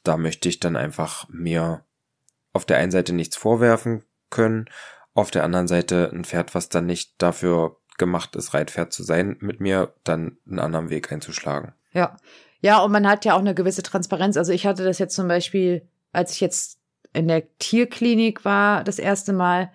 Da 0.04 0.18
möchte 0.18 0.50
ich 0.50 0.60
dann 0.60 0.76
einfach 0.76 1.30
mir 1.30 1.86
auf 2.54 2.66
der 2.66 2.78
einen 2.78 2.92
Seite 2.92 3.14
nichts 3.14 3.38
vorwerfen 3.38 4.04
können, 4.32 4.66
auf 5.14 5.30
der 5.30 5.44
anderen 5.44 5.68
Seite 5.68 6.10
ein 6.12 6.26
Pferd, 6.26 6.56
was 6.56 6.70
dann 6.70 6.88
nicht 6.88 7.14
dafür 7.20 7.78
gemacht 7.98 8.36
ist, 8.36 8.56
Reitpferd 8.56 8.92
zu 8.92 9.04
sein, 9.04 9.38
mit 9.40 9.60
mir 9.60 9.94
dann 10.04 10.38
einen 10.48 10.60
anderen 10.60 10.90
Weg 10.90 11.12
einzuschlagen. 11.12 11.74
Ja. 11.92 12.18
Ja, 12.64 12.80
und 12.80 12.92
man 12.92 13.08
hat 13.08 13.26
ja 13.26 13.34
auch 13.34 13.40
eine 13.40 13.56
gewisse 13.56 13.82
Transparenz. 13.84 14.38
Also 14.38 14.52
ich 14.54 14.66
hatte 14.68 14.84
das 14.84 15.00
jetzt 15.00 15.16
zum 15.16 15.28
Beispiel, 15.28 15.88
als 16.12 16.34
ich 16.34 16.42
jetzt 16.42 16.80
in 17.14 17.28
der 17.28 17.44
Tierklinik 17.58 18.46
war, 18.46 18.84
das 18.84 19.00
erste 19.00 19.34
Mal, 19.34 19.72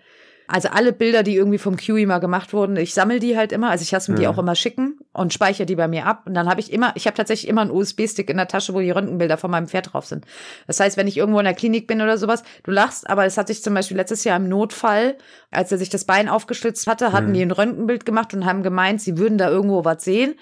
also 0.48 0.68
alle 0.68 0.92
Bilder, 0.92 1.22
die 1.22 1.34
irgendwie 1.34 1.58
vom 1.58 1.76
QE 1.76 2.06
mal 2.06 2.18
gemacht 2.18 2.52
wurden, 2.52 2.76
ich 2.76 2.94
sammle 2.94 3.18
die 3.18 3.36
halt 3.36 3.52
immer. 3.52 3.70
Also 3.70 3.82
ich 3.82 3.90
lasse 3.90 4.12
mir 4.12 4.18
die 4.18 4.28
auch 4.28 4.38
immer 4.38 4.54
schicken 4.54 4.98
und 5.12 5.32
speichere 5.32 5.66
die 5.66 5.74
bei 5.74 5.88
mir 5.88 6.06
ab. 6.06 6.22
Und 6.26 6.34
dann 6.34 6.48
habe 6.48 6.60
ich 6.60 6.72
immer, 6.72 6.92
ich 6.94 7.06
habe 7.06 7.16
tatsächlich 7.16 7.48
immer 7.48 7.62
einen 7.62 7.70
USB-Stick 7.70 8.30
in 8.30 8.36
der 8.36 8.46
Tasche, 8.46 8.72
wo 8.72 8.80
die 8.80 8.90
Röntgenbilder 8.90 9.38
von 9.38 9.50
meinem 9.50 9.66
Pferd 9.66 9.92
drauf 9.92 10.06
sind. 10.06 10.24
Das 10.66 10.78
heißt, 10.78 10.96
wenn 10.96 11.08
ich 11.08 11.16
irgendwo 11.16 11.40
in 11.40 11.44
der 11.44 11.54
Klinik 11.54 11.86
bin 11.86 12.00
oder 12.00 12.16
sowas, 12.16 12.44
du 12.62 12.70
lachst, 12.70 13.10
aber 13.10 13.24
es 13.24 13.36
hat 13.36 13.48
sich 13.48 13.62
zum 13.62 13.74
Beispiel 13.74 13.96
letztes 13.96 14.24
Jahr 14.24 14.36
im 14.36 14.48
Notfall, 14.48 15.16
als 15.50 15.72
er 15.72 15.78
sich 15.78 15.88
das 15.88 16.04
Bein 16.04 16.28
aufgeschlitzt 16.28 16.86
hatte, 16.86 17.12
hatten 17.12 17.30
mhm. 17.30 17.34
die 17.34 17.42
ein 17.42 17.50
Röntgenbild 17.50 18.06
gemacht 18.06 18.32
und 18.32 18.46
haben 18.46 18.62
gemeint, 18.62 19.00
sie 19.00 19.18
würden 19.18 19.38
da 19.38 19.48
irgendwo 19.48 19.84
was 19.84 20.04
sehen. 20.04 20.34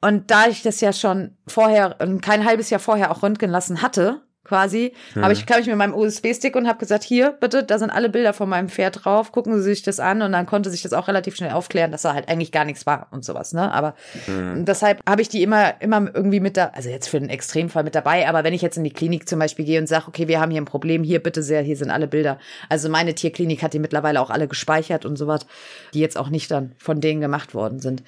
Und 0.00 0.30
da 0.30 0.46
ich 0.46 0.62
das 0.62 0.80
ja 0.80 0.92
schon 0.92 1.36
vorher, 1.48 1.96
kein 2.22 2.44
halbes 2.44 2.70
Jahr 2.70 2.78
vorher 2.78 3.10
auch 3.10 3.22
röntgen 3.24 3.50
lassen 3.50 3.82
hatte, 3.82 4.22
quasi. 4.48 4.94
Mhm. 5.14 5.24
Aber 5.24 5.32
ich 5.32 5.46
kam 5.46 5.60
ich 5.60 5.66
mit 5.66 5.76
meinem 5.76 5.94
USB-Stick 5.94 6.56
und 6.56 6.66
habe 6.66 6.78
gesagt, 6.78 7.04
hier, 7.04 7.32
bitte, 7.38 7.62
da 7.62 7.78
sind 7.78 7.90
alle 7.90 8.08
Bilder 8.08 8.32
von 8.32 8.48
meinem 8.48 8.68
Pferd 8.68 9.04
drauf, 9.04 9.30
gucken 9.30 9.54
Sie 9.56 9.62
sich 9.62 9.82
das 9.82 10.00
an 10.00 10.22
und 10.22 10.32
dann 10.32 10.46
konnte 10.46 10.70
sich 10.70 10.82
das 10.82 10.92
auch 10.92 11.08
relativ 11.08 11.36
schnell 11.36 11.52
aufklären, 11.52 11.92
dass 11.92 12.02
da 12.02 12.14
halt 12.14 12.28
eigentlich 12.28 12.50
gar 12.50 12.64
nichts 12.64 12.86
war 12.86 13.08
und 13.10 13.24
sowas, 13.24 13.52
ne? 13.52 13.70
Aber 13.72 13.94
mhm. 14.26 14.64
deshalb 14.64 15.00
habe 15.08 15.20
ich 15.20 15.28
die 15.28 15.42
immer, 15.42 15.80
immer 15.80 16.10
irgendwie 16.14 16.40
mit 16.40 16.56
da, 16.56 16.72
also 16.74 16.88
jetzt 16.88 17.08
für 17.08 17.20
den 17.20 17.28
Extremfall 17.28 17.84
mit 17.84 17.94
dabei, 17.94 18.28
aber 18.28 18.42
wenn 18.44 18.54
ich 18.54 18.62
jetzt 18.62 18.78
in 18.78 18.84
die 18.84 18.92
Klinik 18.92 19.28
zum 19.28 19.38
Beispiel 19.38 19.64
gehe 19.64 19.78
und 19.78 19.86
sage, 19.86 20.06
okay, 20.08 20.28
wir 20.28 20.40
haben 20.40 20.50
hier 20.50 20.62
ein 20.62 20.66
Problem, 20.66 21.04
hier 21.04 21.22
bitte 21.22 21.42
sehr, 21.42 21.62
hier 21.62 21.76
sind 21.76 21.90
alle 21.90 22.08
Bilder. 22.08 22.38
Also 22.68 22.88
meine 22.88 23.14
Tierklinik 23.14 23.62
hat 23.62 23.74
die 23.74 23.78
mittlerweile 23.78 24.20
auch 24.20 24.30
alle 24.30 24.48
gespeichert 24.48 25.04
und 25.04 25.16
sowas, 25.16 25.46
die 25.92 26.00
jetzt 26.00 26.16
auch 26.16 26.30
nicht 26.30 26.50
dann 26.50 26.72
von 26.78 27.00
denen 27.00 27.20
gemacht 27.20 27.54
worden 27.54 27.80
sind. 27.80 28.02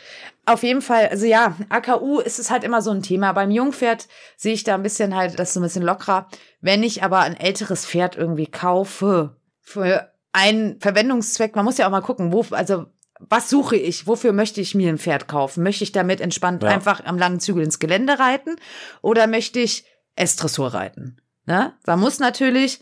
Auf 0.50 0.64
jeden 0.64 0.82
Fall, 0.82 1.06
also 1.08 1.26
ja, 1.26 1.56
AKU 1.68 2.18
ist 2.18 2.40
es 2.40 2.50
halt 2.50 2.64
immer 2.64 2.82
so 2.82 2.90
ein 2.90 3.02
Thema. 3.02 3.32
Beim 3.32 3.52
Jungpferd 3.52 4.08
sehe 4.36 4.52
ich 4.52 4.64
da 4.64 4.74
ein 4.74 4.82
bisschen 4.82 5.14
halt, 5.14 5.38
das 5.38 5.50
ist 5.50 5.54
so 5.54 5.60
ein 5.60 5.62
bisschen 5.62 5.84
lockerer. 5.84 6.26
Wenn 6.60 6.82
ich 6.82 7.04
aber 7.04 7.20
ein 7.20 7.36
älteres 7.36 7.86
Pferd 7.86 8.16
irgendwie 8.16 8.48
kaufe, 8.48 9.36
für 9.60 10.12
einen 10.32 10.80
Verwendungszweck, 10.80 11.54
man 11.54 11.64
muss 11.64 11.78
ja 11.78 11.86
auch 11.86 11.92
mal 11.92 12.00
gucken, 12.00 12.32
wo, 12.32 12.44
also 12.50 12.86
was 13.20 13.48
suche 13.48 13.76
ich? 13.76 14.08
Wofür 14.08 14.32
möchte 14.32 14.60
ich 14.60 14.74
mir 14.74 14.88
ein 14.88 14.98
Pferd 14.98 15.28
kaufen? 15.28 15.62
Möchte 15.62 15.84
ich 15.84 15.92
damit 15.92 16.20
entspannt 16.20 16.64
ja. 16.64 16.70
einfach 16.70 17.04
am 17.04 17.16
langen 17.16 17.38
Zügel 17.38 17.62
ins 17.62 17.78
Gelände 17.78 18.18
reiten 18.18 18.56
oder 19.02 19.28
möchte 19.28 19.60
ich 19.60 19.84
S-Dressur 20.16 20.74
reiten? 20.74 21.20
Ne? 21.46 21.74
Da 21.84 21.96
muss 21.96 22.18
natürlich 22.18 22.80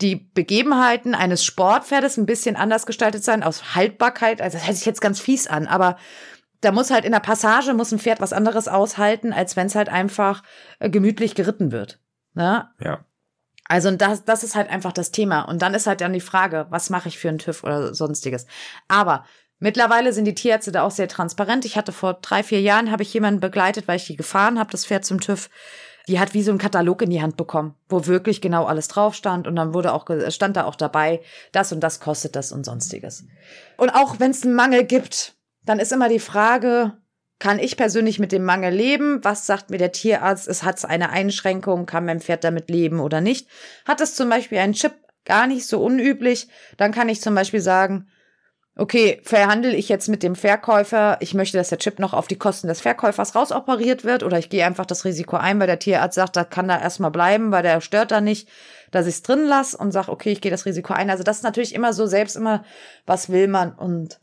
die 0.00 0.16
Begebenheiten 0.16 1.14
eines 1.14 1.44
Sportpferdes 1.44 2.16
ein 2.16 2.26
bisschen 2.26 2.56
anders 2.56 2.86
gestaltet 2.86 3.22
sein, 3.22 3.44
aus 3.44 3.76
Haltbarkeit. 3.76 4.42
Also 4.42 4.58
das 4.58 4.66
hört 4.66 4.76
sich 4.76 4.86
jetzt 4.86 5.00
ganz 5.00 5.20
fies 5.20 5.46
an, 5.46 5.68
aber 5.68 5.96
da 6.62 6.72
muss 6.72 6.90
halt 6.90 7.04
in 7.04 7.12
der 7.12 7.20
Passage 7.20 7.74
muss 7.74 7.92
ein 7.92 7.98
Pferd 7.98 8.20
was 8.20 8.32
anderes 8.32 8.68
aushalten, 8.68 9.32
als 9.32 9.56
wenn 9.56 9.66
es 9.66 9.74
halt 9.74 9.88
einfach 9.88 10.42
äh, 10.78 10.88
gemütlich 10.88 11.34
geritten 11.34 11.72
wird. 11.72 11.98
Ne? 12.34 12.70
Ja. 12.80 13.04
Also 13.64 13.90
das, 13.90 14.24
das 14.24 14.44
ist 14.44 14.54
halt 14.54 14.70
einfach 14.70 14.92
das 14.92 15.10
Thema. 15.10 15.42
Und 15.42 15.60
dann 15.60 15.74
ist 15.74 15.86
halt 15.86 16.00
dann 16.00 16.12
die 16.12 16.20
Frage, 16.20 16.66
was 16.70 16.88
mache 16.88 17.08
ich 17.08 17.18
für 17.18 17.28
einen 17.28 17.38
TÜV 17.38 17.64
oder 17.64 17.94
sonstiges. 17.94 18.46
Aber 18.88 19.24
mittlerweile 19.58 20.12
sind 20.12 20.24
die 20.24 20.34
Tierärzte 20.34 20.72
da 20.72 20.82
auch 20.82 20.90
sehr 20.90 21.08
transparent. 21.08 21.64
Ich 21.64 21.76
hatte 21.76 21.92
vor 21.92 22.14
drei, 22.14 22.42
vier 22.42 22.60
Jahren, 22.60 22.90
habe 22.90 23.02
ich 23.02 23.12
jemanden 23.12 23.40
begleitet, 23.40 23.88
weil 23.88 23.96
ich 23.96 24.06
die 24.06 24.16
gefahren 24.16 24.58
habe, 24.58 24.70
das 24.70 24.86
Pferd 24.86 25.04
zum 25.04 25.20
TÜV. 25.20 25.50
Die 26.08 26.18
hat 26.18 26.34
wie 26.34 26.42
so 26.42 26.50
einen 26.50 26.58
Katalog 26.58 27.02
in 27.02 27.10
die 27.10 27.22
Hand 27.22 27.36
bekommen, 27.36 27.76
wo 27.88 28.06
wirklich 28.06 28.40
genau 28.40 28.64
alles 28.64 28.88
drauf 28.88 29.14
stand 29.14 29.46
und 29.46 29.54
dann 29.54 29.72
wurde 29.72 29.92
auch 29.92 30.04
stand 30.30 30.56
da 30.56 30.64
auch 30.64 30.74
dabei, 30.74 31.20
das 31.52 31.72
und 31.72 31.78
das 31.78 32.00
kostet 32.00 32.34
das 32.34 32.50
und 32.50 32.64
sonstiges. 32.64 33.24
Und 33.76 33.90
auch 33.90 34.18
wenn 34.18 34.32
es 34.32 34.42
einen 34.42 34.54
Mangel 34.54 34.82
gibt, 34.82 35.36
dann 35.64 35.78
ist 35.78 35.92
immer 35.92 36.08
die 36.08 36.18
Frage, 36.18 36.96
kann 37.38 37.58
ich 37.58 37.76
persönlich 37.76 38.18
mit 38.20 38.30
dem 38.30 38.44
Mangel 38.44 38.72
leben? 38.72 39.24
Was 39.24 39.46
sagt 39.46 39.70
mir 39.70 39.78
der 39.78 39.92
Tierarzt? 39.92 40.46
Es 40.46 40.62
hat 40.62 40.84
eine 40.84 41.10
Einschränkung, 41.10 41.86
kann 41.86 42.04
mein 42.04 42.20
Pferd 42.20 42.44
damit 42.44 42.70
leben 42.70 43.00
oder 43.00 43.20
nicht? 43.20 43.48
Hat 43.84 44.00
es 44.00 44.14
zum 44.14 44.28
Beispiel 44.28 44.58
einen 44.58 44.74
Chip 44.74 44.92
gar 45.24 45.48
nicht 45.48 45.66
so 45.66 45.82
unüblich? 45.82 46.48
Dann 46.76 46.92
kann 46.92 47.08
ich 47.08 47.20
zum 47.20 47.34
Beispiel 47.34 47.60
sagen, 47.60 48.06
okay, 48.76 49.20
verhandle 49.24 49.74
ich 49.74 49.88
jetzt 49.88 50.08
mit 50.08 50.22
dem 50.22 50.34
Verkäufer, 50.34 51.18
ich 51.20 51.34
möchte, 51.34 51.58
dass 51.58 51.68
der 51.68 51.78
Chip 51.78 51.98
noch 51.98 52.14
auf 52.14 52.26
die 52.26 52.38
Kosten 52.38 52.68
des 52.68 52.80
Verkäufers 52.80 53.34
rausoperiert 53.34 54.04
wird 54.04 54.22
oder 54.22 54.38
ich 54.38 54.48
gehe 54.48 54.64
einfach 54.64 54.86
das 54.86 55.04
Risiko 55.04 55.36
ein, 55.36 55.60
weil 55.60 55.66
der 55.66 55.78
Tierarzt 55.78 56.14
sagt, 56.14 56.36
da 56.36 56.44
kann 56.44 56.68
da 56.68 56.80
erstmal 56.80 57.10
bleiben, 57.10 57.52
weil 57.52 57.62
der 57.62 57.80
stört 57.80 58.12
da 58.12 58.20
nicht, 58.20 58.48
dass 58.90 59.06
ich 59.06 59.16
es 59.16 59.22
drin 59.22 59.44
lasse 59.46 59.76
und 59.76 59.92
sage, 59.92 60.10
okay, 60.10 60.30
ich 60.32 60.40
gehe 60.40 60.50
das 60.50 60.64
Risiko 60.64 60.94
ein. 60.94 61.10
Also 61.10 61.22
das 61.22 61.38
ist 61.38 61.42
natürlich 61.42 61.74
immer 61.74 61.92
so 61.92 62.06
selbst 62.06 62.36
immer, 62.36 62.64
was 63.04 63.30
will 63.30 63.48
man 63.48 63.74
und 63.74 64.20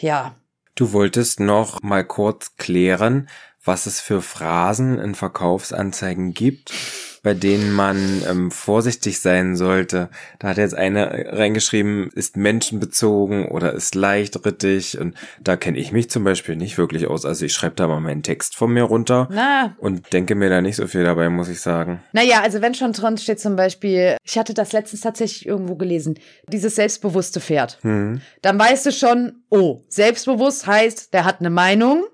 ja. 0.00 0.34
Du 0.74 0.92
wolltest 0.92 1.40
noch 1.40 1.82
mal 1.82 2.04
kurz 2.04 2.56
klären, 2.56 3.28
was 3.64 3.86
es 3.86 4.00
für 4.00 4.22
Phrasen 4.22 4.98
in 4.98 5.14
Verkaufsanzeigen 5.14 6.34
gibt, 6.34 6.72
bei 7.24 7.32
denen 7.32 7.72
man 7.72 8.22
ähm, 8.28 8.50
vorsichtig 8.50 9.18
sein 9.18 9.56
sollte. 9.56 10.10
Da 10.38 10.48
hat 10.48 10.58
jetzt 10.58 10.74
eine 10.74 11.26
reingeschrieben, 11.32 12.10
ist 12.14 12.36
menschenbezogen 12.36 13.48
oder 13.48 13.72
ist 13.72 13.94
leichtrittig 13.94 15.00
und 15.00 15.16
da 15.42 15.56
kenne 15.56 15.78
ich 15.78 15.90
mich 15.90 16.10
zum 16.10 16.22
Beispiel 16.22 16.54
nicht 16.54 16.76
wirklich 16.76 17.06
aus. 17.06 17.24
Also 17.24 17.46
ich 17.46 17.54
schreibe 17.54 17.76
da 17.76 17.88
mal 17.88 18.00
meinen 18.00 18.22
Text 18.22 18.54
von 18.54 18.72
mir 18.72 18.82
runter 18.82 19.28
Na. 19.32 19.74
und 19.78 20.12
denke 20.12 20.34
mir 20.34 20.50
da 20.50 20.60
nicht 20.60 20.76
so 20.76 20.86
viel 20.86 21.02
dabei, 21.02 21.30
muss 21.30 21.48
ich 21.48 21.62
sagen. 21.62 22.02
Naja, 22.12 22.42
also 22.42 22.60
wenn 22.60 22.74
schon 22.74 22.92
drin 22.92 23.16
steht 23.16 23.40
zum 23.40 23.56
Beispiel, 23.56 24.18
ich 24.22 24.36
hatte 24.36 24.52
das 24.52 24.74
letztens 24.74 25.00
tatsächlich 25.00 25.46
irgendwo 25.46 25.76
gelesen, 25.76 26.18
dieses 26.52 26.76
selbstbewusste 26.76 27.40
Pferd. 27.40 27.78
Hm. 27.80 28.20
Dann 28.42 28.58
weißt 28.58 28.84
du 28.84 28.92
schon, 28.92 29.44
oh, 29.48 29.80
selbstbewusst 29.88 30.66
heißt, 30.66 31.14
der 31.14 31.24
hat 31.24 31.40
eine 31.40 31.50
Meinung. 31.50 32.04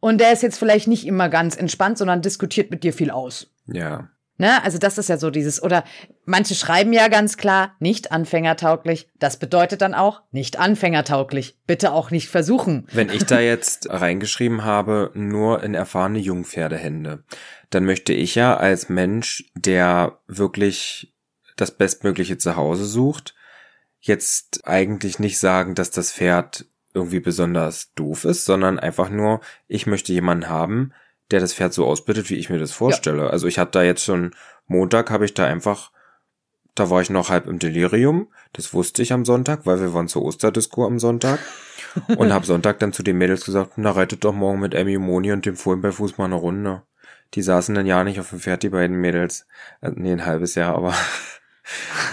Und 0.00 0.18
der 0.18 0.32
ist 0.32 0.42
jetzt 0.42 0.58
vielleicht 0.58 0.88
nicht 0.88 1.06
immer 1.06 1.28
ganz 1.28 1.56
entspannt, 1.56 1.98
sondern 1.98 2.22
diskutiert 2.22 2.70
mit 2.70 2.82
dir 2.84 2.94
viel 2.94 3.10
aus. 3.10 3.50
Ja. 3.72 4.08
Ne? 4.40 4.64
Also 4.64 4.78
das 4.78 4.96
ist 4.96 5.10
ja 5.10 5.18
so 5.18 5.30
dieses, 5.30 5.62
oder 5.62 5.84
manche 6.24 6.54
schreiben 6.54 6.94
ja 6.94 7.08
ganz 7.08 7.36
klar, 7.36 7.76
nicht 7.78 8.10
anfängertauglich. 8.10 9.10
Das 9.18 9.38
bedeutet 9.38 9.82
dann 9.82 9.92
auch, 9.92 10.22
nicht 10.32 10.58
anfängertauglich. 10.58 11.58
Bitte 11.66 11.92
auch 11.92 12.10
nicht 12.10 12.28
versuchen. 12.28 12.86
Wenn 12.90 13.10
ich 13.10 13.26
da 13.26 13.38
jetzt 13.40 13.90
reingeschrieben 13.90 14.64
habe, 14.64 15.10
nur 15.12 15.62
in 15.62 15.74
erfahrene 15.74 16.18
Jungpferdehände, 16.18 17.22
dann 17.68 17.84
möchte 17.84 18.14
ich 18.14 18.34
ja 18.34 18.56
als 18.56 18.88
Mensch, 18.88 19.44
der 19.54 20.18
wirklich 20.26 21.14
das 21.56 21.70
bestmögliche 21.72 22.38
Zuhause 22.38 22.86
sucht, 22.86 23.34
jetzt 24.00 24.66
eigentlich 24.66 25.18
nicht 25.18 25.38
sagen, 25.38 25.74
dass 25.74 25.90
das 25.90 26.12
Pferd 26.12 26.64
irgendwie 26.94 27.20
besonders 27.20 27.92
doof 27.92 28.24
ist, 28.24 28.46
sondern 28.46 28.78
einfach 28.78 29.10
nur, 29.10 29.40
ich 29.68 29.86
möchte 29.86 30.14
jemanden 30.14 30.48
haben, 30.48 30.92
der 31.30 31.40
das 31.40 31.54
Pferd 31.54 31.72
so 31.72 31.86
ausbildet, 31.86 32.30
wie 32.30 32.36
ich 32.36 32.50
mir 32.50 32.58
das 32.58 32.72
vorstelle. 32.72 33.24
Ja. 33.24 33.30
Also 33.30 33.46
ich 33.46 33.58
hatte 33.58 33.72
da 33.72 33.82
jetzt 33.82 34.04
schon 34.04 34.32
Montag 34.66 35.10
habe 35.10 35.24
ich 35.24 35.34
da 35.34 35.46
einfach, 35.46 35.90
da 36.74 36.90
war 36.90 37.02
ich 37.02 37.10
noch 37.10 37.28
halb 37.28 37.46
im 37.46 37.58
Delirium. 37.58 38.28
Das 38.52 38.72
wusste 38.72 39.02
ich 39.02 39.12
am 39.12 39.24
Sonntag, 39.24 39.66
weil 39.66 39.80
wir 39.80 39.94
waren 39.94 40.08
zur 40.08 40.22
Osterdisco 40.22 40.86
am 40.86 40.98
Sonntag. 40.98 41.40
und 42.16 42.32
habe 42.32 42.46
Sonntag 42.46 42.78
dann 42.78 42.92
zu 42.92 43.02
den 43.02 43.18
Mädels 43.18 43.44
gesagt, 43.44 43.72
na 43.76 43.90
reitet 43.90 44.24
doch 44.24 44.32
morgen 44.32 44.60
mit 44.60 44.74
Emmy, 44.74 44.98
Moni 44.98 45.32
und 45.32 45.44
dem 45.44 45.56
Fohlen 45.56 45.80
bei 45.80 45.90
Fuß 45.90 46.18
mal 46.18 46.26
eine 46.26 46.36
Runde. 46.36 46.82
Die 47.34 47.42
saßen 47.42 47.74
dann 47.74 47.86
ja 47.86 48.04
nicht 48.04 48.20
auf 48.20 48.30
dem 48.30 48.40
Pferd, 48.40 48.62
die 48.62 48.68
beiden 48.68 48.96
Mädels. 48.96 49.46
Äh, 49.80 49.90
nee, 49.94 50.12
ein 50.12 50.26
halbes 50.26 50.54
Jahr, 50.54 50.76
aber. 50.76 50.94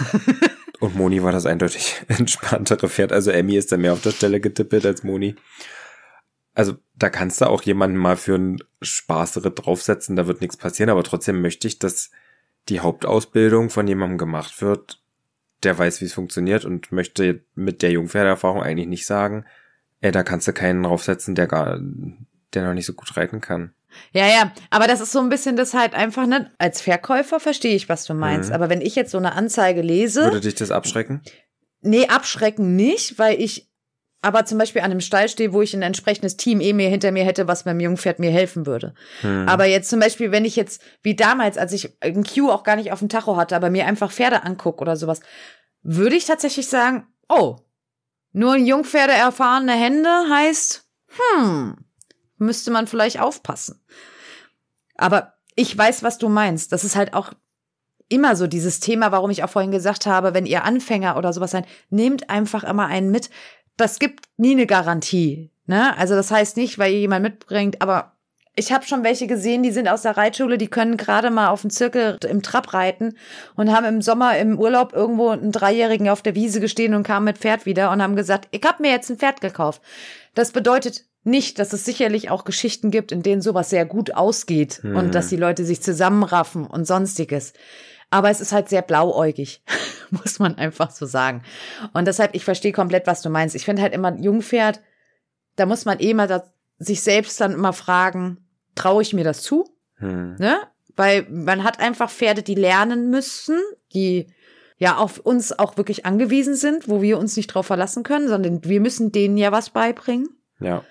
und 0.80 0.96
Moni 0.96 1.22
war 1.22 1.32
das 1.32 1.46
eindeutig 1.46 2.02
entspanntere 2.08 2.88
Pferd. 2.88 3.12
Also 3.12 3.30
Emmy 3.30 3.56
ist 3.56 3.70
da 3.72 3.76
mehr 3.76 3.92
auf 3.92 4.02
der 4.02 4.10
Stelle 4.10 4.40
getippelt 4.40 4.84
als 4.86 5.02
Moni 5.02 5.36
also 6.58 6.74
da 6.96 7.08
kannst 7.08 7.40
du 7.40 7.46
auch 7.46 7.62
jemanden 7.62 7.96
mal 7.96 8.16
für 8.16 8.34
einen 8.34 8.58
Spaßere 8.82 9.52
draufsetzen, 9.52 10.16
da 10.16 10.26
wird 10.26 10.40
nichts 10.40 10.56
passieren, 10.56 10.90
aber 10.90 11.04
trotzdem 11.04 11.40
möchte 11.40 11.68
ich, 11.68 11.78
dass 11.78 12.10
die 12.68 12.80
Hauptausbildung 12.80 13.70
von 13.70 13.86
jemandem 13.86 14.18
gemacht 14.18 14.60
wird, 14.60 15.00
der 15.62 15.78
weiß, 15.78 16.00
wie 16.00 16.06
es 16.06 16.14
funktioniert 16.14 16.64
und 16.64 16.90
möchte 16.90 17.42
mit 17.54 17.80
der 17.80 17.92
Jungpferderfahrung 17.92 18.60
eigentlich 18.60 18.88
nicht 18.88 19.06
sagen, 19.06 19.44
ey, 20.00 20.10
da 20.10 20.24
kannst 20.24 20.48
du 20.48 20.52
keinen 20.52 20.82
draufsetzen, 20.82 21.36
der 21.36 21.46
gar, 21.46 21.78
der 22.54 22.64
noch 22.64 22.74
nicht 22.74 22.86
so 22.86 22.92
gut 22.92 23.16
reiten 23.16 23.40
kann. 23.40 23.72
Ja, 24.10 24.26
ja, 24.26 24.52
aber 24.70 24.88
das 24.88 25.00
ist 25.00 25.12
so 25.12 25.20
ein 25.20 25.28
bisschen 25.28 25.54
das 25.54 25.74
halt 25.74 25.94
einfach, 25.94 26.26
ne, 26.26 26.50
als 26.58 26.80
Verkäufer 26.80 27.38
verstehe 27.38 27.76
ich, 27.76 27.88
was 27.88 28.04
du 28.04 28.14
meinst, 28.14 28.48
mhm. 28.48 28.56
aber 28.56 28.68
wenn 28.68 28.80
ich 28.80 28.96
jetzt 28.96 29.12
so 29.12 29.18
eine 29.18 29.34
Anzeige 29.34 29.80
lese. 29.80 30.24
Würde 30.24 30.40
dich 30.40 30.56
das 30.56 30.72
abschrecken? 30.72 31.22
Nee, 31.82 32.08
abschrecken 32.08 32.74
nicht, 32.74 33.16
weil 33.20 33.40
ich 33.40 33.67
aber 34.20 34.44
zum 34.44 34.58
Beispiel 34.58 34.82
an 34.82 34.90
einem 34.90 35.00
Stall 35.00 35.28
stehe, 35.28 35.52
wo 35.52 35.62
ich 35.62 35.74
ein 35.74 35.82
entsprechendes 35.82 36.36
Team 36.36 36.60
eh 36.60 36.72
mir 36.72 36.88
hinter 36.88 37.12
mir 37.12 37.24
hätte, 37.24 37.46
was 37.46 37.64
beim 37.64 37.78
Jungpferd 37.78 38.18
mir 38.18 38.30
helfen 38.30 38.66
würde. 38.66 38.94
Hm. 39.20 39.48
Aber 39.48 39.66
jetzt 39.66 39.90
zum 39.90 40.00
Beispiel, 40.00 40.32
wenn 40.32 40.44
ich 40.44 40.56
jetzt, 40.56 40.82
wie 41.02 41.14
damals, 41.14 41.56
als 41.56 41.72
ich 41.72 41.96
ein 42.00 42.24
Q 42.24 42.50
auch 42.50 42.64
gar 42.64 42.76
nicht 42.76 42.90
auf 42.90 42.98
dem 42.98 43.08
Tacho 43.08 43.36
hatte, 43.36 43.54
aber 43.54 43.70
mir 43.70 43.86
einfach 43.86 44.10
Pferde 44.10 44.42
angucke 44.42 44.80
oder 44.80 44.96
sowas, 44.96 45.20
würde 45.82 46.16
ich 46.16 46.24
tatsächlich 46.24 46.68
sagen, 46.68 47.06
oh, 47.28 47.56
nur 48.32 48.54
ein 48.54 48.66
Jungpferde 48.66 49.12
erfahrene 49.12 49.72
Hände 49.72 50.10
heißt, 50.28 50.84
hm, 51.34 51.76
müsste 52.38 52.70
man 52.72 52.86
vielleicht 52.86 53.20
aufpassen. 53.20 53.84
Aber 54.96 55.34
ich 55.54 55.76
weiß, 55.76 56.02
was 56.02 56.18
du 56.18 56.28
meinst. 56.28 56.72
Das 56.72 56.84
ist 56.84 56.96
halt 56.96 57.14
auch 57.14 57.32
immer 58.08 58.36
so 58.36 58.46
dieses 58.46 58.80
Thema, 58.80 59.12
warum 59.12 59.30
ich 59.30 59.44
auch 59.44 59.50
vorhin 59.50 59.70
gesagt 59.70 60.06
habe, 60.06 60.34
wenn 60.34 60.46
ihr 60.46 60.64
Anfänger 60.64 61.16
oder 61.16 61.32
sowas 61.32 61.52
seid, 61.52 61.66
nehmt 61.90 62.30
einfach 62.30 62.64
immer 62.64 62.86
einen 62.86 63.10
mit, 63.10 63.30
das 63.78 63.98
gibt 63.98 64.26
nie 64.36 64.52
eine 64.52 64.66
Garantie. 64.66 65.50
Ne? 65.66 65.96
Also 65.96 66.14
das 66.14 66.30
heißt 66.30 66.56
nicht, 66.58 66.78
weil 66.78 66.92
ihr 66.92 67.00
jemand 67.00 67.22
mitbringt, 67.22 67.80
aber 67.80 68.12
ich 68.58 68.72
habe 68.72 68.84
schon 68.84 69.04
welche 69.04 69.28
gesehen, 69.28 69.62
die 69.62 69.70
sind 69.70 69.86
aus 69.88 70.02
der 70.02 70.16
Reitschule, 70.16 70.58
die 70.58 70.66
können 70.66 70.96
gerade 70.96 71.30
mal 71.30 71.48
auf 71.48 71.60
dem 71.60 71.70
Zirkel 71.70 72.18
im 72.28 72.42
Trab 72.42 72.74
reiten 72.74 73.14
und 73.54 73.72
haben 73.72 73.86
im 73.86 74.02
Sommer 74.02 74.36
im 74.36 74.58
Urlaub 74.58 74.92
irgendwo 74.92 75.28
einen 75.28 75.52
Dreijährigen 75.52 76.08
auf 76.08 76.22
der 76.22 76.34
Wiese 76.34 76.60
gestehen 76.60 76.94
und 76.94 77.04
kamen 77.04 77.24
mit 77.24 77.38
Pferd 77.38 77.66
wieder 77.66 77.92
und 77.92 78.02
haben 78.02 78.16
gesagt, 78.16 78.48
ich 78.50 78.62
habe 78.64 78.82
mir 78.82 78.90
jetzt 78.90 79.10
ein 79.10 79.18
Pferd 79.18 79.40
gekauft. 79.40 79.80
Das 80.34 80.50
bedeutet 80.50 81.04
nicht, 81.22 81.60
dass 81.60 81.72
es 81.72 81.84
sicherlich 81.84 82.30
auch 82.30 82.44
Geschichten 82.44 82.90
gibt, 82.90 83.12
in 83.12 83.22
denen 83.22 83.42
sowas 83.42 83.70
sehr 83.70 83.84
gut 83.84 84.14
ausgeht 84.14 84.80
hm. 84.82 84.96
und 84.96 85.14
dass 85.14 85.28
die 85.28 85.36
Leute 85.36 85.64
sich 85.64 85.80
zusammenraffen 85.80 86.66
und 86.66 86.84
sonstiges. 86.84 87.52
Aber 88.10 88.30
es 88.30 88.40
ist 88.40 88.52
halt 88.52 88.68
sehr 88.68 88.82
blauäugig, 88.82 89.62
muss 90.10 90.38
man 90.38 90.56
einfach 90.56 90.90
so 90.90 91.06
sagen. 91.06 91.42
Und 91.92 92.06
deshalb, 92.06 92.34
ich 92.34 92.44
verstehe 92.44 92.72
komplett, 92.72 93.06
was 93.06 93.22
du 93.22 93.30
meinst. 93.30 93.54
Ich 93.54 93.64
finde 93.64 93.82
halt 93.82 93.92
immer, 93.92 94.16
Jungpferd, 94.16 94.80
da 95.56 95.66
muss 95.66 95.84
man 95.84 96.00
eh 96.00 96.14
mal 96.14 96.26
da, 96.26 96.44
sich 96.78 97.02
selbst 97.02 97.40
dann 97.40 97.52
immer 97.52 97.72
fragen, 97.72 98.38
traue 98.74 99.02
ich 99.02 99.12
mir 99.12 99.24
das 99.24 99.42
zu? 99.42 99.68
Hm. 99.96 100.36
Ne? 100.38 100.58
Weil 100.96 101.26
man 101.30 101.64
hat 101.64 101.80
einfach 101.80 102.10
Pferde, 102.10 102.42
die 102.42 102.54
lernen 102.54 103.10
müssen, 103.10 103.58
die 103.92 104.28
ja 104.78 104.96
auf 104.96 105.18
uns 105.18 105.58
auch 105.58 105.76
wirklich 105.76 106.06
angewiesen 106.06 106.54
sind, 106.54 106.88
wo 106.88 107.02
wir 107.02 107.18
uns 107.18 107.36
nicht 107.36 107.48
drauf 107.48 107.66
verlassen 107.66 108.04
können, 108.04 108.28
sondern 108.28 108.64
wir 108.64 108.80
müssen 108.80 109.10
denen 109.10 109.36
ja 109.36 109.52
was 109.52 109.70
beibringen. 109.70 110.28
Ja. 110.60 110.84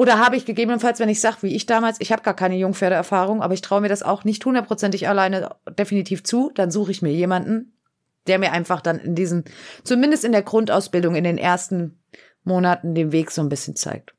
Oder 0.00 0.18
habe 0.18 0.34
ich 0.34 0.46
gegebenenfalls, 0.46 0.98
wenn 0.98 1.10
ich 1.10 1.20
sage, 1.20 1.42
wie 1.42 1.54
ich 1.54 1.66
damals, 1.66 2.00
ich 2.00 2.10
habe 2.10 2.22
gar 2.22 2.32
keine 2.32 2.56
Jungpferdeerfahrung, 2.56 3.42
aber 3.42 3.52
ich 3.52 3.60
traue 3.60 3.82
mir 3.82 3.90
das 3.90 4.02
auch 4.02 4.24
nicht 4.24 4.42
hundertprozentig 4.46 5.06
alleine 5.08 5.56
definitiv 5.78 6.24
zu, 6.24 6.50
dann 6.54 6.70
suche 6.70 6.90
ich 6.90 7.02
mir 7.02 7.12
jemanden, 7.12 7.74
der 8.26 8.38
mir 8.38 8.52
einfach 8.52 8.80
dann 8.80 8.98
in 8.98 9.14
diesen, 9.14 9.44
zumindest 9.84 10.24
in 10.24 10.32
der 10.32 10.40
Grundausbildung, 10.40 11.16
in 11.16 11.24
den 11.24 11.36
ersten 11.36 12.00
Monaten 12.44 12.94
den 12.94 13.12
Weg 13.12 13.30
so 13.30 13.42
ein 13.42 13.50
bisschen 13.50 13.76
zeigt. 13.76 14.14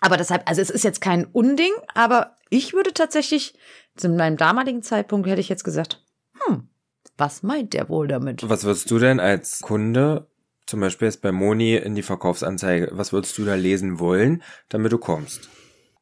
Aber 0.00 0.16
deshalb, 0.16 0.48
also 0.48 0.62
es 0.62 0.70
ist 0.70 0.84
jetzt 0.84 1.02
kein 1.02 1.26
Unding, 1.26 1.72
aber 1.92 2.34
ich 2.48 2.72
würde 2.72 2.94
tatsächlich, 2.94 3.58
zu 3.94 4.08
meinem 4.08 4.38
damaligen 4.38 4.82
Zeitpunkt 4.82 5.28
hätte 5.28 5.42
ich 5.42 5.50
jetzt 5.50 5.64
gesagt, 5.64 6.02
hm, 6.46 6.70
was 7.18 7.42
meint 7.42 7.74
der 7.74 7.90
wohl 7.90 8.08
damit? 8.08 8.48
Was 8.48 8.64
würdest 8.64 8.90
du 8.90 8.98
denn 8.98 9.20
als 9.20 9.60
Kunde 9.60 10.28
zum 10.66 10.80
Beispiel 10.80 11.06
jetzt 11.06 11.22
bei 11.22 11.32
Moni 11.32 11.76
in 11.76 11.94
die 11.94 12.02
Verkaufsanzeige, 12.02 12.90
was 12.92 13.12
würdest 13.12 13.38
du 13.38 13.44
da 13.44 13.54
lesen 13.54 13.98
wollen, 13.98 14.42
damit 14.68 14.92
du 14.92 14.98
kommst? 14.98 15.48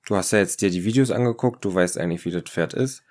Du 0.07 0.17
hast 0.17 0.33
ja 0.33 0.39
jetzt 0.39 0.61
dir 0.61 0.71
die 0.71 0.85
Videos 0.85 1.11
angeguckt, 1.11 1.65
du 1.65 1.75
weißt 1.75 1.99
eigentlich, 1.99 2.25
wie 2.25 2.31
das 2.31 2.43
Pferd 2.45 2.75
ist. 2.75 3.03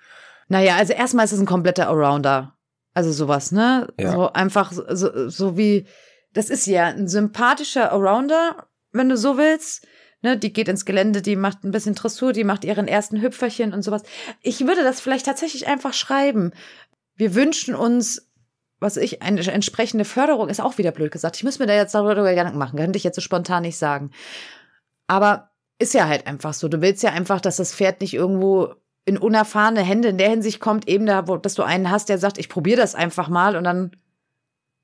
Naja, 0.48 0.76
also 0.76 0.92
erstmal 0.92 1.24
ist 1.24 1.32
es 1.32 1.40
ein 1.40 1.46
kompletter 1.46 1.88
Allrounder. 1.88 2.56
Also 2.92 3.10
sowas, 3.10 3.50
ne? 3.50 3.88
Ja. 3.98 4.12
So 4.12 4.32
einfach 4.32 4.72
so, 4.72 5.28
so 5.28 5.56
wie, 5.56 5.86
das 6.32 6.50
ist 6.50 6.66
ja 6.66 6.86
ein 6.86 7.08
sympathischer 7.08 7.92
Allrounder, 7.92 8.68
wenn 8.92 9.08
du 9.08 9.16
so 9.16 9.36
willst. 9.36 9.86
Ne, 10.22 10.38
die 10.38 10.54
geht 10.54 10.68
ins 10.68 10.86
Gelände, 10.86 11.20
die 11.20 11.36
macht 11.36 11.64
ein 11.64 11.70
bisschen 11.70 11.94
Dressur, 11.94 12.32
die 12.32 12.44
macht 12.44 12.64
ihren 12.64 12.88
ersten 12.88 13.20
Hüpferchen 13.20 13.74
und 13.74 13.82
sowas. 13.82 14.04
Ich 14.40 14.66
würde 14.66 14.82
das 14.82 14.98
vielleicht 14.98 15.26
tatsächlich 15.26 15.66
einfach 15.66 15.92
schreiben. 15.92 16.52
Wir 17.14 17.34
wünschen 17.34 17.74
uns 17.74 18.32
was 18.84 18.96
ich, 18.96 19.22
eine 19.22 19.40
entsprechende 19.40 20.04
Förderung 20.04 20.48
ist 20.48 20.60
auch 20.60 20.78
wieder 20.78 20.92
blöd 20.92 21.10
gesagt. 21.10 21.36
Ich 21.36 21.44
muss 21.44 21.58
mir 21.58 21.66
da 21.66 21.74
jetzt 21.74 21.94
darüber 21.94 22.14
Gedanken 22.14 22.58
machen, 22.58 22.78
könnte 22.78 22.96
ich 22.96 23.04
jetzt 23.04 23.16
so 23.16 23.20
spontan 23.20 23.62
nicht 23.62 23.78
sagen. 23.78 24.10
Aber 25.06 25.50
ist 25.78 25.94
ja 25.94 26.06
halt 26.06 26.26
einfach 26.26 26.54
so. 26.54 26.68
Du 26.68 26.80
willst 26.80 27.02
ja 27.02 27.10
einfach, 27.10 27.40
dass 27.40 27.56
das 27.56 27.74
Pferd 27.74 28.00
nicht 28.00 28.14
irgendwo 28.14 28.74
in 29.06 29.18
unerfahrene 29.18 29.82
Hände 29.82 30.08
in 30.08 30.18
der 30.18 30.30
Hinsicht 30.30 30.60
kommt, 30.60 30.88
eben 30.88 31.06
da, 31.06 31.28
wo, 31.28 31.36
dass 31.36 31.54
du 31.54 31.62
einen 31.62 31.90
hast, 31.90 32.08
der 32.08 32.18
sagt, 32.18 32.38
ich 32.38 32.48
probiere 32.48 32.80
das 32.80 32.94
einfach 32.94 33.28
mal 33.28 33.56
und 33.56 33.64
dann 33.64 33.96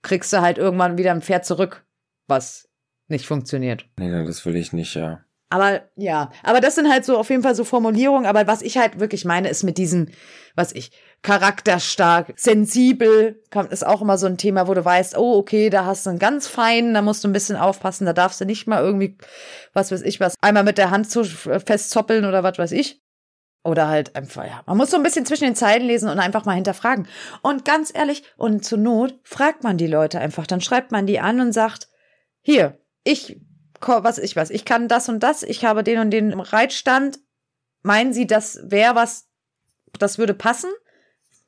kriegst 0.03 0.33
du 0.33 0.41
halt 0.41 0.59
irgendwann 0.59 0.99
wieder 0.99 1.13
ein 1.13 1.23
Pferd 1.23 1.45
zurück, 1.45 1.85
was 2.27 2.69
nicht 3.09 3.27
funktioniert. 3.27 3.87
Nee, 3.99 4.11
das 4.11 4.45
will 4.45 4.57
ich 4.57 4.73
nicht, 4.73 4.95
ja. 4.95 5.25
Aber 5.51 5.83
ja, 5.97 6.31
aber 6.45 6.61
das 6.61 6.77
sind 6.77 6.91
halt 6.91 7.05
so 7.05 7.19
auf 7.19 7.29
jeden 7.29 7.43
Fall 7.43 7.57
so 7.57 7.65
Formulierungen. 7.65 8.27
Aber 8.27 8.47
was 8.47 8.63
ich 8.63 8.79
halt 8.79 9.01
wirklich 9.01 9.25
meine, 9.25 9.49
ist 9.49 9.65
mit 9.65 9.79
diesen, 9.79 10.13
was 10.55 10.73
ich, 10.73 10.93
charakterstark, 11.23 12.33
sensibel, 12.37 13.43
kommt, 13.51 13.73
ist 13.73 13.87
auch 13.87 14.01
immer 14.01 14.17
so 14.17 14.27
ein 14.27 14.39
Thema, 14.39 14.69
wo 14.69 14.75
du 14.75 14.85
weißt, 14.85 15.19
oh, 15.19 15.37
okay, 15.37 15.69
da 15.69 15.85
hast 15.85 16.07
du 16.07 16.11
einen 16.11 16.19
ganz 16.19 16.47
feinen, 16.47 16.95
da 16.95 17.03
musst 17.03 17.25
du 17.25 17.29
ein 17.29 17.33
bisschen 17.33 17.57
aufpassen, 17.57 18.07
da 18.07 18.13
darfst 18.13 18.41
du 18.41 18.47
nicht 18.47 18.67
mal 18.67 18.83
irgendwie, 18.83 19.19
was 19.75 19.93
weiß 19.93 20.03
ich 20.03 20.19
was, 20.21 20.35
einmal 20.41 20.65
mit 20.65 20.79
der 20.79 20.91
Hand 20.91 21.11
zu 21.11 21.25
festzoppeln 21.25 22.25
oder 22.25 22.43
was 22.43 22.59
weiß 22.59 22.73
ich. 22.73 23.03
Oder 23.63 23.89
halt 23.89 24.17
einfach, 24.17 24.47
ja. 24.47 24.63
Man 24.65 24.79
muss 24.79 24.91
so 24.91 24.97
ein 24.97 25.03
bisschen 25.03 25.27
zwischen 25.27 25.45
den 25.45 25.55
Zeilen 25.55 25.87
lesen 25.87 26.09
und 26.09 26.19
einfach 26.19 26.47
mal 26.47 26.55
hinterfragen. 26.55 27.07
Und 27.43 27.67
ganz 27.67 27.93
ehrlich, 27.95 28.23
und 28.39 28.65
zur 28.65 28.79
Not 28.79 29.21
fragt 29.23 29.65
man 29.65 29.77
die 29.77 29.87
Leute 29.87 30.19
einfach. 30.19 30.47
Dann 30.47 30.63
schreibt 30.63 30.93
man 30.93 31.07
die 31.07 31.21
an 31.21 31.41
und 31.41 31.53
sagt, 31.53 31.89
hier, 32.41 32.81
ich 33.05 33.39
was 33.87 34.19
ich 34.19 34.37
was, 34.37 34.51
ich 34.51 34.65
kann 34.65 34.89
das 34.89 35.09
und 35.09 35.21
das, 35.21 35.43
ich 35.43 35.65
habe 35.65 35.83
den 35.83 35.99
und 35.99 36.11
den 36.11 36.31
im 36.31 36.41
Reitstand. 36.41 37.19
Meinen 37.83 38.13
Sie, 38.13 38.27
das 38.27 38.61
wäre 38.65 38.95
was, 38.95 39.29
das 39.99 40.19
würde 40.19 40.35
passen? 40.35 40.71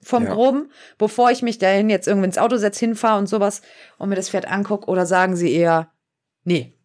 Vom 0.02 0.24
ja. 0.24 0.34
Groben, 0.34 0.70
bevor 0.98 1.30
ich 1.30 1.42
mich 1.42 1.58
dahin 1.58 1.88
jetzt 1.88 2.08
irgendwie 2.08 2.26
ins 2.26 2.38
Auto 2.38 2.56
setze, 2.56 2.80
hinfahre 2.80 3.18
und 3.18 3.28
sowas 3.28 3.62
und 3.98 4.08
mir 4.08 4.16
das 4.16 4.30
Pferd 4.30 4.48
angucke, 4.48 4.88
oder 4.88 5.06
sagen 5.06 5.36
Sie 5.36 5.52
eher, 5.52 5.90
nee. 6.44 6.76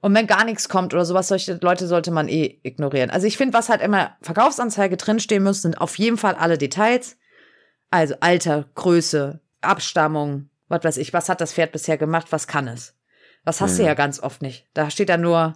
Und 0.00 0.14
wenn 0.14 0.26
gar 0.26 0.44
nichts 0.44 0.68
kommt 0.68 0.94
oder 0.94 1.04
sowas, 1.04 1.28
solche 1.28 1.58
Leute 1.60 1.86
sollte 1.86 2.10
man 2.10 2.28
eh 2.28 2.60
ignorieren. 2.62 3.10
Also 3.10 3.26
ich 3.26 3.36
finde, 3.36 3.54
was 3.54 3.68
halt 3.68 3.82
immer 3.82 4.16
Verkaufsanzeige 4.22 4.96
drinstehen 4.96 5.42
muss, 5.42 5.62
sind 5.62 5.80
auf 5.80 5.98
jeden 5.98 6.16
Fall 6.16 6.34
alle 6.34 6.58
Details. 6.58 7.16
Also 7.90 8.14
Alter, 8.20 8.66
Größe, 8.74 9.40
Abstammung, 9.60 10.48
was 10.68 10.84
weiß 10.84 10.96
ich, 10.98 11.12
was 11.12 11.28
hat 11.28 11.40
das 11.40 11.52
Pferd 11.52 11.72
bisher 11.72 11.98
gemacht, 11.98 12.28
was 12.30 12.46
kann 12.46 12.68
es? 12.68 12.94
Das 13.44 13.60
hast 13.60 13.74
mhm. 13.74 13.78
du 13.78 13.82
ja 13.84 13.94
ganz 13.94 14.20
oft 14.20 14.42
nicht. 14.42 14.66
Da 14.74 14.90
steht 14.90 15.08
da 15.08 15.16
nur 15.16 15.54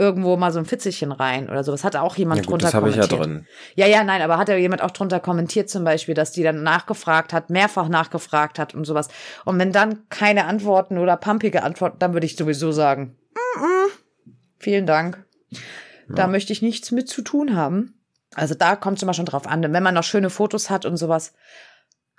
irgendwo 0.00 0.36
mal 0.36 0.50
so 0.50 0.58
ein 0.58 0.64
Fitzelchen 0.64 1.12
rein 1.12 1.48
oder 1.48 1.62
sowas. 1.62 1.84
Hat 1.84 1.94
auch 1.94 2.16
jemand 2.16 2.38
Ja 2.38 2.42
gut, 2.44 2.52
drunter 2.52 2.66
das 2.66 2.74
habe 2.74 2.88
ich 2.88 2.94
kommentiert. 2.96 3.20
ja 3.20 3.26
drin. 3.26 3.46
Ja, 3.74 3.86
ja, 3.86 4.02
nein, 4.02 4.22
aber 4.22 4.38
hat 4.38 4.48
ja 4.48 4.56
jemand 4.56 4.82
auch 4.82 4.90
drunter 4.90 5.20
kommentiert 5.20 5.68
zum 5.68 5.84
Beispiel, 5.84 6.14
dass 6.14 6.32
die 6.32 6.42
dann 6.42 6.62
nachgefragt 6.62 7.32
hat, 7.32 7.50
mehrfach 7.50 7.88
nachgefragt 7.88 8.58
hat 8.58 8.74
und 8.74 8.86
sowas. 8.86 9.08
Und 9.44 9.58
wenn 9.58 9.72
dann 9.72 10.08
keine 10.08 10.46
Antworten 10.46 10.98
oder 10.98 11.16
pumpige 11.16 11.62
Antworten, 11.62 11.98
dann 11.98 12.14
würde 12.14 12.26
ich 12.26 12.36
sowieso 12.36 12.72
sagen, 12.72 13.16
mm 13.34 13.60
-mm, 13.62 13.90
vielen 14.58 14.86
Dank. 14.86 15.24
Da 16.08 16.26
möchte 16.26 16.52
ich 16.52 16.60
nichts 16.62 16.90
mit 16.90 17.08
zu 17.08 17.22
tun 17.22 17.54
haben. 17.54 17.94
Also 18.34 18.54
da 18.54 18.74
kommt 18.76 18.96
es 18.98 19.02
immer 19.02 19.14
schon 19.14 19.26
drauf 19.26 19.46
an. 19.46 19.62
Denn 19.62 19.72
wenn 19.72 19.82
man 19.82 19.94
noch 19.94 20.04
schöne 20.04 20.30
Fotos 20.30 20.70
hat 20.70 20.84
und 20.84 20.96
sowas, 20.96 21.34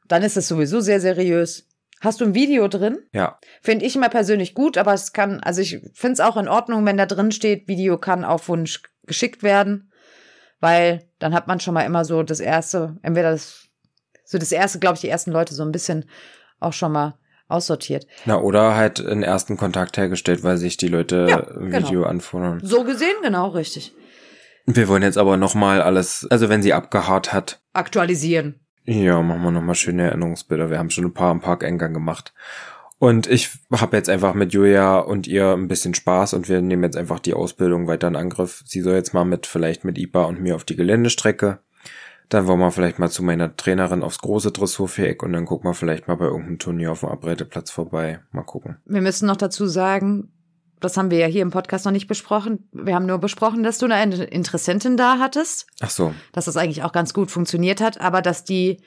dann 0.08 0.24
ist 0.24 0.38
es 0.38 0.48
sowieso 0.48 0.80
sehr 0.80 1.02
seriös. 1.02 1.68
Hast 2.02 2.20
du 2.20 2.26
ein 2.26 2.36
Video 2.36 2.68
drin? 2.68 2.98
Ja. 3.14 3.38
Finde 3.62 3.86
ich 3.86 3.96
immer 3.96 4.10
persönlich 4.10 4.56
gut, 4.56 4.78
aber 4.78 4.94
es 4.94 5.14
kann, 5.14 5.40
also 5.40 5.62
ich 5.62 5.80
finde 5.94 6.14
es 6.14 6.20
auch 6.20 6.36
in 6.36 6.48
Ordnung, 6.48 6.84
wenn 6.86 6.98
da 6.98 7.06
drin 7.06 7.32
steht, 7.32 7.68
Video 7.68 7.98
kann 8.00 8.26
auf 8.26 8.50
Wunsch 8.50 8.82
geschickt 9.06 9.44
werden, 9.44 9.92
weil 10.60 11.08
dann 11.20 11.34
hat 11.36 11.48
man 11.48 11.60
schon 11.60 11.76
mal 11.76 11.84
immer 11.84 12.04
so 12.04 12.24
das 12.24 12.40
erste, 12.40 12.98
entweder 13.04 13.32
das, 13.32 13.68
so 14.26 14.40
das 14.40 14.52
erste, 14.52 14.80
glaube 14.80 14.96
ich, 14.96 15.02
die 15.02 15.10
ersten 15.10 15.32
Leute 15.32 15.54
so 15.54 15.64
ein 15.64 15.72
bisschen 15.72 16.06
auch 16.60 16.74
schon 16.74 16.92
mal 16.92 17.20
aussortiert. 17.48 18.08
Na, 18.26 18.40
oder 18.40 18.76
halt 18.76 19.06
einen 19.06 19.24
ersten 19.24 19.56
Kontakt 19.56 19.98
hergestellt, 19.98 20.44
weil 20.44 20.58
sich 20.58 20.78
die 20.78 20.88
Leute 20.88 21.28
Ja, 21.30 21.48
ein 21.56 21.70
genau. 21.70 21.88
Video 21.88 22.04
anfordern. 22.06 22.62
So 22.64 22.84
gesehen, 22.84 23.16
genau 23.22 23.50
richtig. 23.50 23.94
Wir 24.66 24.88
wollen 24.88 25.04
jetzt 25.04 25.18
aber 25.18 25.38
nochmal 25.38 25.82
alles, 25.82 26.26
also 26.32 26.50
wenn 26.50 26.64
sie 26.64 26.74
abgehaart 26.74 27.32
hat, 27.32 27.62
Aktualisieren. 27.74 28.60
Ja, 28.86 29.22
machen 29.22 29.44
wir 29.44 29.52
nochmal 29.52 29.76
schöne 29.76 30.04
Erinnerungsbilder. 30.04 30.70
Wir 30.70 30.80
haben 30.80 30.90
schon 30.90 31.06
ein 31.06 31.14
paar 31.14 31.32
am 31.32 31.42
Parkeingang 31.42 31.94
gemacht. 31.94 32.34
Und 33.02 33.26
ich 33.26 33.50
habe 33.72 33.98
jetzt 33.98 34.10
einfach 34.10 34.36
mit 34.36 34.54
Julia 34.54 35.00
und 35.00 35.26
ihr 35.26 35.54
ein 35.54 35.68
bisschen 35.68 35.96
Spaß 35.96 36.36
und 36.36 36.48
wir 36.48 36.62
nehmen 36.62 36.84
jetzt 36.84 36.98
einfach 36.98 37.20
die 37.20 37.34
Ausbildung 37.34 37.88
weiter 37.88 38.08
in 38.08 38.16
Angriff. 38.16 38.62
Sie 38.66 38.82
soll 38.82 38.94
jetzt 38.94 39.14
mal 39.16 39.26
mit, 39.26 39.48
vielleicht 39.48 39.84
mit 39.84 39.98
Ipa 39.98 40.26
und 40.26 40.40
mir 40.40 40.56
auf 40.56 40.66
die 40.66 40.76
Geländestrecke. 40.76 41.60
Dann 42.30 42.46
wollen 42.46 42.60
wir 42.60 42.72
vielleicht 42.72 43.00
mal 43.00 43.10
zu 43.10 43.24
meiner 43.24 43.58
Trainerin 43.58 44.04
aufs 44.04 44.20
große 44.20 44.52
Dressurviereck 44.52 45.24
und 45.24 45.34
dann 45.34 45.46
gucken 45.46 45.70
wir 45.70 45.74
vielleicht 45.74 46.08
mal 46.08 46.16
bei 46.16 46.26
irgendeinem 46.26 46.60
Turnier 46.60 46.92
auf 46.92 47.00
dem 47.00 47.10
Abreiteplatz 47.10 47.72
vorbei. 47.72 48.20
Mal 48.32 48.44
gucken. 48.44 48.78
Wir 48.86 49.02
müssen 49.02 49.26
noch 49.26 49.36
dazu 49.36 49.66
sagen, 49.66 50.32
das 50.82 50.98
haben 50.98 51.12
wir 51.12 51.20
ja 51.20 51.28
hier 51.28 51.42
im 51.42 51.52
Podcast 51.52 51.86
noch 51.86 51.92
nicht 51.92 52.08
besprochen. 52.08 52.68
Wir 52.74 52.96
haben 52.96 53.06
nur 53.06 53.20
besprochen, 53.20 53.64
dass 53.64 53.78
du 53.78 53.86
eine 53.86 54.24
Interessentin 54.26 54.98
da 54.98 55.18
hattest. 55.20 55.68
Ach 55.80 55.90
so, 55.90 56.14
dass 56.34 56.46
das 56.46 56.58
eigentlich 56.58 56.84
auch 56.84 56.92
ganz 56.92 57.14
gut 57.14 57.32
funktioniert 57.32 57.80
hat, 57.82 58.02
aber 58.02 58.22
dass 58.22 58.44
die 58.44 58.82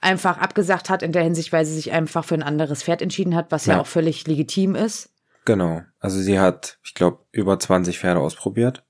einfach 0.00 0.38
abgesagt 0.38 0.90
hat 0.90 1.02
in 1.02 1.12
der 1.12 1.22
Hinsicht, 1.22 1.52
weil 1.52 1.64
sie 1.64 1.74
sich 1.74 1.92
einfach 1.92 2.24
für 2.24 2.34
ein 2.34 2.42
anderes 2.42 2.82
Pferd 2.82 3.00
entschieden 3.00 3.34
hat, 3.34 3.50
was 3.52 3.66
ja, 3.66 3.74
Ja. 3.74 3.80
auch 3.80 3.86
völlig 3.86 4.26
legitim 4.26 4.74
ist. 4.74 5.10
Genau. 5.46 5.82
Also 6.00 6.18
sie 6.20 6.38
hat, 6.40 6.78
ich 6.82 6.94
glaube, 6.94 7.18
über 7.32 7.58
20 7.58 7.98
Pferde 7.98 8.20
ausprobiert. 8.20 8.82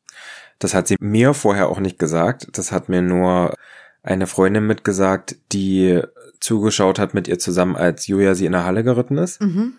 Das 0.58 0.74
hat 0.74 0.86
sie 0.88 0.96
mir 1.00 1.34
vorher 1.34 1.68
auch 1.68 1.80
nicht 1.80 1.98
gesagt. 1.98 2.48
Das 2.52 2.72
hat 2.72 2.88
mir 2.88 3.02
nur 3.02 3.54
eine 4.02 4.26
Freundin 4.26 4.66
mitgesagt, 4.66 5.36
die 5.52 6.00
zugeschaut 6.40 6.98
hat 6.98 7.14
mit 7.14 7.26
ihr 7.26 7.38
zusammen, 7.38 7.74
als 7.74 8.06
Julia 8.06 8.34
sie 8.34 8.46
in 8.46 8.52
der 8.52 8.64
Halle 8.64 8.84
geritten 8.84 9.18
ist. 9.18 9.40
Mhm. 9.40 9.74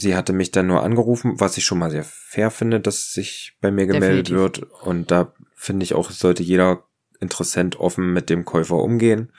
Sie 0.00 0.14
hatte 0.14 0.32
mich 0.32 0.52
dann 0.52 0.68
nur 0.68 0.82
angerufen, 0.84 1.40
was 1.40 1.56
ich 1.56 1.64
schon 1.64 1.78
mal 1.78 1.90
sehr 1.90 2.04
fair 2.04 2.50
finde, 2.50 2.80
dass 2.80 3.12
sich 3.12 3.56
bei 3.60 3.70
mir 3.70 3.86
gemeldet 3.86 4.28
Definitiv. 4.28 4.36
wird. 4.36 4.82
Und 4.82 5.10
da 5.10 5.32
finde 5.54 5.84
ich 5.84 5.94
auch, 5.94 6.10
sollte 6.10 6.42
jeder 6.42 6.84
Interessent 7.20 7.80
offen 7.80 8.12
mit 8.12 8.30
dem 8.30 8.44
Käufer 8.44 8.76
umgehen. 8.76 9.32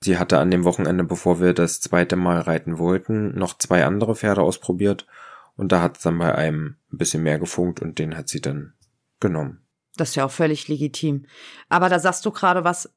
Sie 0.00 0.18
hatte 0.18 0.40
an 0.40 0.50
dem 0.50 0.64
Wochenende, 0.64 1.04
bevor 1.04 1.40
wir 1.40 1.54
das 1.54 1.80
zweite 1.80 2.16
Mal 2.16 2.40
reiten 2.40 2.78
wollten, 2.78 3.38
noch 3.38 3.56
zwei 3.56 3.84
andere 3.84 4.16
Pferde 4.16 4.42
ausprobiert. 4.42 5.06
Und 5.56 5.70
da 5.70 5.80
hat 5.80 5.98
es 5.98 6.02
dann 6.02 6.18
bei 6.18 6.34
einem 6.34 6.76
ein 6.92 6.98
bisschen 6.98 7.22
mehr 7.22 7.38
gefunkt 7.38 7.80
und 7.80 8.00
den 8.00 8.16
hat 8.16 8.28
sie 8.28 8.40
dann 8.40 8.74
genommen. 9.20 9.64
Das 9.96 10.10
ist 10.10 10.14
ja 10.16 10.24
auch 10.24 10.30
völlig 10.32 10.66
legitim. 10.66 11.26
Aber 11.68 11.88
da 11.88 12.00
sagst 12.00 12.26
du 12.26 12.32
gerade 12.32 12.64
was, 12.64 12.92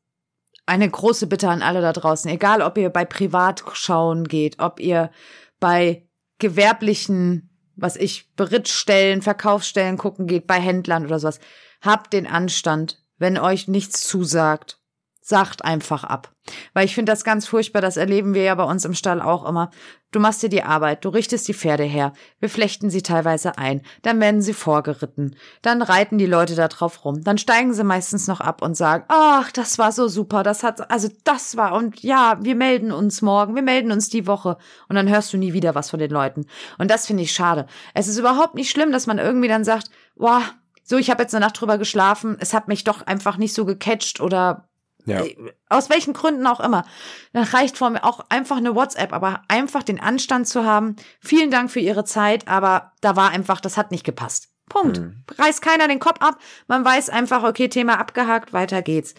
eine 0.65 0.89
große 0.89 1.27
Bitte 1.27 1.49
an 1.49 1.61
alle 1.61 1.81
da 1.81 1.93
draußen, 1.93 2.31
egal 2.31 2.63
ob 2.63 2.77
ihr 2.79 2.89
bei 2.89 3.05
Privatschauen 3.05 4.23
geht, 4.23 4.59
ob 4.59 4.79
ihr 4.79 5.11
bei 5.59 6.04
gewerblichen, 6.39 7.49
was 7.75 7.95
ich, 7.95 8.33
Berittstellen, 8.35 9.21
Verkaufsstellen 9.21 9.97
gucken 9.97 10.27
geht, 10.27 10.47
bei 10.47 10.59
Händlern 10.59 11.05
oder 11.05 11.19
sowas, 11.19 11.39
habt 11.81 12.13
den 12.13 12.27
Anstand, 12.27 13.03
wenn 13.17 13.37
euch 13.37 13.67
nichts 13.67 14.01
zusagt, 14.01 14.79
sagt 15.25 15.65
einfach 15.65 16.03
ab. 16.03 16.31
Weil 16.75 16.85
ich 16.85 16.93
finde 16.93 17.11
das 17.11 17.23
ganz 17.23 17.47
furchtbar, 17.47 17.81
das 17.81 17.97
erleben 17.97 18.35
wir 18.35 18.43
ja 18.43 18.53
bei 18.53 18.63
uns 18.63 18.85
im 18.85 18.93
Stall 18.93 19.23
auch 19.23 19.43
immer. 19.49 19.71
Du 20.11 20.19
machst 20.19 20.43
dir 20.43 20.49
die 20.49 20.61
Arbeit, 20.61 21.03
du 21.03 21.09
richtest 21.09 21.47
die 21.47 21.55
Pferde 21.55 21.83
her, 21.83 22.13
wir 22.39 22.47
flechten 22.47 22.91
sie 22.91 23.01
teilweise 23.01 23.57
ein, 23.57 23.81
dann 24.03 24.21
werden 24.21 24.43
sie 24.43 24.53
vorgeritten, 24.53 25.35
dann 25.63 25.81
reiten 25.81 26.19
die 26.19 26.27
Leute 26.27 26.53
da 26.53 26.67
drauf 26.67 27.03
rum, 27.03 27.23
dann 27.23 27.39
steigen 27.39 27.73
sie 27.73 27.83
meistens 27.83 28.27
noch 28.27 28.39
ab 28.39 28.61
und 28.61 28.77
sagen, 28.77 29.03
ach, 29.07 29.51
das 29.51 29.79
war 29.79 29.91
so 29.91 30.07
super, 30.07 30.43
das 30.43 30.61
hat, 30.61 30.91
also 30.91 31.09
das 31.23 31.57
war, 31.57 31.73
und 31.73 32.03
ja, 32.03 32.37
wir 32.39 32.55
melden 32.55 32.91
uns 32.91 33.23
morgen, 33.23 33.55
wir 33.55 33.63
melden 33.63 33.91
uns 33.91 34.09
die 34.09 34.27
Woche, 34.27 34.57
und 34.87 34.95
dann 34.95 35.09
hörst 35.09 35.33
du 35.33 35.37
nie 35.37 35.53
wieder 35.53 35.73
was 35.73 35.89
von 35.89 35.99
den 35.99 36.11
Leuten. 36.11 36.45
Und 36.77 36.91
das 36.91 37.07
finde 37.07 37.23
ich 37.23 37.31
schade. 37.33 37.65
Es 37.95 38.07
ist 38.07 38.19
überhaupt 38.19 38.53
nicht 38.53 38.69
schlimm, 38.69 38.91
dass 38.91 39.07
man 39.07 39.17
irgendwie 39.17 39.49
dann 39.49 39.63
sagt, 39.63 39.89
boah, 40.15 40.43
so, 40.83 40.97
ich 40.97 41.09
habe 41.09 41.23
jetzt 41.23 41.33
eine 41.33 41.43
Nacht 41.43 41.59
drüber 41.59 41.79
geschlafen, 41.79 42.37
es 42.39 42.53
hat 42.53 42.67
mich 42.67 42.83
doch 42.83 43.01
einfach 43.07 43.37
nicht 43.37 43.55
so 43.55 43.65
gecatcht 43.65 44.21
oder 44.21 44.69
Ja. 45.05 45.23
äh, 45.23 45.35
aus 45.69 45.89
welchen 45.89 46.13
Gründen 46.13 46.47
auch 46.47 46.59
immer. 46.59 46.85
Dann 47.33 47.43
reicht 47.43 47.77
vor 47.77 47.89
mir 47.89 48.03
auch 48.03 48.25
einfach 48.29 48.57
eine 48.57 48.75
WhatsApp, 48.75 49.13
aber 49.13 49.41
einfach 49.47 49.83
den 49.83 49.99
Anstand 49.99 50.47
zu 50.47 50.65
haben. 50.65 50.95
Vielen 51.19 51.51
Dank 51.51 51.71
für 51.71 51.79
Ihre 51.79 52.05
Zeit, 52.05 52.47
aber 52.47 52.91
da 53.01 53.15
war 53.15 53.29
einfach, 53.29 53.61
das 53.61 53.77
hat 53.77 53.91
nicht 53.91 54.03
gepasst. 54.03 54.49
Punkt. 54.67 54.99
Reißt 55.37 55.61
keiner 55.61 55.87
den 55.87 55.99
Kopf 55.99 56.21
ab. 56.21 56.39
Man 56.67 56.83
weiß 56.83 57.09
einfach, 57.09 57.43
okay, 57.43 57.69
Thema 57.69 57.99
abgehakt, 57.99 58.51
weiter 58.51 58.81
geht's. 58.81 59.13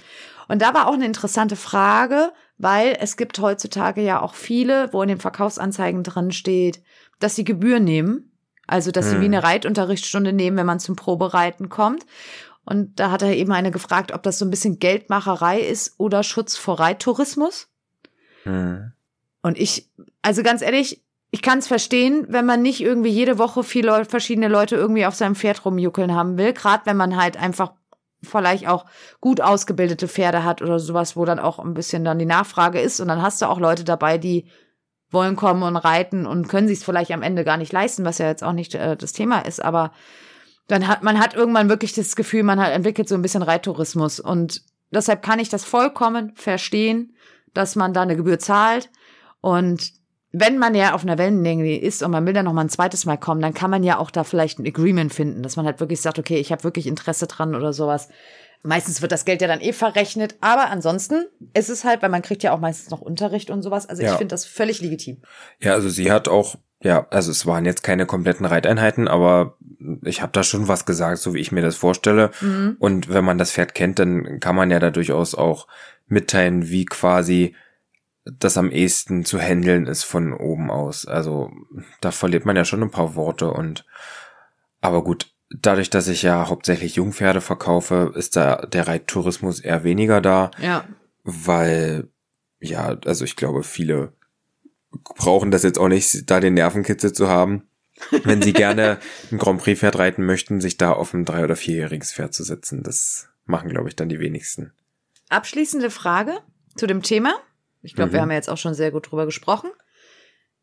Und 0.49 0.61
da 0.61 0.75
war 0.75 0.89
auch 0.89 0.95
eine 0.95 1.07
interessante 1.07 1.57
Frage, 1.57 2.33
weil 2.59 2.97
es 3.01 3.17
gibt 3.17 3.39
heutzutage 3.39 4.01
ja 4.03 4.21
auch 4.21 4.35
viele, 4.35 4.93
wo 4.93 5.03
in 5.03 5.09
den 5.09 5.21
Verkaufsanzeigen 5.21 6.03
drin 6.03 6.33
steht, 6.33 6.83
dass 7.21 7.37
sie 7.37 7.45
Gebühr 7.45 7.81
nehmen. 7.81 8.33
Also, 8.69 8.91
dass 8.91 9.09
sie 9.11 9.15
Hm. 9.15 9.21
wie 9.21 9.27
eine 9.27 9.45
Reitunterrichtsstunde 9.45 10.33
nehmen, 10.33 10.57
wenn 10.57 10.67
man 10.67 10.81
zum 10.81 10.97
Probereiten 10.97 11.69
kommt. 11.69 12.05
Und 12.67 12.99
da 12.99 13.13
hat 13.13 13.23
er 13.23 13.35
eben 13.35 13.53
eine 13.53 13.71
gefragt, 13.71 14.13
ob 14.13 14.23
das 14.25 14.39
so 14.39 14.45
ein 14.45 14.51
bisschen 14.51 14.79
Geldmacherei 14.79 15.61
ist 15.61 15.95
oder 15.99 16.23
Schutz 16.23 16.57
vor 16.57 16.81
Reittourismus. 16.81 17.69
Hm. 18.43 18.93
Und 19.41 19.57
ich, 19.57 19.89
also 20.21 20.43
ganz 20.43 20.63
ehrlich, 20.63 21.03
ich 21.31 21.43
kann 21.43 21.61
es 21.61 21.69
verstehen, 21.69 22.27
wenn 22.29 22.45
man 22.45 22.63
nicht 22.63 22.81
irgendwie 22.81 23.11
jede 23.11 23.39
Woche 23.39 23.63
viele 23.63 24.05
verschiedene 24.05 24.49
Leute 24.49 24.75
irgendwie 24.75 25.07
auf 25.07 25.15
seinem 25.15 25.37
Pferd 25.37 25.65
rumjuckeln 25.65 26.13
haben 26.13 26.39
will. 26.39 26.53
Gerade 26.53 26.87
wenn 26.87 26.97
man 26.97 27.17
halt 27.17 27.37
einfach 27.37 27.73
vielleicht 28.23 28.67
auch 28.67 28.87
gut 29.21 29.41
ausgebildete 29.41 30.09
Pferde 30.09 30.43
hat 30.43 30.61
oder 30.61 30.81
sowas, 30.81 31.17
wo 31.17 31.25
dann 31.25 31.39
auch 31.39 31.61
ein 31.61 31.75
bisschen 31.75 32.05
dann 32.05 32.19
die 32.19 32.27
Nachfrage 32.27 32.81
ist. 32.81 33.01
Und 33.01 33.09
dann 33.09 33.23
hast 33.23 33.41
du 33.41 33.47
auch 33.47 33.61
Leute 33.61 33.85
dabei, 33.85 34.19
die 34.19 34.47
wollen 35.11 35.37
kommen 35.37 35.63
und 35.63 35.77
reiten 35.77 36.27
und 36.27 36.49
können 36.49 36.67
sich 36.67 36.79
es 36.79 36.85
vielleicht 36.85 37.13
am 37.13 37.23
Ende 37.23 37.45
gar 37.45 37.59
nicht 37.59 37.73
leisten, 37.73 38.05
was 38.05 38.19
ja 38.19 38.27
jetzt 38.27 38.43
auch 38.43 38.53
nicht 38.53 38.75
äh, 38.75 38.97
das 38.97 39.13
Thema 39.13 39.41
ist. 39.41 39.65
Aber 39.65 39.93
dann 40.69 40.89
hat 40.89 41.03
man 41.03 41.19
hat 41.21 41.35
irgendwann 41.35 41.69
wirklich 41.69 41.93
das 41.93 42.17
Gefühl, 42.17 42.43
man 42.43 42.61
hat 42.61 42.73
entwickelt 42.73 43.09
so 43.09 43.15
ein 43.15 43.23
bisschen 43.23 43.43
Reittourismus. 43.43 44.21
Und 44.21 44.63
deshalb 44.91 45.23
kann 45.23 45.39
ich 45.39 45.49
das 45.49 45.65
vollkommen 45.65 46.33
verstehen, 46.35 47.15
dass 47.55 47.77
man 47.77 47.93
da 47.93 48.03
eine 48.03 48.17
Gebühr 48.17 48.39
zahlt. 48.39 48.91
Und 49.41 49.93
wenn 50.33 50.59
man 50.59 50.75
ja 50.75 50.93
auf 50.95 51.03
einer 51.03 51.19
Wellenlänge 51.19 51.79
ist 51.81 52.03
und 52.03 52.11
man 52.11 52.27
will 52.27 52.35
dann 52.35 52.45
noch 52.45 52.53
mal 52.53 52.63
ein 52.63 52.69
zweites 52.69 53.07
Mal 53.07 53.17
kommen, 53.17 53.41
dann 53.41 53.55
kann 53.55 53.71
man 53.71 53.83
ja 53.85 53.99
auch 53.99 54.11
da 54.11 54.25
vielleicht 54.25 54.59
ein 54.59 54.67
Agreement 54.67 55.15
finden, 55.15 55.43
dass 55.43 55.57
man 55.57 55.65
halt 55.65 55.81
wirklich 55.81 56.01
sagt, 56.01 56.19
okay, 56.19 56.37
ich 56.39 56.53
habe 56.53 56.65
wirklich 56.65 56.87
Interesse 56.87 57.27
dran 57.27 57.55
oder 57.55 57.73
sowas. 57.73 58.09
Meistens 58.63 59.01
wird 59.01 59.13
das 59.13 59.25
Geld 59.25 59.41
ja 59.41 59.49
dann 59.49 59.61
eh 59.61 59.73
verrechnet, 59.73 60.35
aber 60.41 60.71
ansonsten 60.71 61.25
ist 61.55 61.69
es 61.71 61.85
halt, 61.85 62.03
weil 62.03 62.09
man 62.11 62.23
kriegt 62.23 62.43
ja 62.43 62.53
auch 62.53 62.59
meistens 62.59 62.91
noch 62.91 63.01
Unterricht 63.01 63.49
und 63.51 63.63
sowas. 63.63 63.89
Also 63.89 64.03
ich 64.03 64.09
Ja. 64.09 64.17
finde 64.17 64.33
das 64.33 64.45
völlig 64.45 64.81
legitim. 64.81 65.23
Ja, 65.61 65.75
also 65.75 65.89
sie 65.89 66.11
hat 66.11 66.27
auch, 66.27 66.57
ja, 66.87 67.07
also 67.11 67.33
es 67.33 67.47
waren 67.47 67.65
jetzt 67.65 67.83
keine 67.83 68.07
kompletten 68.07 68.47
Reiteinheiten, 68.47 69.09
aber 69.09 69.57
ich 70.03 70.23
habe 70.23 70.31
da 70.33 70.45
schon 70.45 70.69
was 70.69 70.87
gesagt, 70.87 71.19
so 71.19 71.35
wie 71.35 71.41
ich 71.41 71.51
mir 71.51 71.63
das 71.63 71.75
vorstelle. 71.75 72.31
Mhm. 72.41 72.77
Und 72.79 73.09
wenn 73.09 73.25
man 73.25 73.39
das 73.39 73.51
Pferd 73.51 73.75
kennt, 73.75 73.99
dann 73.99 74.39
kann 74.39 74.55
man 74.55 74.71
ja 74.71 74.79
da 74.79 74.91
durchaus 74.91 75.35
auch 75.35 75.67
mitteilen, 76.07 76.69
wie 76.69 76.85
quasi 76.85 77.57
das 78.25 78.57
am 78.57 78.71
ehesten 78.71 79.25
zu 79.25 79.41
handeln 79.41 79.87
ist 79.87 80.05
von 80.05 80.33
oben 80.33 80.71
aus. 80.71 81.07
Also 81.07 81.51
da 82.01 82.13
verliert 82.13 82.47
man 82.47 82.55
ja 82.55 82.65
schon 82.65 82.83
ein 82.83 82.91
paar 82.91 83.17
Worte 83.17 83.51
und 83.51 83.85
aber 84.81 85.03
gut, 85.03 85.33
dadurch, 85.51 85.91
dass 85.91 86.07
ich 86.07 86.23
ja 86.23 86.49
hauptsächlich 86.49 86.95
Jungpferde 86.95 87.41
verkaufe, 87.41 88.13
ist 88.15 88.37
da 88.37 88.57
der 88.67 88.87
Reittourismus 88.87 89.59
eher 89.59 89.83
weniger 89.83 90.21
da 90.21 90.53
Ja. 90.61 90.85
weil 91.25 92.09
ja, 92.61 92.97
also 93.05 93.25
ich 93.25 93.35
glaube, 93.35 93.65
viele 93.65 94.13
brauchen 94.91 95.51
das 95.51 95.63
jetzt 95.63 95.79
auch 95.79 95.89
nicht, 95.89 96.31
da 96.31 96.41
den 96.41 96.55
Nervenkitzel 96.55 97.13
zu 97.13 97.29
haben, 97.29 97.69
wenn 98.25 98.43
sie 98.43 98.53
gerne 98.53 98.99
ein 99.33 99.39
Grand 99.39 99.61
Prix 99.61 99.81
Pferd 99.81 99.99
reiten 99.99 100.25
möchten, 100.25 100.61
sich 100.61 100.77
da 100.77 100.93
auf 100.93 101.15
ein 101.15 101.25
drei- 101.25 101.45
oder 101.45 101.57
vierjähriges 101.57 102.13
Pferd 102.13 102.35
zu 102.35 102.43
setzen. 102.45 102.83
Das 102.83 103.29
machen, 103.45 103.69
glaube 103.71 103.89
ich, 103.89 103.97
dann 103.97 104.09
die 104.09 104.21
wenigsten. 104.21 104.73
Abschließende 105.29 105.91
Frage 105.91 106.39
zu 106.77 106.87
dem 106.87 107.03
Thema. 107.03 107.35
Ich 107.83 107.95
glaube, 107.95 108.13
wir 108.13 108.19
Mhm. 108.19 108.23
haben 108.23 108.31
ja 108.31 108.37
jetzt 108.37 108.51
auch 108.51 108.59
schon 108.59 108.75
sehr 108.75 108.91
gut 108.91 109.11
drüber 109.11 109.25
gesprochen. 109.27 109.71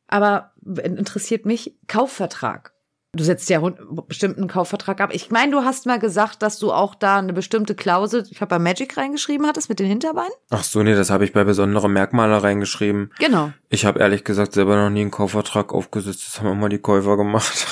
Aber 0.08 0.52
interessiert 0.84 1.46
mich 1.46 1.76
Kaufvertrag. 1.88 2.73
Du 3.16 3.24
setzt 3.24 3.48
ja 3.52 3.60
einen 3.60 3.78
bestimmten 4.08 4.48
Kaufvertrag 4.48 5.00
ab. 5.00 5.12
Ich 5.14 5.30
meine, 5.30 5.52
du 5.52 5.64
hast 5.64 5.86
mal 5.86 6.00
gesagt, 6.00 6.42
dass 6.42 6.58
du 6.58 6.72
auch 6.74 6.96
da 6.96 7.20
eine 7.20 7.32
bestimmte 7.32 7.76
Klausel, 7.76 8.24
ich 8.32 8.42
habe 8.42 8.50
bei 8.50 8.58
Magic 8.58 8.98
reingeschrieben 8.98 9.46
hattest 9.46 9.70
mit 9.70 9.80
den 9.80 9.86
Hinterbeinen. 9.86 10.32
Ach 10.50 10.64
so, 10.64 10.82
nee, 10.82 10.96
das 10.96 11.12
habe 11.12 11.24
ich 11.24 11.32
bei 11.32 11.44
besonderen 11.44 11.94
Merkmale 11.94 12.42
reingeschrieben. 12.42 13.12
Genau. 13.20 13.52
Ich 13.70 13.86
habe 13.86 14.00
ehrlich 14.00 14.24
gesagt 14.24 14.54
selber 14.54 14.78
noch 14.78 14.90
nie 14.90 15.02
einen 15.02 15.12
Kaufvertrag 15.12 15.74
aufgesetzt. 15.74 16.26
Das 16.26 16.40
haben 16.40 16.52
immer 16.52 16.70
die 16.70 16.80
Käufer 16.80 17.16
gemacht. 17.16 17.68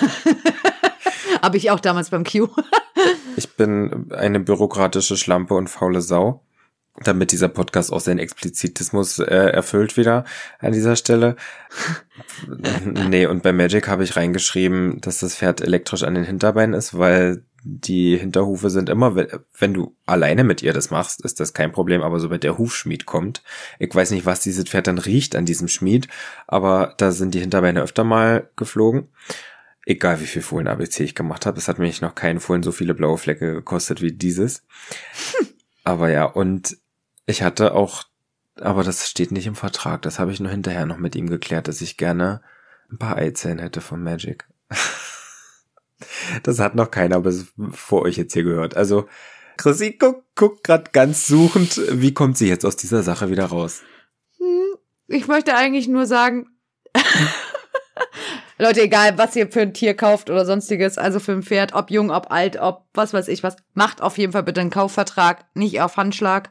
habe 1.42 1.56
ich 1.56 1.70
auch 1.70 1.80
damals 1.80 2.10
beim 2.10 2.24
Q. 2.24 2.48
ich 3.36 3.56
bin 3.56 4.12
eine 4.12 4.40
bürokratische 4.40 5.16
Schlampe 5.16 5.54
und 5.54 5.68
faule 5.68 6.02
Sau 6.02 6.42
damit 6.96 7.32
dieser 7.32 7.48
Podcast 7.48 7.92
auch 7.92 8.00
seinen 8.00 8.18
Explizitismus 8.18 9.18
äh, 9.18 9.24
erfüllt 9.24 9.96
wieder 9.96 10.24
an 10.58 10.72
dieser 10.72 10.96
Stelle. 10.96 11.36
nee, 13.08 13.26
und 13.26 13.42
bei 13.42 13.52
Magic 13.52 13.88
habe 13.88 14.04
ich 14.04 14.16
reingeschrieben, 14.16 15.00
dass 15.00 15.18
das 15.18 15.36
Pferd 15.36 15.62
elektrisch 15.62 16.02
an 16.02 16.14
den 16.14 16.24
Hinterbeinen 16.24 16.74
ist, 16.74 16.98
weil 16.98 17.44
die 17.64 18.16
Hinterhufe 18.16 18.70
sind 18.70 18.88
immer, 18.88 19.14
wenn 19.16 19.74
du 19.74 19.96
alleine 20.04 20.42
mit 20.42 20.62
ihr 20.62 20.72
das 20.72 20.90
machst, 20.90 21.24
ist 21.24 21.38
das 21.38 21.54
kein 21.54 21.72
Problem, 21.72 22.02
aber 22.02 22.18
sobald 22.18 22.42
der 22.42 22.58
Hufschmied 22.58 23.06
kommt, 23.06 23.42
ich 23.78 23.94
weiß 23.94 24.10
nicht, 24.10 24.26
was 24.26 24.40
dieses 24.40 24.64
Pferd 24.64 24.88
dann 24.88 24.98
riecht 24.98 25.36
an 25.36 25.46
diesem 25.46 25.68
Schmied, 25.68 26.08
aber 26.46 26.94
da 26.98 27.12
sind 27.12 27.34
die 27.34 27.40
Hinterbeine 27.40 27.82
öfter 27.82 28.04
mal 28.04 28.50
geflogen. 28.56 29.08
Egal 29.86 30.20
wie 30.20 30.26
viel 30.26 30.42
Fohlen 30.42 30.68
ABC 30.68 31.04
ich 31.04 31.14
gemacht 31.14 31.46
habe, 31.46 31.58
es 31.58 31.68
hat 31.68 31.78
mich 31.78 32.00
noch 32.00 32.14
keinen 32.14 32.40
Fohlen 32.40 32.62
so 32.62 32.72
viele 32.72 32.94
blaue 32.94 33.18
Flecke 33.18 33.52
gekostet 33.52 34.02
wie 34.02 34.12
dieses. 34.12 34.64
Aber 35.84 36.10
ja, 36.10 36.24
und 36.24 36.76
ich 37.32 37.42
hatte 37.42 37.74
auch, 37.74 38.04
aber 38.60 38.84
das 38.84 39.08
steht 39.08 39.32
nicht 39.32 39.46
im 39.46 39.56
Vertrag, 39.56 40.02
das 40.02 40.18
habe 40.18 40.30
ich 40.30 40.38
nur 40.38 40.50
hinterher 40.50 40.86
noch 40.86 40.98
mit 40.98 41.16
ihm 41.16 41.28
geklärt, 41.28 41.66
dass 41.66 41.80
ich 41.80 41.96
gerne 41.96 42.42
ein 42.90 42.98
paar 42.98 43.16
Eizellen 43.16 43.58
hätte 43.58 43.80
von 43.80 44.02
Magic. 44.02 44.46
das 46.44 46.60
hat 46.60 46.74
noch 46.74 46.90
keiner 46.90 47.20
bis 47.20 47.46
vor 47.70 48.02
euch 48.02 48.16
jetzt 48.16 48.34
hier 48.34 48.44
gehört. 48.44 48.76
Also, 48.76 49.08
Chrissy 49.56 49.92
guckt 49.92 50.24
guck 50.34 50.62
grad 50.62 50.92
ganz 50.92 51.26
suchend, 51.26 51.80
wie 51.90 52.14
kommt 52.14 52.36
sie 52.36 52.48
jetzt 52.48 52.64
aus 52.64 52.76
dieser 52.76 53.02
Sache 53.02 53.30
wieder 53.30 53.46
raus? 53.46 53.82
Hm, 54.38 54.76
ich 55.08 55.26
möchte 55.26 55.54
eigentlich 55.56 55.88
nur 55.88 56.06
sagen, 56.06 56.48
Leute, 58.58 58.82
egal, 58.82 59.16
was 59.16 59.34
ihr 59.36 59.50
für 59.50 59.62
ein 59.62 59.74
Tier 59.74 59.94
kauft 59.94 60.28
oder 60.28 60.44
sonstiges, 60.44 60.98
also 60.98 61.18
für 61.18 61.32
ein 61.32 61.42
Pferd, 61.42 61.72
ob 61.72 61.90
jung, 61.90 62.10
ob 62.10 62.30
alt, 62.30 62.58
ob 62.58 62.84
was 62.92 63.14
weiß 63.14 63.28
ich 63.28 63.42
was, 63.42 63.56
macht 63.72 64.02
auf 64.02 64.18
jeden 64.18 64.32
Fall 64.32 64.42
bitte 64.42 64.60
einen 64.60 64.70
Kaufvertrag, 64.70 65.46
nicht 65.54 65.80
auf 65.80 65.96
Handschlag 65.96 66.50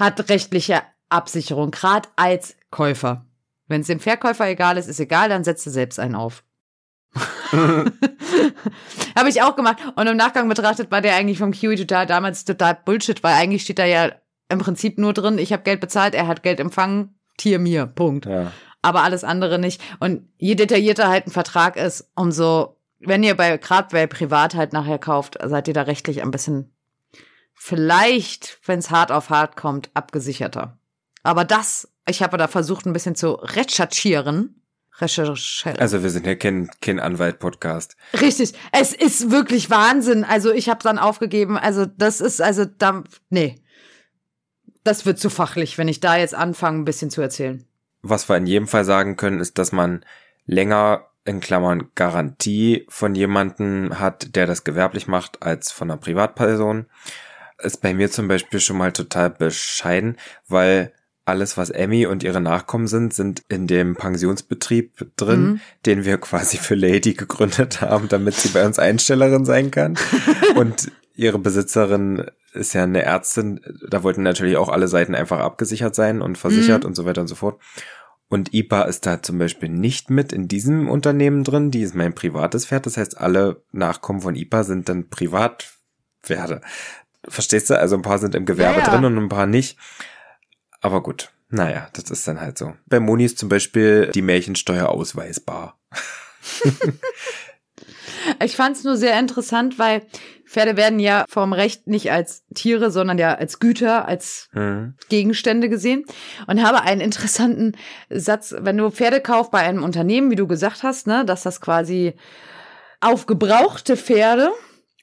hat 0.00 0.28
rechtliche 0.28 0.82
Absicherung, 1.08 1.70
gerade 1.70 2.08
als 2.16 2.56
Käufer. 2.70 3.26
Wenn 3.68 3.82
es 3.82 3.86
dem 3.86 4.00
Verkäufer 4.00 4.48
egal 4.48 4.78
ist, 4.78 4.88
ist 4.88 4.98
egal, 4.98 5.28
dann 5.28 5.44
setzt 5.44 5.66
er 5.66 5.72
selbst 5.72 6.00
einen 6.00 6.16
auf. 6.16 6.42
Habe 7.52 9.28
ich 9.28 9.42
auch 9.42 9.56
gemacht. 9.56 9.78
Und 9.96 10.06
im 10.06 10.16
Nachgang 10.16 10.48
betrachtet 10.48 10.90
war 10.90 11.00
der 11.00 11.14
eigentlich 11.14 11.38
vom 11.38 11.52
Kiwi 11.52 11.76
total 11.76 12.06
damals 12.06 12.44
total 12.44 12.78
Bullshit, 12.84 13.22
weil 13.22 13.34
eigentlich 13.34 13.62
steht 13.62 13.78
da 13.78 13.84
ja 13.84 14.12
im 14.48 14.58
Prinzip 14.58 14.98
nur 14.98 15.12
drin, 15.12 15.38
ich 15.38 15.52
habe 15.52 15.62
Geld 15.62 15.80
bezahlt, 15.80 16.14
er 16.14 16.26
hat 16.26 16.42
Geld 16.42 16.60
empfangen, 16.60 17.14
Tier 17.36 17.58
mir, 17.58 17.86
Punkt. 17.86 18.26
Ja. 18.26 18.52
Aber 18.82 19.02
alles 19.02 19.24
andere 19.24 19.58
nicht. 19.58 19.80
Und 19.98 20.28
je 20.36 20.54
detaillierter 20.54 21.08
halt 21.08 21.26
ein 21.26 21.30
Vertrag 21.30 21.76
ist, 21.76 22.10
umso, 22.14 22.76
wenn 22.98 23.22
ihr 23.22 23.36
bei, 23.36 23.56
gerade 23.56 23.88
bei 23.92 24.06
Privat 24.06 24.54
halt 24.54 24.72
nachher 24.72 24.98
kauft, 24.98 25.38
seid 25.42 25.68
ihr 25.68 25.74
da 25.74 25.82
rechtlich 25.82 26.22
ein 26.22 26.30
bisschen 26.30 26.74
vielleicht, 27.62 28.58
wenn 28.64 28.78
es 28.78 28.90
hart 28.90 29.12
auf 29.12 29.28
hart 29.28 29.54
kommt, 29.54 29.90
abgesicherter. 29.92 30.78
Aber 31.22 31.44
das, 31.44 31.92
ich 32.08 32.22
habe 32.22 32.38
da 32.38 32.48
versucht, 32.48 32.86
ein 32.86 32.94
bisschen 32.94 33.14
zu 33.14 33.32
recherchieren. 33.32 34.62
Recherchieren. 34.98 35.78
Also 35.78 36.02
wir 36.02 36.08
sind 36.08 36.26
ja 36.26 36.34
kein, 36.36 36.70
kein 36.80 36.98
Anwalt-Podcast. 36.98 37.98
Richtig. 38.18 38.54
Es 38.72 38.94
ist 38.94 39.30
wirklich 39.30 39.68
Wahnsinn. 39.68 40.24
Also 40.24 40.52
ich 40.52 40.70
habe 40.70 40.82
dann 40.82 40.98
aufgegeben. 40.98 41.58
Also 41.58 41.84
das 41.84 42.22
ist, 42.22 42.40
also 42.40 42.64
da, 42.64 43.04
nee. 43.28 43.56
Das 44.82 45.04
wird 45.04 45.18
zu 45.18 45.28
fachlich, 45.28 45.76
wenn 45.76 45.88
ich 45.88 46.00
da 46.00 46.16
jetzt 46.16 46.34
anfange, 46.34 46.78
ein 46.78 46.86
bisschen 46.86 47.10
zu 47.10 47.20
erzählen. 47.20 47.66
Was 48.00 48.26
wir 48.30 48.38
in 48.38 48.46
jedem 48.46 48.68
Fall 48.68 48.86
sagen 48.86 49.18
können, 49.18 49.38
ist, 49.38 49.58
dass 49.58 49.70
man 49.70 50.02
länger 50.46 51.04
in 51.26 51.40
Klammern 51.40 51.90
Garantie 51.94 52.86
von 52.88 53.14
jemanden 53.14 53.98
hat, 53.98 54.34
der 54.34 54.46
das 54.46 54.64
gewerblich 54.64 55.06
macht, 55.06 55.42
als 55.42 55.70
von 55.70 55.90
einer 55.90 56.00
Privatperson 56.00 56.86
ist 57.62 57.80
bei 57.82 57.94
mir 57.94 58.10
zum 58.10 58.28
Beispiel 58.28 58.60
schon 58.60 58.78
mal 58.78 58.92
total 58.92 59.30
bescheiden, 59.30 60.16
weil 60.48 60.92
alles, 61.24 61.56
was 61.56 61.70
Emmy 61.70 62.06
und 62.06 62.22
ihre 62.22 62.40
Nachkommen 62.40 62.88
sind, 62.88 63.14
sind 63.14 63.42
in 63.48 63.66
dem 63.66 63.94
Pensionsbetrieb 63.94 65.16
drin, 65.16 65.42
mhm. 65.42 65.60
den 65.86 66.04
wir 66.04 66.18
quasi 66.18 66.56
für 66.58 66.74
Lady 66.74 67.14
gegründet 67.14 67.80
haben, 67.80 68.08
damit 68.08 68.34
sie 68.34 68.48
bei 68.48 68.66
uns 68.66 68.78
Einstellerin 68.78 69.44
sein 69.44 69.70
kann. 69.70 69.96
und 70.56 70.90
ihre 71.14 71.38
Besitzerin 71.38 72.26
ist 72.52 72.72
ja 72.72 72.82
eine 72.82 73.02
Ärztin. 73.02 73.60
Da 73.88 74.02
wollten 74.02 74.22
natürlich 74.22 74.56
auch 74.56 74.68
alle 74.68 74.88
Seiten 74.88 75.14
einfach 75.14 75.38
abgesichert 75.38 75.94
sein 75.94 76.20
und 76.20 76.36
versichert 76.36 76.82
mhm. 76.82 76.88
und 76.88 76.94
so 76.96 77.04
weiter 77.04 77.20
und 77.20 77.28
so 77.28 77.36
fort. 77.36 77.60
Und 78.28 78.54
IPA 78.54 78.82
ist 78.82 79.06
da 79.06 79.22
zum 79.22 79.38
Beispiel 79.38 79.68
nicht 79.68 80.08
mit 80.08 80.32
in 80.32 80.46
diesem 80.46 80.88
Unternehmen 80.88 81.42
drin. 81.42 81.70
Die 81.70 81.82
ist 81.82 81.96
mein 81.96 82.14
privates 82.14 82.66
Pferd. 82.66 82.86
Das 82.86 82.96
heißt, 82.96 83.18
alle 83.18 83.62
Nachkommen 83.72 84.20
von 84.20 84.36
IPA 84.36 84.64
sind 84.64 84.88
dann 84.88 85.08
Privatpferde. 85.08 86.60
Verstehst 87.28 87.70
du? 87.70 87.78
Also 87.78 87.96
ein 87.96 88.02
paar 88.02 88.18
sind 88.18 88.34
im 88.34 88.46
Gewerbe 88.46 88.80
ja, 88.80 88.86
ja. 88.86 88.90
drin 88.90 89.04
und 89.04 89.18
ein 89.18 89.28
paar 89.28 89.46
nicht. 89.46 89.78
Aber 90.80 91.02
gut, 91.02 91.30
naja, 91.50 91.88
das 91.92 92.10
ist 92.10 92.26
dann 92.26 92.40
halt 92.40 92.56
so. 92.56 92.74
Bei 92.86 93.00
Moni 93.00 93.24
ist 93.24 93.38
zum 93.38 93.48
Beispiel 93.48 94.10
die 94.14 94.22
Märchensteuer 94.22 94.88
ausweisbar. 94.88 95.78
ich 98.44 98.56
fand 98.56 98.76
es 98.76 98.84
nur 98.84 98.96
sehr 98.96 99.18
interessant, 99.18 99.78
weil 99.78 100.02
Pferde 100.46 100.76
werden 100.76 100.98
ja 100.98 101.24
vom 101.28 101.52
Recht 101.52 101.86
nicht 101.86 102.10
als 102.10 102.44
Tiere, 102.54 102.90
sondern 102.90 103.18
ja 103.18 103.34
als 103.34 103.58
Güter, 103.58 104.06
als 104.06 104.48
mhm. 104.52 104.94
Gegenstände 105.08 105.68
gesehen. 105.68 106.04
Und 106.46 106.62
habe 106.62 106.82
einen 106.82 107.00
interessanten 107.00 107.76
Satz, 108.08 108.54
wenn 108.58 108.76
du 108.76 108.90
Pferde 108.90 109.20
kaufst 109.20 109.50
bei 109.50 109.60
einem 109.60 109.82
Unternehmen, 109.82 110.30
wie 110.30 110.36
du 110.36 110.46
gesagt 110.46 110.82
hast, 110.82 111.06
ne, 111.06 111.24
dass 111.24 111.42
das 111.42 111.60
quasi 111.60 112.14
auf 113.00 113.26
gebrauchte 113.26 113.96
Pferde 113.96 114.50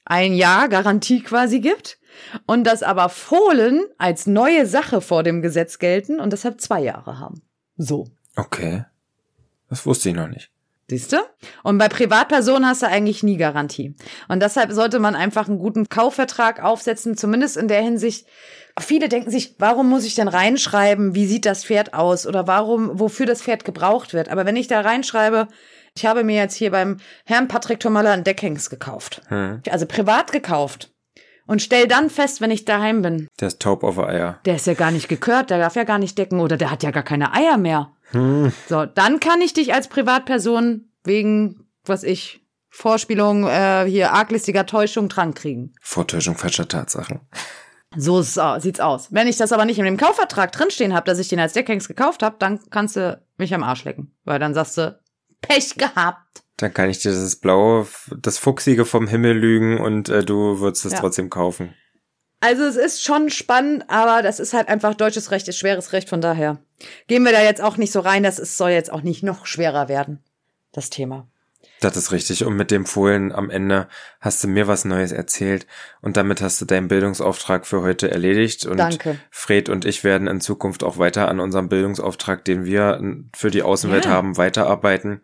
ein 0.05 0.33
Jahr 0.33 0.69
Garantie 0.69 1.21
quasi 1.21 1.59
gibt 1.59 1.97
und 2.45 2.65
dass 2.65 2.83
aber 2.83 3.09
Fohlen 3.09 3.85
als 3.97 4.27
neue 4.27 4.65
Sache 4.65 5.01
vor 5.01 5.23
dem 5.23 5.41
Gesetz 5.41 5.79
gelten 5.79 6.19
und 6.19 6.33
deshalb 6.33 6.61
zwei 6.61 6.81
Jahre 6.81 7.19
haben. 7.19 7.41
So. 7.77 8.07
Okay. 8.35 8.85
Das 9.69 9.85
wusste 9.85 10.09
ich 10.09 10.15
noch 10.15 10.27
nicht. 10.27 10.51
Siehst 10.89 11.11
du? 11.11 11.17
Und 11.63 11.77
bei 11.77 11.89
Privatpersonen 11.89 12.65
hast 12.65 12.81
du 12.81 12.87
eigentlich 12.87 13.21
nie 13.21 13.35
Garantie. 13.35 13.93
Und 14.29 14.41
deshalb 14.41 14.71
sollte 14.71 14.99
man 14.99 15.15
einfach 15.15 15.49
einen 15.49 15.59
guten 15.59 15.89
Kaufvertrag 15.89 16.63
aufsetzen, 16.63 17.17
zumindest 17.17 17.57
in 17.57 17.67
der 17.67 17.81
Hinsicht. 17.81 18.25
Viele 18.79 19.09
denken 19.09 19.29
sich, 19.29 19.55
warum 19.59 19.89
muss 19.89 20.05
ich 20.05 20.15
denn 20.15 20.29
reinschreiben, 20.29 21.13
wie 21.13 21.27
sieht 21.27 21.45
das 21.45 21.65
Pferd 21.65 21.93
aus 21.93 22.25
oder 22.25 22.47
warum, 22.47 22.99
wofür 22.99 23.25
das 23.25 23.41
Pferd 23.41 23.65
gebraucht 23.65 24.13
wird. 24.13 24.29
Aber 24.29 24.45
wenn 24.45 24.55
ich 24.55 24.67
da 24.67 24.79
reinschreibe, 24.79 25.49
ich 25.93 26.05
habe 26.05 26.23
mir 26.23 26.37
jetzt 26.37 26.55
hier 26.55 26.71
beim 26.71 26.97
Herrn 27.25 27.49
Patrick 27.49 27.81
Tomalla 27.81 28.13
ein 28.13 28.23
Deckhengst 28.23 28.69
gekauft. 28.69 29.23
Hm. 29.27 29.61
Also 29.69 29.87
privat 29.87 30.31
gekauft 30.31 30.91
und 31.47 31.61
stell 31.61 31.87
dann 31.87 32.09
fest, 32.09 32.41
wenn 32.41 32.51
ich 32.51 32.65
daheim 32.65 33.01
bin. 33.01 33.27
Der 33.39 33.47
ist 33.47 33.59
taub 33.59 33.83
auf 33.83 33.97
Eier. 33.97 34.39
Der 34.45 34.55
ist 34.55 34.67
ja 34.67 34.73
gar 34.73 34.91
nicht 34.91 35.07
gekört, 35.07 35.49
der 35.49 35.57
darf 35.57 35.75
ja 35.75 35.83
gar 35.83 35.97
nicht 35.97 36.17
decken 36.17 36.39
oder 36.39 36.57
der 36.57 36.69
hat 36.69 36.83
ja 36.83 36.91
gar 36.91 37.03
keine 37.03 37.33
Eier 37.33 37.57
mehr. 37.57 37.91
Hm. 38.11 38.51
So, 38.69 38.85
dann 38.85 39.19
kann 39.19 39.41
ich 39.41 39.53
dich 39.53 39.73
als 39.73 39.87
Privatperson 39.87 40.89
wegen, 41.03 41.67
was 41.85 42.03
ich, 42.03 42.43
Vorspielung, 42.69 43.47
äh, 43.47 43.85
hier 43.87 44.13
arglistiger 44.13 44.65
Täuschung 44.65 45.09
dran 45.09 45.33
kriegen. 45.33 45.73
Vortäuschung 45.81 46.35
falscher 46.35 46.67
Tatsachen. 46.67 47.21
So 47.95 48.21
sieht's 48.21 48.79
aus. 48.79 49.07
Wenn 49.11 49.27
ich 49.27 49.37
das 49.37 49.51
aber 49.51 49.65
nicht 49.65 49.79
in 49.79 49.85
dem 49.85 49.97
Kaufvertrag 49.97 50.51
drinstehen 50.51 50.93
habe, 50.93 51.05
dass 51.05 51.19
ich 51.19 51.29
den 51.29 51.39
als 51.39 51.53
Deckhengst 51.53 51.87
gekauft 51.87 52.21
habe, 52.21 52.35
dann 52.37 52.59
kannst 52.69 52.97
du 52.97 53.19
mich 53.37 53.53
am 53.55 53.63
Arsch 53.63 53.85
lecken. 53.85 54.15
Weil 54.25 54.39
dann 54.39 54.53
sagst 54.53 54.77
du, 54.77 54.99
Pech 55.41 55.75
gehabt. 55.75 56.43
Dann 56.57 56.73
kann 56.73 56.89
ich 56.89 56.99
dir 56.99 57.11
das 57.11 57.35
blaue, 57.35 57.87
das 58.17 58.37
fuchsige 58.37 58.85
vom 58.85 59.07
Himmel 59.07 59.37
lügen 59.37 59.79
und 59.79 60.09
äh, 60.09 60.23
du 60.23 60.59
würdest 60.59 60.85
es 60.85 60.93
ja. 60.93 60.99
trotzdem 60.99 61.29
kaufen. 61.29 61.73
Also 62.39 62.63
es 62.63 62.75
ist 62.75 63.03
schon 63.03 63.29
spannend, 63.29 63.85
aber 63.87 64.21
das 64.21 64.39
ist 64.39 64.53
halt 64.53 64.67
einfach 64.67 64.93
deutsches 64.93 65.31
Recht, 65.31 65.47
ist 65.47 65.57
schweres 65.57 65.91
Recht, 65.93 66.09
von 66.09 66.21
daher 66.21 66.59
gehen 67.07 67.23
wir 67.23 67.31
da 67.31 67.41
jetzt 67.41 67.61
auch 67.61 67.77
nicht 67.77 67.91
so 67.91 67.99
rein, 67.99 68.21
das 68.21 68.37
ist, 68.37 68.57
soll 68.57 68.71
jetzt 68.71 68.91
auch 68.91 69.01
nicht 69.01 69.23
noch 69.23 69.47
schwerer 69.47 69.87
werden, 69.89 70.19
das 70.71 70.91
Thema. 70.91 71.27
Das 71.79 71.95
ist 71.95 72.11
richtig. 72.11 72.43
Und 72.43 72.55
mit 72.55 72.71
dem 72.71 72.85
Fohlen 72.85 73.31
am 73.31 73.49
Ende 73.49 73.87
hast 74.19 74.43
du 74.43 74.47
mir 74.47 74.67
was 74.67 74.83
Neues 74.85 75.11
erzählt 75.11 75.67
und 76.01 76.17
damit 76.17 76.41
hast 76.41 76.59
du 76.59 76.65
deinen 76.65 76.87
Bildungsauftrag 76.87 77.67
für 77.67 77.81
heute 77.81 78.09
erledigt. 78.09 78.65
Und 78.65 78.77
Danke. 78.77 79.19
Fred 79.29 79.69
und 79.69 79.85
ich 79.85 80.03
werden 80.03 80.27
in 80.27 80.41
Zukunft 80.41 80.83
auch 80.83 80.97
weiter 80.97 81.27
an 81.27 81.39
unserem 81.39 81.69
Bildungsauftrag, 81.69 82.43
den 82.45 82.65
wir 82.65 82.99
für 83.35 83.51
die 83.51 83.61
Außenwelt 83.61 84.05
ja. 84.05 84.11
haben, 84.11 84.37
weiterarbeiten. 84.37 85.21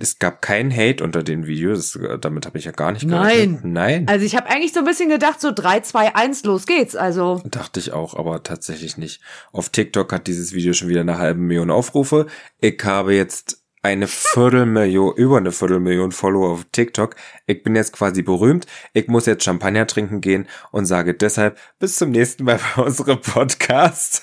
Es 0.00 0.18
gab 0.18 0.42
keinen 0.42 0.74
Hate 0.74 1.02
unter 1.02 1.22
den 1.22 1.46
Videos, 1.46 1.96
äh, 1.96 2.18
damit 2.18 2.46
habe 2.46 2.58
ich 2.58 2.64
ja 2.64 2.72
gar 2.72 2.92
nicht 2.92 3.08
gerechnet. 3.08 3.64
Nein. 3.64 3.72
Nein. 3.72 4.08
Also 4.08 4.24
ich 4.24 4.36
habe 4.36 4.48
eigentlich 4.48 4.72
so 4.72 4.80
ein 4.80 4.84
bisschen 4.84 5.08
gedacht, 5.08 5.40
so 5.40 5.52
3, 5.52 5.80
2, 5.80 6.14
1, 6.14 6.44
los 6.44 6.66
geht's. 6.66 6.96
Also. 6.96 7.42
Dachte 7.44 7.80
ich 7.80 7.92
auch, 7.92 8.14
aber 8.14 8.42
tatsächlich 8.42 8.96
nicht. 8.96 9.20
Auf 9.52 9.68
TikTok 9.70 10.12
hat 10.12 10.26
dieses 10.26 10.52
Video 10.52 10.72
schon 10.72 10.88
wieder 10.88 11.00
eine 11.00 11.18
halbe 11.18 11.40
Million 11.40 11.70
Aufrufe. 11.70 12.26
Ich 12.60 12.82
habe 12.84 13.14
jetzt 13.14 13.62
eine 13.82 14.06
Viertelmillion, 14.08 15.14
über 15.16 15.38
eine 15.38 15.52
Viertelmillion 15.52 16.12
Follower 16.12 16.50
auf 16.50 16.66
TikTok. 16.72 17.16
Ich 17.46 17.62
bin 17.62 17.76
jetzt 17.76 17.92
quasi 17.92 18.22
berühmt. 18.22 18.66
Ich 18.92 19.08
muss 19.08 19.26
jetzt 19.26 19.44
Champagner 19.44 19.86
trinken 19.86 20.20
gehen 20.20 20.48
und 20.72 20.86
sage 20.86 21.14
deshalb 21.14 21.58
bis 21.78 21.96
zum 21.96 22.10
nächsten 22.10 22.44
Mal 22.44 22.60
bei 22.76 22.82
unserem 22.82 23.20
Podcast. 23.20 24.22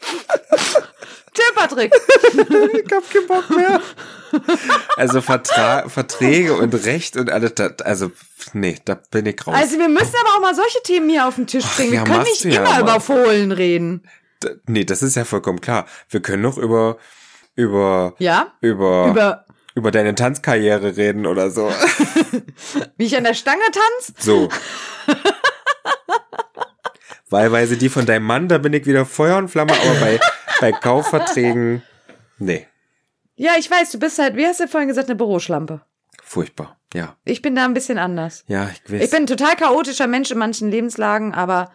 Tschö, 1.34 1.42
Patrick. 1.54 1.92
ich 2.34 2.92
hab 2.92 3.10
keinen 3.10 3.26
Bock 3.26 3.50
mehr. 3.50 3.80
Also 4.96 5.20
Vertra 5.20 5.88
Verträge 5.88 6.54
und 6.54 6.74
Recht 6.84 7.16
und 7.16 7.30
alles, 7.30 7.54
das, 7.54 7.80
also 7.82 8.10
nee, 8.52 8.78
da 8.84 8.98
bin 9.10 9.26
ich 9.26 9.46
raus. 9.46 9.54
Also 9.56 9.78
wir 9.78 9.88
müssen 9.88 10.14
aber 10.20 10.36
auch 10.36 10.40
mal 10.40 10.54
solche 10.54 10.82
Themen 10.82 11.08
hier 11.08 11.26
auf 11.26 11.36
den 11.36 11.46
Tisch 11.46 11.64
bringen. 11.76 11.94
ja, 11.94 12.00
wir 12.06 12.12
können 12.12 12.24
nicht 12.24 12.44
ja 12.44 12.64
immer 12.64 12.80
über 12.80 13.00
Fohlen 13.00 13.52
reden. 13.52 14.02
D- 14.42 14.56
nee, 14.66 14.84
das 14.84 15.02
ist 15.02 15.16
ja 15.16 15.24
vollkommen 15.24 15.60
klar. 15.60 15.86
Wir 16.08 16.20
können 16.20 16.42
noch 16.42 16.58
über 16.58 16.98
über 17.54 18.14
Ja? 18.18 18.52
über 18.60 19.06
über, 19.08 19.44
Über 19.74 19.90
deine 19.90 20.14
Tanzkarriere 20.14 20.96
reden 20.96 21.26
oder 21.26 21.50
so. 21.50 21.70
wie 22.96 23.04
ich 23.06 23.16
an 23.16 23.24
der 23.24 23.34
Stange 23.34 23.62
tanze? 23.72 24.14
So. 24.18 24.48
Wahlweise 27.30 27.76
die 27.78 27.88
von 27.88 28.04
deinem 28.04 28.26
Mann, 28.26 28.48
da 28.48 28.58
bin 28.58 28.72
ich 28.74 28.84
wieder 28.84 29.06
Feuer 29.06 29.38
und 29.38 29.48
Flamme, 29.48 29.72
aber 29.72 29.94
bei, 30.00 30.20
bei 30.62 30.72
Kaufverträgen, 30.72 31.82
nee, 32.38 32.66
Ja, 33.34 33.52
ich 33.58 33.70
weiß, 33.70 33.90
du 33.90 33.98
bist 33.98 34.18
halt, 34.18 34.36
wie 34.36 34.46
hast 34.46 34.60
du 34.60 34.68
vorhin 34.68 34.88
gesagt, 34.88 35.08
eine 35.08 35.16
Büroschlampe. 35.16 35.82
furchtbar. 36.22 36.78
Ja, 36.94 37.16
Ich 37.24 37.42
bin 37.42 37.54
da 37.54 37.64
ein 37.64 37.74
bisschen 37.74 37.98
anders. 37.98 38.44
ja, 38.48 38.70
ich 38.72 38.92
weiß. 38.92 39.02
Ich 39.04 39.10
bin 39.10 39.22
ein 39.24 39.26
total 39.26 39.56
chaotischer 39.56 40.06
Mensch 40.06 40.30
in 40.30 40.38
manchen 40.38 40.70
Lebenslagen, 40.70 41.34
aber 41.34 41.70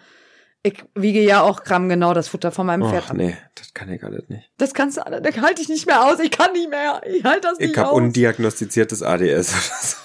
ich 0.63 0.83
wiege 0.95 1.21
ja 1.21 1.41
auch 1.41 1.63
grammgenau 1.63 2.13
das 2.13 2.27
Futter 2.27 2.51
von 2.51 2.65
meinem 2.65 2.88
Pferd 2.89 3.05
Och, 3.05 3.09
ab. 3.11 3.17
nee, 3.17 3.38
das 3.55 3.73
kann 3.73 3.91
ich 3.91 4.03
alles 4.03 4.27
nicht. 4.29 4.49
Das 4.57 4.73
kannst 4.73 4.97
du 4.97 5.05
alle, 5.05 5.21
da 5.21 5.31
halte 5.41 5.61
ich 5.61 5.69
nicht 5.69 5.85
mehr 5.88 6.03
aus. 6.05 6.19
Ich 6.19 6.31
kann 6.31 6.51
nicht 6.53 6.69
mehr. 6.69 7.01
Ich 7.05 7.23
halte 7.23 7.41
das 7.47 7.57
nicht 7.59 7.71
Ich 7.71 7.77
habe 7.77 7.89
aus. 7.89 7.95
undiagnostiziertes 7.97 9.01
ADS 9.03 9.53
oder 9.53 9.77
so. 9.81 9.97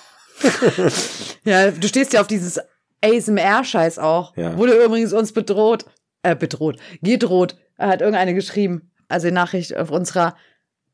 Ja, 1.45 1.71
du 1.71 1.87
stehst 1.89 2.13
ja 2.13 2.21
auf 2.21 2.27
dieses 2.27 2.59
ASMR-Scheiß 3.05 3.99
auch. 3.99 4.37
Ja. 4.37 4.57
Wurde 4.57 4.83
übrigens 4.85 5.13
uns 5.13 5.33
bedroht. 5.33 5.85
Äh, 6.23 6.37
bedroht. 6.37 6.79
Gedroht. 7.03 7.57
Hat 7.89 8.01
irgendeine 8.01 8.35
geschrieben. 8.35 8.91
Also 9.09 9.29
die 9.29 9.35
Nachricht 9.35 9.77
auf 9.77 9.91
unserer 9.91 10.37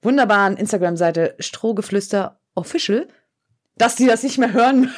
wunderbaren 0.03 0.57
Instagram-Seite 0.57 1.37
Strohgeflüster 1.39 2.41
Official, 2.55 3.07
dass 3.77 3.95
die 3.95 4.07
das 4.07 4.23
nicht 4.23 4.39
mehr 4.39 4.53
hören. 4.53 4.93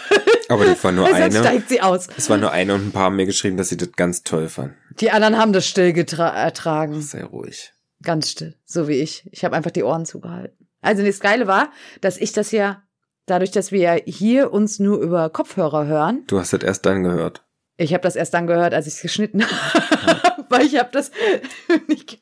Aber 0.48 0.64
das 0.64 0.82
war 0.82 0.92
nur 0.92 1.06
sonst 1.10 1.20
eine. 1.22 1.38
steigt 1.38 1.68
sie 1.68 1.80
aus. 1.80 2.08
Es 2.16 2.30
war 2.30 2.38
nur 2.38 2.50
eine 2.52 2.74
und 2.74 2.88
ein 2.88 2.92
paar 2.92 3.04
haben 3.04 3.16
mir 3.16 3.26
geschrieben, 3.26 3.56
dass 3.56 3.68
sie 3.68 3.76
das 3.76 3.92
ganz 3.92 4.22
toll 4.22 4.48
fanden. 4.48 4.76
Die 5.00 5.10
anderen 5.10 5.36
haben 5.36 5.52
das 5.52 5.66
still 5.66 5.94
ertragen. 5.94 7.00
Sei 7.02 7.22
ruhig. 7.22 7.72
Ganz 8.02 8.30
still. 8.30 8.56
So 8.64 8.88
wie 8.88 8.94
ich. 8.94 9.28
Ich 9.30 9.44
habe 9.44 9.54
einfach 9.54 9.70
die 9.70 9.82
Ohren 9.84 10.06
zugehalten. 10.06 10.68
Also 10.80 11.04
das 11.04 11.20
Geile 11.20 11.46
war, 11.46 11.70
dass 12.00 12.16
ich 12.16 12.32
das 12.32 12.52
ja, 12.52 12.82
dadurch, 13.26 13.50
dass 13.50 13.70
wir 13.70 13.80
ja 13.80 13.94
hier 14.06 14.52
uns 14.52 14.78
nur 14.78 14.98
über 14.98 15.28
Kopfhörer 15.28 15.86
hören, 15.86 16.24
Du 16.26 16.38
hast 16.38 16.52
das 16.54 16.62
erst 16.62 16.86
dann 16.86 17.02
gehört. 17.02 17.44
Ich 17.76 17.92
habe 17.94 18.02
das 18.02 18.16
erst 18.16 18.34
dann 18.34 18.46
gehört, 18.46 18.74
als 18.74 18.86
ich 18.86 18.94
es 18.94 19.02
geschnitten 19.02 19.42
habe, 19.46 20.19
weil 20.50 20.66
ich 20.66 20.78
habe 20.78 20.90
das 20.92 21.10
nicht, 21.88 22.20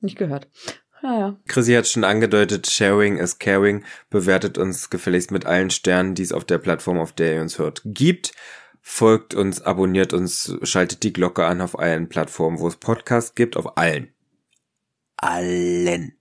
nicht 0.00 0.18
gehört. 0.18 0.48
Naja. 1.00 1.36
Chrissy 1.46 1.74
hat 1.74 1.86
schon 1.86 2.02
angedeutet, 2.04 2.68
Sharing 2.68 3.18
is 3.18 3.38
Caring. 3.38 3.84
Bewertet 4.10 4.58
uns 4.58 4.90
gefälligst 4.90 5.30
mit 5.30 5.46
allen 5.46 5.70
Sternen, 5.70 6.14
die 6.14 6.22
es 6.22 6.32
auf 6.32 6.44
der 6.44 6.58
Plattform, 6.58 6.98
auf 6.98 7.12
der 7.12 7.36
ihr 7.36 7.40
uns 7.40 7.58
hört, 7.58 7.82
gibt. 7.84 8.32
Folgt 8.82 9.34
uns, 9.34 9.60
abonniert 9.62 10.12
uns, 10.12 10.56
schaltet 10.62 11.02
die 11.04 11.12
Glocke 11.12 11.44
an 11.46 11.60
auf 11.60 11.78
allen 11.78 12.08
Plattformen, 12.08 12.58
wo 12.58 12.66
es 12.68 12.76
Podcasts 12.76 13.34
gibt, 13.34 13.56
auf 13.56 13.76
allen. 13.76 14.12
Allen. 15.16 16.14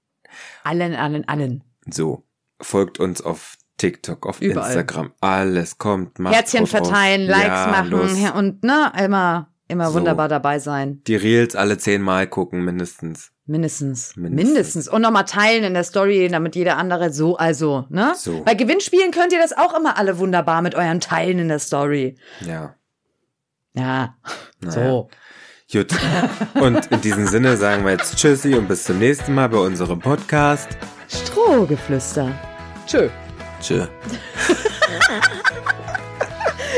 Allen, 0.64 0.95
allen, 0.95 1.28
allen. 1.28 1.64
So. 1.89 2.24
Folgt 2.60 2.99
uns 2.99 3.22
auf 3.22 3.55
TikTok, 3.78 4.26
auf 4.26 4.41
Überall. 4.41 4.68
Instagram. 4.68 5.14
Alles 5.22 5.78
kommt, 5.78 6.18
Herzchen 6.20 6.66
drauf 6.66 6.74
auf. 6.82 6.88
verteilen, 6.88 7.28
Likes 7.28 7.47
Ja, 7.47 7.68
machen 7.68 7.89
los. 7.91 8.12
und 8.36 8.64
ne, 8.64 8.91
immer, 8.99 9.53
immer 9.68 9.88
So. 9.89 9.95
wunderbar 9.95 10.28
dabei 10.28 10.59
sein. 10.59 11.01
Die 11.07 11.15
Reels 11.15 11.55
alle 11.55 11.78
zehnmal 11.78 12.28
gucken, 12.28 12.63
mindestens. 12.63 13.32
Mindestens. 13.45 14.15
Mindestens. 14.15 14.45
Mindestens. 14.47 14.88
Und 14.89 15.01
nochmal 15.01 15.26
teilen 15.26 15.63
in 15.63 15.74
der 15.74 15.84
Story, 15.86 16.28
damit 16.30 16.55
jeder 16.55 16.78
andere 16.78 17.11
so, 17.13 17.38
also, 17.38 17.86
ne? 17.89 18.13
So. 18.18 18.43
Bei 18.43 18.55
Gewinnspielen 18.55 19.11
könnt 19.11 19.32
ihr 19.32 19.39
das 19.39 19.55
auch 19.57 19.78
immer 19.78 19.97
alle 19.97 20.20
wunderbar 20.20 20.61
mit 20.61 20.76
euren 20.76 20.99
Teilen 20.99 21.39
in 21.39 21.47
der 21.47 21.59
Story. 21.59 22.18
Ja. 22.41 22.76
Ja. 23.74 24.15
Naja. 24.61 24.72
So. 24.72 25.09
Gut. 25.72 25.93
Und 26.55 26.88
in 26.91 27.01
diesem 27.01 27.28
Sinne 27.28 27.55
sagen 27.57 27.84
wir 27.86 27.91
jetzt 27.91 28.15
Tschüssi 28.18 28.55
und 28.55 28.68
bis 28.68 28.84
zum 28.86 28.99
nächsten 28.99 29.34
Mal 29.34 29.47
bei 29.49 29.57
unserem 29.57 29.99
Podcast. 29.99 30.70
Strohgeflüster. 31.09 32.32
Tschö. 32.86 33.09
Tschö. 33.61 33.86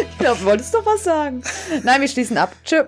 Ich 0.01 0.17
glaube, 0.17 0.39
du 0.39 0.45
wolltest 0.45 0.73
doch 0.73 0.85
was 0.85 1.03
sagen. 1.03 1.43
Nein, 1.83 2.01
wir 2.01 2.07
schließen 2.07 2.37
ab. 2.37 2.53
Tschö. 2.63 2.85